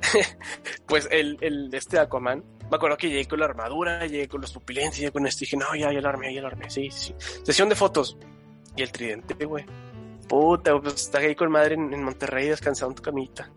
pues 0.86 1.08
el, 1.10 1.38
el, 1.40 1.72
este 1.74 1.98
Aquaman, 1.98 2.42
me 2.70 2.76
acuerdo 2.76 2.96
que 2.96 3.08
llegué 3.08 3.26
con 3.26 3.40
la 3.40 3.46
armadura, 3.46 4.06
llegué 4.06 4.28
con 4.28 4.40
los 4.40 4.52
pupilenses, 4.52 4.98
llegué 4.98 5.12
con 5.12 5.26
esto, 5.26 5.44
y 5.44 5.46
dije, 5.46 5.56
no, 5.56 5.74
ya, 5.74 5.92
ya 5.92 6.00
lo 6.00 6.08
armé, 6.08 6.34
ya 6.34 6.40
lo 6.40 6.48
armé, 6.48 6.70
sí, 6.70 6.90
sí. 6.90 7.14
Sesión 7.42 7.68
de 7.68 7.74
fotos. 7.74 8.16
Y 8.76 8.82
el 8.82 8.92
tridente, 8.92 9.44
güey. 9.44 9.64
Puta, 10.28 10.78
pues 10.80 10.94
está 10.94 11.18
ahí 11.18 11.34
con 11.34 11.50
madre 11.50 11.74
en, 11.74 11.92
en 11.92 12.04
Monterrey 12.04 12.48
descansando 12.48 12.92
en 12.92 12.96
tu 12.96 13.02
camita. 13.02 13.50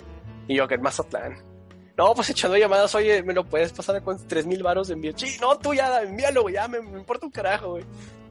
Y 0.48 0.56
yo 0.56 0.64
acá 0.64 0.76
en 0.76 0.82
Mazatlán 0.82 1.53
no, 1.98 2.16
pues 2.16 2.30
echando 2.30 2.58
llamadas, 2.58 2.96
oye, 2.96 3.22
¿me 3.22 3.34
lo 3.34 3.44
puedes 3.44 3.72
pasar 3.72 4.02
con 4.02 4.18
tres 4.28 4.48
mil 4.48 4.64
varos 4.64 4.88
de 4.88 4.96
envío? 4.96 5.14
Sí, 5.16 5.38
no, 5.40 5.58
tú 5.58 5.74
ya, 5.74 6.02
envíalo, 6.02 6.42
güey, 6.42 6.56
ya 6.56 6.68
me, 6.68 6.80
importa 6.80 7.26
un 7.26 7.32
carajo, 7.32 7.72
güey. 7.72 7.84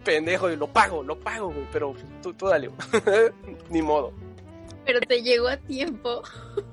Pendejo, 0.05 0.49
lo 0.49 0.67
pago, 0.67 1.03
lo 1.05 1.17
pago, 1.19 1.53
güey, 1.53 1.67
pero 1.71 1.95
tú, 2.23 2.35
tú 2.35 2.47
dale, 2.49 2.71
Ni 3.71 3.81
modo. 3.81 4.13
Pero 4.85 4.99
te 5.01 5.23
llegó 5.23 5.47
a 5.49 5.57
tiempo. 5.57 6.23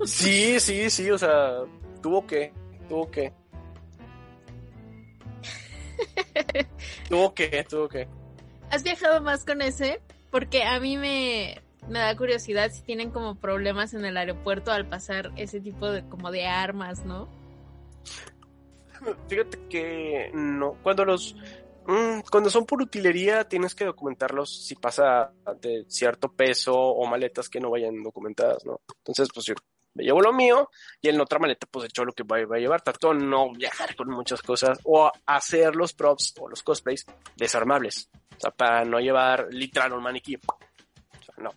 sí, 0.04 0.58
sí, 0.58 0.90
sí, 0.90 1.08
o 1.12 1.18
sea, 1.18 1.60
tuvo 2.02 2.26
que, 2.26 2.52
tuvo 2.88 3.08
que. 3.08 3.32
tuvo 7.08 7.34
que, 7.34 7.64
tuvo 7.68 7.88
que. 7.88 8.08
¿Has 8.70 8.82
viajado 8.82 9.20
más 9.20 9.44
con 9.44 9.62
ese? 9.62 10.00
Porque 10.30 10.64
a 10.64 10.80
mí 10.80 10.96
me, 10.96 11.62
me 11.88 11.98
da 11.98 12.16
curiosidad 12.16 12.70
si 12.70 12.82
tienen 12.82 13.10
como 13.10 13.36
problemas 13.36 13.94
en 13.94 14.04
el 14.04 14.16
aeropuerto 14.16 14.70
al 14.72 14.88
pasar 14.88 15.32
ese 15.36 15.60
tipo 15.60 15.90
de 15.90 16.08
como 16.08 16.30
de 16.30 16.46
armas, 16.46 17.04
¿no? 17.04 17.28
Fíjate 19.28 19.58
que 19.68 20.30
no, 20.34 20.76
cuando 20.82 21.04
los 21.04 21.34
mm, 21.86 22.20
cuando 22.30 22.50
son 22.50 22.66
por 22.66 22.82
utilería 22.82 23.48
tienes 23.48 23.74
que 23.74 23.86
documentarlos 23.86 24.64
si 24.66 24.74
pasa 24.74 25.32
de 25.60 25.84
cierto 25.88 26.30
peso 26.32 26.74
o 26.74 27.06
maletas 27.06 27.48
que 27.48 27.60
no 27.60 27.70
vayan 27.70 28.02
documentadas, 28.02 28.64
¿no? 28.66 28.80
Entonces, 28.98 29.28
pues 29.32 29.46
yo 29.46 29.54
me 29.94 30.04
llevo 30.04 30.20
lo 30.20 30.32
mío 30.32 30.70
y 31.00 31.08
en 31.08 31.20
otra 31.20 31.38
maleta 31.38 31.66
pues 31.68 31.86
hecho 31.86 32.04
lo 32.04 32.12
que 32.12 32.22
va, 32.22 32.36
a 32.36 32.58
llevar. 32.58 32.82
De 32.82 33.14
no 33.14 33.52
viajar 33.52 33.96
con 33.96 34.08
muchas 34.10 34.42
cosas 34.42 34.78
o 34.84 35.10
hacer 35.26 35.74
los 35.74 35.94
props 35.94 36.34
o 36.38 36.48
los 36.48 36.62
cosplays 36.62 37.06
desarmables. 37.36 38.08
O 38.36 38.40
sea, 38.40 38.50
para 38.50 38.84
no 38.84 39.00
llevar 39.00 39.48
literal 39.50 39.92
un 39.94 40.02
maniquí. 40.02 40.36
O 40.36 41.22
sea, 41.24 41.34
no 41.38 41.50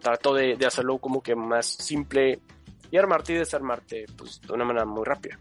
trato 0.00 0.34
de, 0.34 0.56
hacerlo 0.66 0.98
como 0.98 1.22
que 1.22 1.34
más 1.34 1.66
simple 1.66 2.40
y 2.90 2.96
armarte 2.96 3.32
y 3.32 3.36
desarmarte 3.36 4.06
pues 4.16 4.40
de 4.40 4.52
una 4.52 4.64
manera 4.64 4.84
muy 4.84 5.04
rápida. 5.04 5.38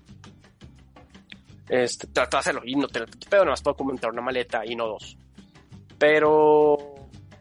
Este, 1.68 2.07
de 2.07 2.22
hacerlo 2.22 2.62
y 2.66 2.76
no 2.76 2.88
te, 2.88 3.05
te 3.05 3.28
puedo 3.28 3.76
comentar 3.76 4.12
una 4.12 4.22
maleta 4.22 4.66
y 4.66 4.76
no 4.76 4.88
dos. 4.88 5.18
Pero 5.97 6.78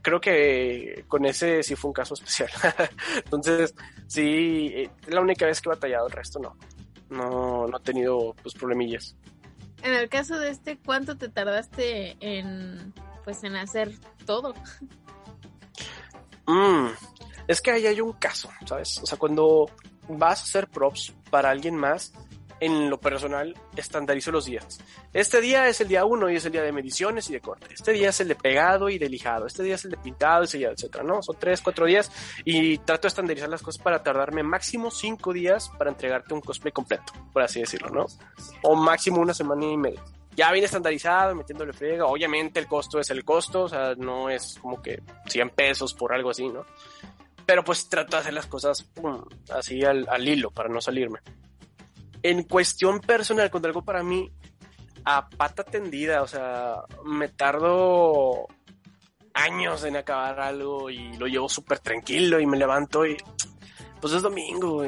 creo 0.02 0.20
que 0.20 1.04
con 1.08 1.24
ese 1.26 1.62
sí 1.62 1.76
fue 1.76 1.88
un 1.88 1.94
caso 1.94 2.14
especial. 2.18 2.50
Entonces, 3.24 3.74
sí, 4.06 4.72
es 4.74 5.14
la 5.14 5.20
única 5.20 5.46
vez 5.46 5.60
que 5.60 5.68
he 5.68 5.72
batallado, 5.72 6.06
el 6.06 6.12
resto 6.12 6.38
no. 6.38 6.56
No, 7.10 7.66
no 7.66 7.78
he 7.78 7.80
tenido 7.80 8.34
pues 8.42 8.54
problemillas. 8.54 9.16
En 9.82 9.94
el 9.94 10.08
caso 10.08 10.38
de 10.38 10.50
este, 10.50 10.78
¿cuánto 10.78 11.16
te 11.16 11.28
tardaste 11.28 12.16
en 12.20 12.92
pues 13.24 13.44
en 13.44 13.56
hacer 13.56 13.92
todo? 14.26 14.54
Mm, 16.48 16.88
es 17.46 17.60
que 17.60 17.70
ahí 17.70 17.86
hay 17.86 18.00
un 18.00 18.14
caso, 18.14 18.50
¿sabes? 18.66 18.98
O 19.02 19.06
sea, 19.06 19.18
cuando 19.18 19.70
vas 20.08 20.40
a 20.40 20.44
hacer 20.44 20.68
props 20.68 21.14
para 21.30 21.50
alguien 21.50 21.76
más, 21.76 22.12
en 22.60 22.90
lo 22.90 22.98
personal, 22.98 23.54
estandarizo 23.76 24.32
los 24.32 24.46
días. 24.46 24.80
Este 25.12 25.40
día 25.40 25.68
es 25.68 25.80
el 25.80 25.88
día 25.88 26.04
uno 26.04 26.28
y 26.28 26.36
es 26.36 26.44
el 26.44 26.52
día 26.52 26.62
de 26.62 26.72
mediciones 26.72 27.28
y 27.30 27.32
de 27.32 27.40
corte. 27.40 27.68
Este 27.72 27.92
día 27.92 28.08
es 28.08 28.20
el 28.20 28.28
de 28.28 28.34
pegado 28.34 28.88
y 28.88 28.98
de 28.98 29.08
lijado. 29.08 29.46
Este 29.46 29.62
día 29.62 29.76
es 29.76 29.84
el 29.84 29.92
de 29.92 29.96
pintado 29.98 30.46
sellado, 30.46 30.74
etcétera, 30.74 31.04
¿no? 31.04 31.22
Son 31.22 31.36
tres, 31.38 31.60
cuatro 31.60 31.86
días 31.86 32.10
y 32.44 32.78
trato 32.78 33.02
de 33.02 33.08
estandarizar 33.08 33.48
las 33.48 33.62
cosas 33.62 33.80
para 33.82 34.02
tardarme 34.02 34.42
máximo 34.42 34.90
cinco 34.90 35.32
días 35.32 35.70
para 35.78 35.90
entregarte 35.90 36.34
un 36.34 36.40
cosplay 36.40 36.72
completo, 36.72 37.12
por 37.32 37.42
así 37.42 37.60
decirlo, 37.60 37.90
¿no? 37.90 38.06
O 38.62 38.74
máximo 38.74 39.20
una 39.20 39.34
semana 39.34 39.66
y 39.66 39.76
media. 39.76 40.02
Ya 40.38 40.52
viene 40.52 40.66
estandarizado, 40.66 41.34
metiéndole 41.34 41.72
frega. 41.72 42.06
Obviamente 42.06 42.60
el 42.60 42.68
costo 42.68 43.00
es 43.00 43.10
el 43.10 43.24
costo, 43.24 43.64
o 43.64 43.68
sea, 43.68 43.96
no 43.96 44.30
es 44.30 44.56
como 44.62 44.80
que 44.80 45.02
100 45.26 45.50
pesos 45.50 45.94
por 45.94 46.14
algo 46.14 46.30
así, 46.30 46.48
¿no? 46.48 46.64
Pero 47.44 47.64
pues 47.64 47.88
trato 47.88 48.14
de 48.14 48.20
hacer 48.20 48.34
las 48.34 48.46
cosas 48.46 48.88
así 49.52 49.82
al, 49.82 50.28
hilo 50.28 50.52
para 50.52 50.68
no 50.68 50.80
salirme 50.80 51.18
en 52.22 52.44
cuestión 52.44 53.00
personal, 53.00 53.50
con 53.50 53.66
algo 53.66 53.82
para 53.82 54.04
mí, 54.04 54.30
a 55.04 55.28
pata 55.28 55.64
tendida, 55.64 56.22
o 56.22 56.28
sea, 56.28 56.82
me 57.04 57.28
tardo 57.28 58.46
años 59.34 59.82
en 59.84 59.96
acabar 59.96 60.38
algo 60.38 60.88
y 60.88 61.16
lo 61.16 61.26
llevo 61.26 61.48
súper 61.48 61.80
tranquilo 61.80 62.38
y 62.38 62.46
me 62.46 62.56
levanto 62.56 63.04
y 63.04 63.16
pues 64.00 64.12
es 64.12 64.22
domingo, 64.22 64.84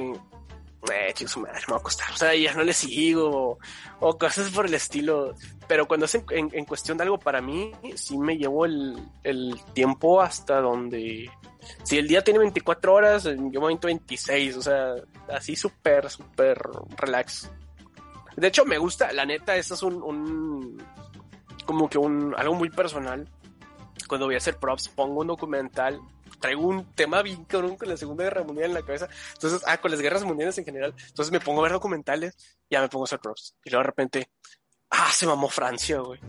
Eh, 0.93 1.12
chicos, 1.12 1.37
me 1.37 1.51
va 1.51 1.76
a 1.76 1.76
acostar, 1.76 2.11
o 2.11 2.16
sea, 2.16 2.35
ya 2.35 2.55
no 2.55 2.64
le 2.64 2.72
sigo, 2.72 3.59
o, 4.01 4.18
cosas 4.18 4.51
por 4.51 4.66
el 4.66 4.74
estilo. 4.74 5.35
Pero 5.68 5.87
cuando 5.87 6.07
es 6.07 6.14
en, 6.14 6.64
cuestión 6.64 6.97
de 6.97 7.05
algo 7.05 7.18
para 7.18 7.43
mí, 7.43 7.72
sí 7.97 8.16
me 8.16 8.37
llevo 8.37 8.64
el, 8.64 8.97
el 9.22 9.61
tiempo 9.74 10.22
hasta 10.22 10.61
donde 10.61 11.31
si 11.83 11.99
el 11.99 12.09
día 12.09 12.22
tiene 12.22 12.39
24 12.39 12.95
horas, 12.95 13.24
yo 13.24 13.61
me 13.61 13.76
26, 13.76 14.57
o 14.57 14.62
sea, 14.62 14.95
así 15.28 15.57
súper, 15.57 16.09
súper 16.11 16.61
relax. 16.97 17.51
De 18.37 18.49
hecho, 18.49 18.64
me 18.64 18.78
gusta, 18.78 19.12
la 19.12 19.24
neta, 19.24 19.57
esto 19.57 19.74
es 19.74 19.83
un, 19.83 20.03
un, 20.03 20.83
como 21.66 21.89
que 21.89 21.99
un, 21.99 22.35
algo 22.37 22.55
muy 22.55 22.70
personal. 22.70 23.28
Cuando 24.09 24.26
voy 24.26 24.35
a 24.35 24.39
hacer 24.39 24.57
props, 24.57 24.89
pongo 24.89 25.20
un 25.20 25.28
documental, 25.28 26.01
traigo 26.41 26.66
un 26.66 26.93
tema 26.95 27.22
bien 27.22 27.45
con 27.45 27.76
la 27.82 27.97
Segunda 27.97 28.24
Guerra 28.24 28.43
Mundial 28.43 28.70
en 28.70 28.74
la 28.74 28.82
cabeza. 28.82 29.09
Entonces, 29.34 29.62
ah, 29.66 29.78
con 29.78 29.91
las 29.91 30.01
guerras 30.01 30.24
mundiales 30.24 30.57
en 30.59 30.64
general. 30.64 30.95
Entonces 31.09 31.30
me 31.30 31.41
pongo 31.41 31.61
a 31.61 31.64
ver 31.64 31.72
documentales, 31.72 32.34
ya 32.68 32.80
me 32.80 32.88
pongo 32.88 33.05
a 33.05 33.07
hacer 33.07 33.20
props. 33.20 33.55
Y 33.64 33.70
luego 33.70 33.82
de 33.82 33.86
repente, 33.86 34.30
ah, 34.91 35.11
se 35.12 35.26
mamó 35.26 35.49
Francia, 35.49 36.01
güey. 36.01 36.20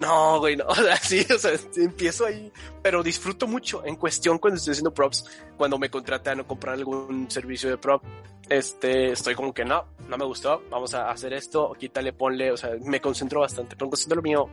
No, 0.00 0.38
güey, 0.40 0.56
no, 0.56 0.66
o 0.68 0.74
sea, 0.74 0.96
sí, 0.96 1.26
o 1.34 1.38
sea, 1.38 1.52
empiezo 1.76 2.26
ahí, 2.26 2.52
pero 2.82 3.02
disfruto 3.02 3.46
mucho 3.46 3.84
en 3.84 3.96
cuestión 3.96 4.38
cuando 4.38 4.58
estoy 4.58 4.72
haciendo 4.72 4.92
props, 4.92 5.24
cuando 5.56 5.78
me 5.78 5.90
contratan 5.90 6.40
o 6.40 6.46
comprar 6.46 6.74
algún 6.74 7.30
servicio 7.30 7.70
de 7.70 7.78
prop, 7.78 8.02
este, 8.48 9.12
estoy 9.12 9.34
como 9.34 9.54
que 9.54 9.64
no, 9.64 9.86
no 10.08 10.18
me 10.18 10.24
gustó, 10.24 10.62
vamos 10.70 10.94
a 10.94 11.10
hacer 11.10 11.32
esto, 11.32 11.74
quítale, 11.78 12.12
ponle, 12.12 12.52
o 12.52 12.56
sea, 12.56 12.70
me 12.84 13.00
concentro 13.00 13.40
bastante, 13.40 13.74
pero 13.74 13.86
en 13.86 13.90
cuestión 13.90 14.10
de 14.10 14.16
lo 14.16 14.22
mío, 14.22 14.48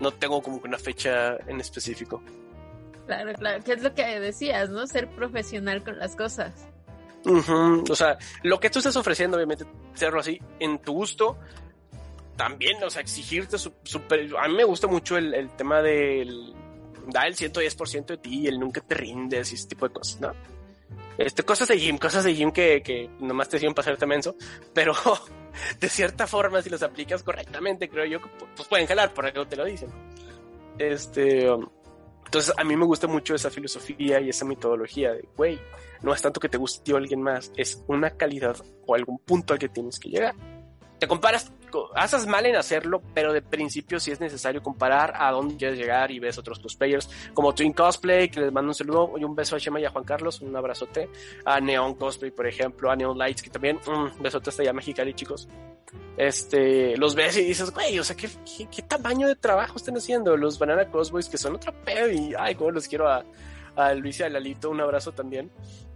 no 0.00 0.12
tengo 0.12 0.40
como 0.42 0.60
que 0.60 0.68
una 0.68 0.78
fecha 0.78 1.36
en 1.46 1.60
específico. 1.60 2.22
Claro, 3.10 3.32
claro, 3.32 3.64
que 3.64 3.72
es 3.72 3.82
lo 3.82 3.92
que 3.92 4.20
decías, 4.20 4.70
¿no? 4.70 4.86
Ser 4.86 5.08
profesional 5.08 5.82
con 5.82 5.98
las 5.98 6.14
cosas. 6.14 6.52
O 7.24 7.96
sea, 7.96 8.16
lo 8.44 8.60
que 8.60 8.70
tú 8.70 8.78
estás 8.78 8.94
ofreciendo, 8.94 9.36
obviamente, 9.36 9.64
hacerlo 9.92 10.20
así, 10.20 10.40
en 10.60 10.78
tu 10.78 10.92
gusto, 10.92 11.36
también, 12.36 12.80
o 12.84 12.88
sea, 12.88 13.02
exigirte 13.02 13.58
super... 13.58 14.30
A 14.40 14.46
mí 14.46 14.54
me 14.54 14.62
gusta 14.62 14.86
mucho 14.86 15.16
el, 15.16 15.34
el 15.34 15.50
tema 15.56 15.82
del... 15.82 16.54
Da 17.08 17.26
el 17.26 17.34
110% 17.34 18.06
de 18.06 18.16
ti, 18.18 18.46
el 18.46 18.60
nunca 18.60 18.80
te 18.80 18.94
rindes 18.94 19.50
y 19.50 19.56
ese 19.56 19.66
tipo 19.66 19.88
de 19.88 19.94
cosas, 19.94 20.20
¿no? 20.20 20.32
Este, 21.18 21.42
cosas 21.42 21.66
de 21.66 21.80
gym, 21.80 21.98
cosas 21.98 22.22
de 22.22 22.32
gym 22.36 22.52
que, 22.52 22.80
que 22.80 23.10
nomás 23.18 23.48
te 23.48 23.58
siguen 23.58 23.74
pasarte 23.74 24.06
menso, 24.06 24.36
pero 24.72 24.94
de 25.80 25.88
cierta 25.88 26.28
forma, 26.28 26.62
si 26.62 26.70
los 26.70 26.84
aplicas 26.84 27.24
correctamente, 27.24 27.88
creo 27.88 28.04
yo, 28.04 28.20
pues 28.54 28.68
pueden 28.68 28.86
jalar, 28.86 29.12
por 29.12 29.26
algo 29.26 29.48
te 29.48 29.56
lo 29.56 29.64
dicen. 29.64 29.88
Este, 30.78 31.50
entonces 32.24 32.54
a 32.56 32.64
mí 32.64 32.76
me 32.76 32.84
gusta 32.84 33.06
mucho 33.06 33.34
esa 33.34 33.50
filosofía 33.50 34.20
y 34.20 34.28
esa 34.28 34.44
metodología 34.44 35.12
de, 35.12 35.28
güey, 35.36 35.60
no 36.02 36.14
es 36.14 36.22
tanto 36.22 36.40
que 36.40 36.48
te 36.48 36.58
guste 36.58 36.94
alguien 36.94 37.22
más, 37.22 37.52
es 37.56 37.82
una 37.88 38.10
calidad 38.10 38.56
o 38.86 38.94
algún 38.94 39.18
punto 39.18 39.52
al 39.52 39.58
que 39.58 39.68
tienes 39.68 39.98
que 39.98 40.10
llegar. 40.10 40.34
Te 41.00 41.08
comparas 41.08 41.50
haces 41.94 42.26
mal 42.26 42.46
en 42.46 42.56
hacerlo, 42.56 43.02
pero 43.14 43.32
de 43.32 43.42
principio 43.42 44.00
sí 44.00 44.10
es 44.10 44.20
necesario 44.20 44.62
comparar 44.62 45.14
a 45.16 45.30
dónde 45.30 45.56
quieres 45.56 45.78
llegar 45.78 46.10
y 46.10 46.18
ves 46.18 46.38
otros 46.38 46.58
cosplayers 46.58 47.08
como 47.34 47.54
Twin 47.54 47.72
Cosplay, 47.72 48.28
que 48.28 48.40
les 48.40 48.52
mando 48.52 48.70
un 48.70 48.74
saludo 48.74 49.12
y 49.16 49.24
un 49.24 49.34
beso 49.34 49.56
a 49.56 49.58
Shema 49.58 49.80
y 49.80 49.84
a 49.84 49.90
Juan 49.90 50.04
Carlos, 50.04 50.40
un 50.40 50.54
abrazote, 50.54 51.08
a 51.44 51.60
Neon 51.60 51.94
Cosplay, 51.94 52.30
por 52.30 52.46
ejemplo, 52.46 52.90
a 52.90 52.96
Neon 52.96 53.16
Lights, 53.16 53.42
que 53.42 53.50
también, 53.50 53.78
un 53.86 54.10
besote 54.22 54.50
hasta 54.50 54.62
allá 54.62 54.72
Mexicali, 54.72 55.14
chicos. 55.14 55.48
Este, 56.16 56.96
los 56.96 57.14
ves 57.14 57.36
y 57.36 57.44
dices, 57.44 57.72
güey, 57.72 57.98
o 57.98 58.04
sea, 58.04 58.16
¿qué, 58.16 58.28
qué, 58.70 58.82
tamaño 58.82 59.26
de 59.26 59.36
trabajo 59.36 59.76
están 59.76 59.96
haciendo. 59.96 60.36
Los 60.36 60.58
Banana 60.58 60.88
Cosboys, 60.90 61.28
que 61.28 61.38
son 61.38 61.56
otra 61.56 61.72
pedo 61.72 62.10
y, 62.10 62.34
ay, 62.38 62.54
cómo 62.54 62.70
los 62.70 62.86
quiero 62.86 63.08
a, 63.08 63.24
a 63.74 63.94
Luis 63.94 64.20
y 64.20 64.22
a 64.22 64.28
Lalito, 64.28 64.70
un 64.70 64.80
abrazo 64.80 65.12
también 65.12 65.50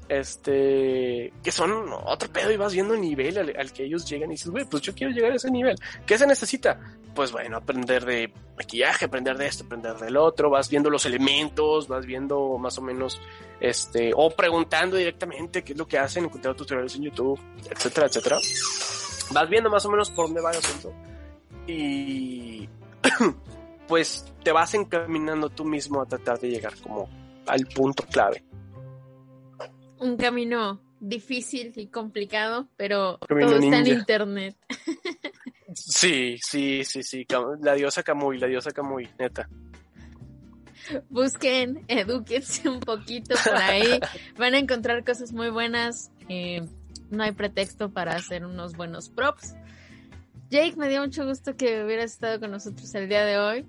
este, 0.09 1.33
que 1.43 1.53
son 1.53 1.73
otro 2.05 2.31
pedo 2.31 2.51
y 2.51 2.57
vas 2.57 2.73
viendo 2.73 2.95
el 2.95 3.01
nivel 3.01 3.39
al, 3.39 3.73
que 3.73 3.85
ellos 3.85 4.09
llegan 4.09 4.31
y 4.31 4.35
dices, 4.35 4.51
güey, 4.51 4.65
pues 4.65 4.83
yo 4.83 4.95
quiero 4.95 5.13
llegar 5.13 5.33
a 5.33 5.37
ese 5.37 5.51
nivel. 5.51 5.77
¿Qué 6.07 6.19
se 6.19 6.27
necesita? 6.27 6.79
Pues 7.15 7.33
bueno, 7.33 7.57
aprender 7.57 8.05
de 8.05 8.33
maquillaje, 8.57 9.07
aprender 9.07 9.37
de 9.37 9.47
esto, 9.47 9.65
aprender 9.65 9.95
del 9.97 10.17
otro, 10.17 10.51
vas 10.51 10.69
viendo 10.69 10.91
los 10.91 11.07
elementos, 11.07 11.89
vas 11.89 12.07
viendo 12.07 12.59
más 12.59 12.77
o 12.79 12.83
menos, 12.83 13.21
este, 13.61 14.13
o 14.15 14.31
preguntando 14.31 14.97
directamente 14.97 15.63
qué 15.63 15.73
es 15.73 15.79
lo 15.79 15.87
que 15.87 15.99
hacen, 15.99 16.25
encontrar 16.25 16.55
tutoriales 16.55 16.95
en 16.97 17.03
YouTube, 17.05 17.41
etcétera, 17.71 18.07
etcétera. 18.07 18.37
Vas 19.33 19.49
viendo 19.49 19.71
más 19.71 19.85
o 19.87 19.91
menos 19.91 20.11
por 20.11 20.27
dónde 20.27 20.43
va 20.43 20.51
el 20.51 20.59
y 21.67 22.69
pues 23.89 24.27
te 24.43 24.53
vas 24.53 24.75
encaminando 24.75 25.49
tú 25.49 25.65
mismo 25.65 26.03
a 26.03 26.07
tratar 26.07 26.39
de 26.39 26.51
llegar 26.51 26.75
como 26.83 27.09
al 27.47 27.67
punto 27.67 28.05
clave 28.05 28.45
un 30.05 30.19
camino 30.19 30.81
difícil 31.01 31.73
y 31.77 31.87
complicado, 31.87 32.69
pero 32.77 33.19
todo 33.19 33.57
está 33.57 33.79
en 33.79 33.87
internet. 33.87 34.57
sí, 35.75 36.37
sí, 36.43 36.85
sí, 36.85 37.03
sí. 37.03 37.27
La 37.63 37.75
diosa 37.75 38.03
Kamui, 38.03 38.39
la 38.39 38.47
diosa 38.47 38.71
Kamui, 38.71 39.09
neta. 39.19 39.49
Busquen, 41.09 41.85
edúquense 41.89 42.69
un 42.69 42.81
poquito 42.81 43.35
por 43.43 43.55
ahí. 43.55 43.99
Van 44.39 44.55
a 44.55 44.59
encontrar 44.59 45.05
cosas 45.05 45.33
muy 45.33 45.49
buenas. 45.49 46.11
Eh, 46.29 46.63
no 47.11 47.23
hay 47.23 47.33
pretexto 47.33 47.91
para 47.91 48.15
hacer 48.15 48.45
unos 48.45 48.77
buenos 48.77 49.09
props. 49.09 49.55
Jake, 50.51 50.77
me 50.77 50.89
dio 50.91 51.01
mucho 51.01 51.27
gusto 51.27 51.57
que 51.57 51.83
hubieras 51.83 52.13
estado 52.13 52.39
con 52.41 52.51
nosotros 52.51 52.95
el 52.95 53.09
día 53.09 53.25
de 53.25 53.39
hoy. 53.39 53.67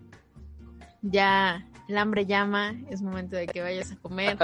Ya 1.02 1.66
el 1.88 1.98
hambre 1.98 2.26
llama, 2.26 2.76
es 2.90 3.02
momento 3.02 3.36
de 3.36 3.48
que 3.48 3.62
vayas 3.62 3.92
a 3.92 3.96
comer. 3.98 4.38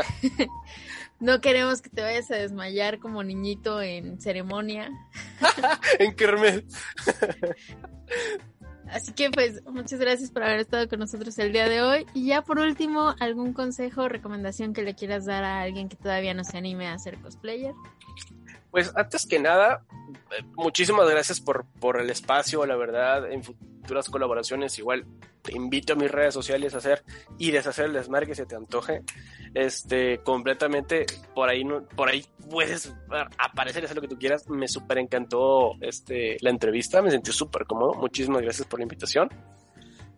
No 1.21 1.39
queremos 1.39 1.81
que 1.81 1.89
te 1.89 2.01
vayas 2.01 2.29
a 2.31 2.35
desmayar 2.35 2.99
como 2.99 3.23
niñito 3.23 3.81
en 3.81 4.19
ceremonia. 4.19 4.91
en 5.99 6.15
Kermés. 6.15 6.65
Así 8.89 9.13
que 9.13 9.29
pues 9.29 9.63
muchas 9.65 9.99
gracias 9.99 10.31
por 10.31 10.43
haber 10.43 10.59
estado 10.59 10.89
con 10.89 10.99
nosotros 10.99 11.37
el 11.39 11.53
día 11.53 11.69
de 11.69 11.81
hoy. 11.81 12.05
Y 12.13 12.25
ya 12.25 12.41
por 12.41 12.59
último, 12.59 13.15
¿algún 13.19 13.53
consejo 13.53 14.01
o 14.01 14.09
recomendación 14.09 14.73
que 14.73 14.81
le 14.81 14.95
quieras 14.95 15.25
dar 15.25 15.43
a 15.43 15.61
alguien 15.61 15.87
que 15.87 15.95
todavía 15.95 16.33
no 16.33 16.43
se 16.43 16.57
anime 16.57 16.87
a 16.87 16.99
ser 16.99 17.21
cosplayer? 17.21 17.73
Pues 18.69 18.91
antes 18.95 19.25
que 19.25 19.39
nada, 19.39 19.83
eh, 20.37 20.43
muchísimas 20.55 21.09
gracias 21.09 21.39
por, 21.39 21.65
por 21.79 21.99
el 21.99 22.09
espacio, 22.09 22.65
la 22.65 22.75
verdad, 22.75 23.31
en 23.31 23.43
futuras 23.43 24.09
colaboraciones 24.09 24.77
igual 24.79 25.05
te 25.41 25.55
invito 25.55 25.93
a 25.93 25.95
mis 25.95 26.11
redes 26.11 26.33
sociales 26.33 26.73
a 26.73 26.77
hacer 26.77 27.03
y 27.37 27.51
deshacer 27.51 27.85
el 27.85 27.93
desmarque 27.93 28.29
que 28.29 28.35
se 28.35 28.45
te 28.45 28.55
antoje. 28.55 29.01
Este, 29.53 30.19
completamente, 30.19 31.05
por 31.33 31.49
ahí, 31.49 31.63
por 31.95 32.09
ahí 32.09 32.25
puedes 32.49 32.93
aparecer, 33.37 33.83
hacer 33.83 33.95
lo 33.95 34.01
que 34.01 34.07
tú 34.07 34.17
quieras. 34.17 34.47
Me 34.49 34.67
súper 34.67 34.99
encantó 34.99 35.73
este, 35.81 36.37
la 36.41 36.49
entrevista, 36.49 37.01
me 37.01 37.11
sentí 37.11 37.31
súper 37.31 37.65
cómodo. 37.65 37.93
Muchísimas 37.95 38.41
gracias 38.41 38.67
por 38.67 38.79
la 38.79 38.83
invitación. 38.83 39.29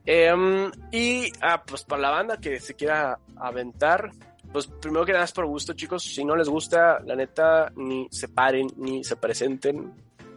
Em, 0.05 0.69
y 0.91 1.31
ah, 1.41 1.63
pues 1.65 1.83
para 1.83 2.01
la 2.01 2.09
banda 2.09 2.37
que 2.37 2.59
se 2.59 2.73
quiera 2.73 3.19
aventar, 3.37 4.11
pues 4.53 4.67
primero 4.67 5.03
que 5.03 5.11
nada 5.11 5.25
es 5.25 5.31
por 5.31 5.47
gusto, 5.47 5.73
chicos. 5.73 6.03
Si 6.03 6.23
no 6.23 6.35
les 6.35 6.47
gusta, 6.47 6.99
la 6.99 7.15
neta, 7.15 7.71
ni 7.75 8.07
se 8.11 8.29
paren, 8.29 8.67
ni 8.77 9.03
se 9.03 9.15
presenten, 9.15 9.91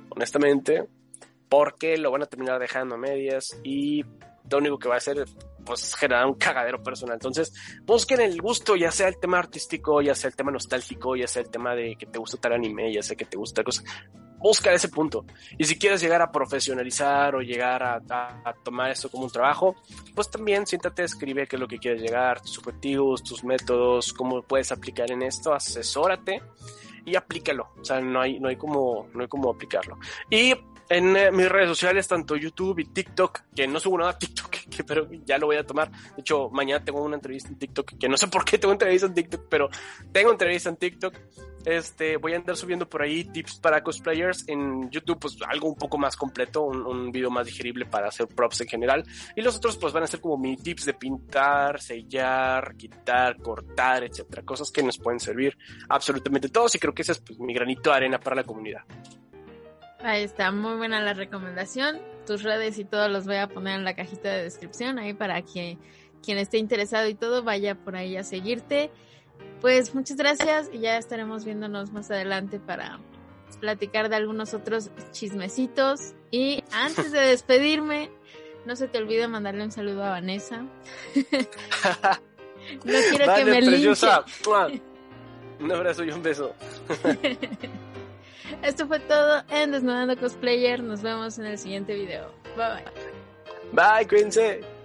honestamente, 0.08 0.88
porque 1.48 1.98
lo 1.98 2.10
van 2.10 2.22
a 2.22 2.26
terminar 2.26 2.58
dejando 2.58 2.94
a 2.94 2.98
medias 2.98 3.60
y 3.62 4.02
lo 4.50 4.58
único 4.58 4.78
que 4.78 4.88
va 4.88 4.94
a 4.94 4.98
hacer 4.98 5.26
pues 5.64 5.94
generar 5.94 6.26
un 6.26 6.34
cagadero 6.34 6.82
personal. 6.82 7.14
Entonces, 7.14 7.52
busquen 7.84 8.20
el 8.20 8.40
gusto, 8.40 8.76
ya 8.76 8.90
sea 8.90 9.08
el 9.08 9.18
tema 9.18 9.38
artístico, 9.38 10.00
ya 10.00 10.14
sea 10.14 10.30
el 10.30 10.36
tema 10.36 10.50
nostálgico, 10.50 11.16
ya 11.16 11.26
sea 11.26 11.42
el 11.42 11.50
tema 11.50 11.74
de 11.74 11.96
que 11.96 12.06
te 12.06 12.18
gusta 12.18 12.38
tal 12.38 12.54
anime, 12.54 12.92
ya 12.92 13.02
sea 13.02 13.16
que 13.16 13.24
te 13.24 13.36
gusta 13.36 13.62
cosa. 13.62 13.82
Busca 14.46 14.72
ese 14.72 14.88
punto. 14.88 15.24
Y 15.58 15.64
si 15.64 15.76
quieres 15.76 16.00
llegar 16.00 16.22
a 16.22 16.30
profesionalizar 16.30 17.34
o 17.34 17.40
llegar 17.40 17.82
a, 17.82 18.54
tomar 18.62 18.90
esto 18.90 19.10
como 19.10 19.24
un 19.24 19.30
trabajo, 19.30 19.74
pues 20.14 20.30
también 20.30 20.66
siéntate, 20.66 21.02
escribe 21.02 21.46
qué 21.46 21.56
es 21.56 21.60
lo 21.60 21.66
que 21.66 21.78
quieres 21.78 22.00
llegar, 22.00 22.40
tus 22.40 22.58
objetivos, 22.58 23.22
tus 23.22 23.42
métodos, 23.42 24.12
cómo 24.12 24.42
puedes 24.42 24.70
aplicar 24.70 25.10
en 25.10 25.22
esto, 25.22 25.52
asesórate 25.52 26.42
y 27.04 27.16
aplícalo. 27.16 27.72
O 27.80 27.84
sea, 27.84 28.00
no 28.00 28.20
hay, 28.20 28.38
no 28.38 28.48
hay 28.48 28.56
como, 28.56 29.08
no 29.14 29.22
hay 29.22 29.28
como 29.28 29.50
aplicarlo. 29.50 29.98
Y 30.30 30.54
en 30.88 31.16
eh, 31.16 31.30
mis 31.30 31.48
redes 31.48 31.68
sociales, 31.68 32.06
tanto 32.06 32.36
YouTube 32.36 32.78
y 32.80 32.84
TikTok, 32.84 33.40
que 33.54 33.66
no 33.66 33.80
subo 33.80 33.98
nada 33.98 34.12
a 34.12 34.18
TikTok, 34.18 34.50
que, 34.70 34.84
pero 34.84 35.08
ya 35.24 35.38
lo 35.38 35.46
voy 35.46 35.56
a 35.56 35.66
tomar. 35.66 35.90
De 35.90 36.20
hecho, 36.20 36.48
mañana 36.50 36.84
tengo 36.84 37.02
una 37.02 37.16
entrevista 37.16 37.48
en 37.48 37.58
TikTok, 37.58 37.98
que 37.98 38.08
no 38.08 38.16
sé 38.16 38.28
por 38.28 38.44
qué 38.44 38.58
tengo 38.58 38.72
entrevista 38.72 39.06
en 39.06 39.14
TikTok, 39.14 39.46
pero 39.48 39.68
tengo 40.12 40.30
entrevista 40.30 40.68
en 40.68 40.76
TikTok. 40.76 41.14
Este, 41.66 42.16
voy 42.16 42.32
a 42.32 42.36
andar 42.36 42.56
subiendo 42.56 42.88
por 42.88 43.02
ahí 43.02 43.24
tips 43.24 43.58
para 43.58 43.82
cosplayers. 43.82 44.48
En 44.48 44.88
YouTube, 44.88 45.18
pues 45.18 45.36
algo 45.48 45.68
un 45.68 45.74
poco 45.74 45.98
más 45.98 46.16
completo, 46.16 46.62
un, 46.62 47.10
video 47.10 47.28
más 47.28 47.46
digerible 47.46 47.86
para 47.86 48.06
hacer 48.06 48.28
props 48.28 48.60
en 48.60 48.68
general. 48.68 49.04
Y 49.34 49.42
los 49.42 49.56
otros, 49.56 49.76
pues 49.76 49.92
van 49.92 50.04
a 50.04 50.06
ser 50.06 50.20
como 50.20 50.38
mini 50.38 50.56
tips 50.56 50.84
de 50.84 50.94
pintar, 50.94 51.80
sellar, 51.80 52.76
quitar, 52.76 53.38
cortar, 53.38 54.04
etcétera. 54.04 54.44
Cosas 54.44 54.70
que 54.70 54.80
nos 54.84 54.96
pueden 54.98 55.18
servir 55.18 55.58
absolutamente 55.88 56.48
todos. 56.50 56.72
Y 56.76 56.78
creo 56.78 56.94
que 56.94 57.02
ese 57.02 57.12
es 57.12 57.18
pues, 57.18 57.36
mi 57.40 57.52
granito 57.52 57.90
de 57.90 57.96
arena 57.96 58.20
para 58.20 58.36
la 58.36 58.44
comunidad. 58.44 58.82
Ahí 60.00 60.22
está, 60.22 60.52
muy 60.52 60.76
buena 60.76 61.00
la 61.00 61.14
recomendación. 61.14 62.00
Tus 62.26 62.42
redes 62.42 62.78
y 62.78 62.84
todo 62.84 63.08
los 63.08 63.26
voy 63.26 63.36
a 63.36 63.48
poner 63.48 63.76
en 63.78 63.84
la 63.84 63.94
cajita 63.94 64.30
de 64.30 64.42
descripción 64.42 64.98
ahí 64.98 65.14
para 65.14 65.42
que 65.42 65.78
quien 66.22 66.38
esté 66.38 66.58
interesado 66.58 67.08
y 67.08 67.14
todo 67.14 67.42
vaya 67.42 67.74
por 67.74 67.96
ahí 67.96 68.16
a 68.16 68.24
seguirte. 68.24 68.90
Pues 69.60 69.94
muchas 69.94 70.16
gracias 70.16 70.68
y 70.72 70.80
ya 70.80 70.98
estaremos 70.98 71.44
viéndonos 71.44 71.92
más 71.92 72.10
adelante 72.10 72.60
para 72.60 72.98
platicar 73.60 74.08
de 74.08 74.16
algunos 74.16 74.54
otros 74.54 74.90
chismecitos. 75.12 76.14
Y 76.30 76.62
antes 76.72 77.12
de 77.12 77.20
despedirme, 77.20 78.10
no 78.66 78.76
se 78.76 78.88
te 78.88 78.98
olvide 78.98 79.28
mandarle 79.28 79.64
un 79.64 79.72
saludo 79.72 80.04
a 80.04 80.10
Vanessa. 80.10 80.62
no 82.84 82.92
quiero 83.10 83.34
que 83.34 83.44
me 83.44 83.62
linche. 83.62 84.08
Un 85.58 85.72
abrazo 85.72 86.04
y 86.04 86.10
un 86.10 86.22
beso. 86.22 86.54
Esto 88.62 88.86
fue 88.86 89.00
todo 89.00 89.42
en 89.50 89.72
Desnudando 89.72 90.16
Cosplayer. 90.16 90.82
Nos 90.82 91.02
vemos 91.02 91.38
en 91.38 91.46
el 91.46 91.58
siguiente 91.58 91.94
video. 91.94 92.30
Bye 92.56 92.82
bye. 93.72 93.98
Bye, 93.98 94.08
cuídense. 94.08 94.75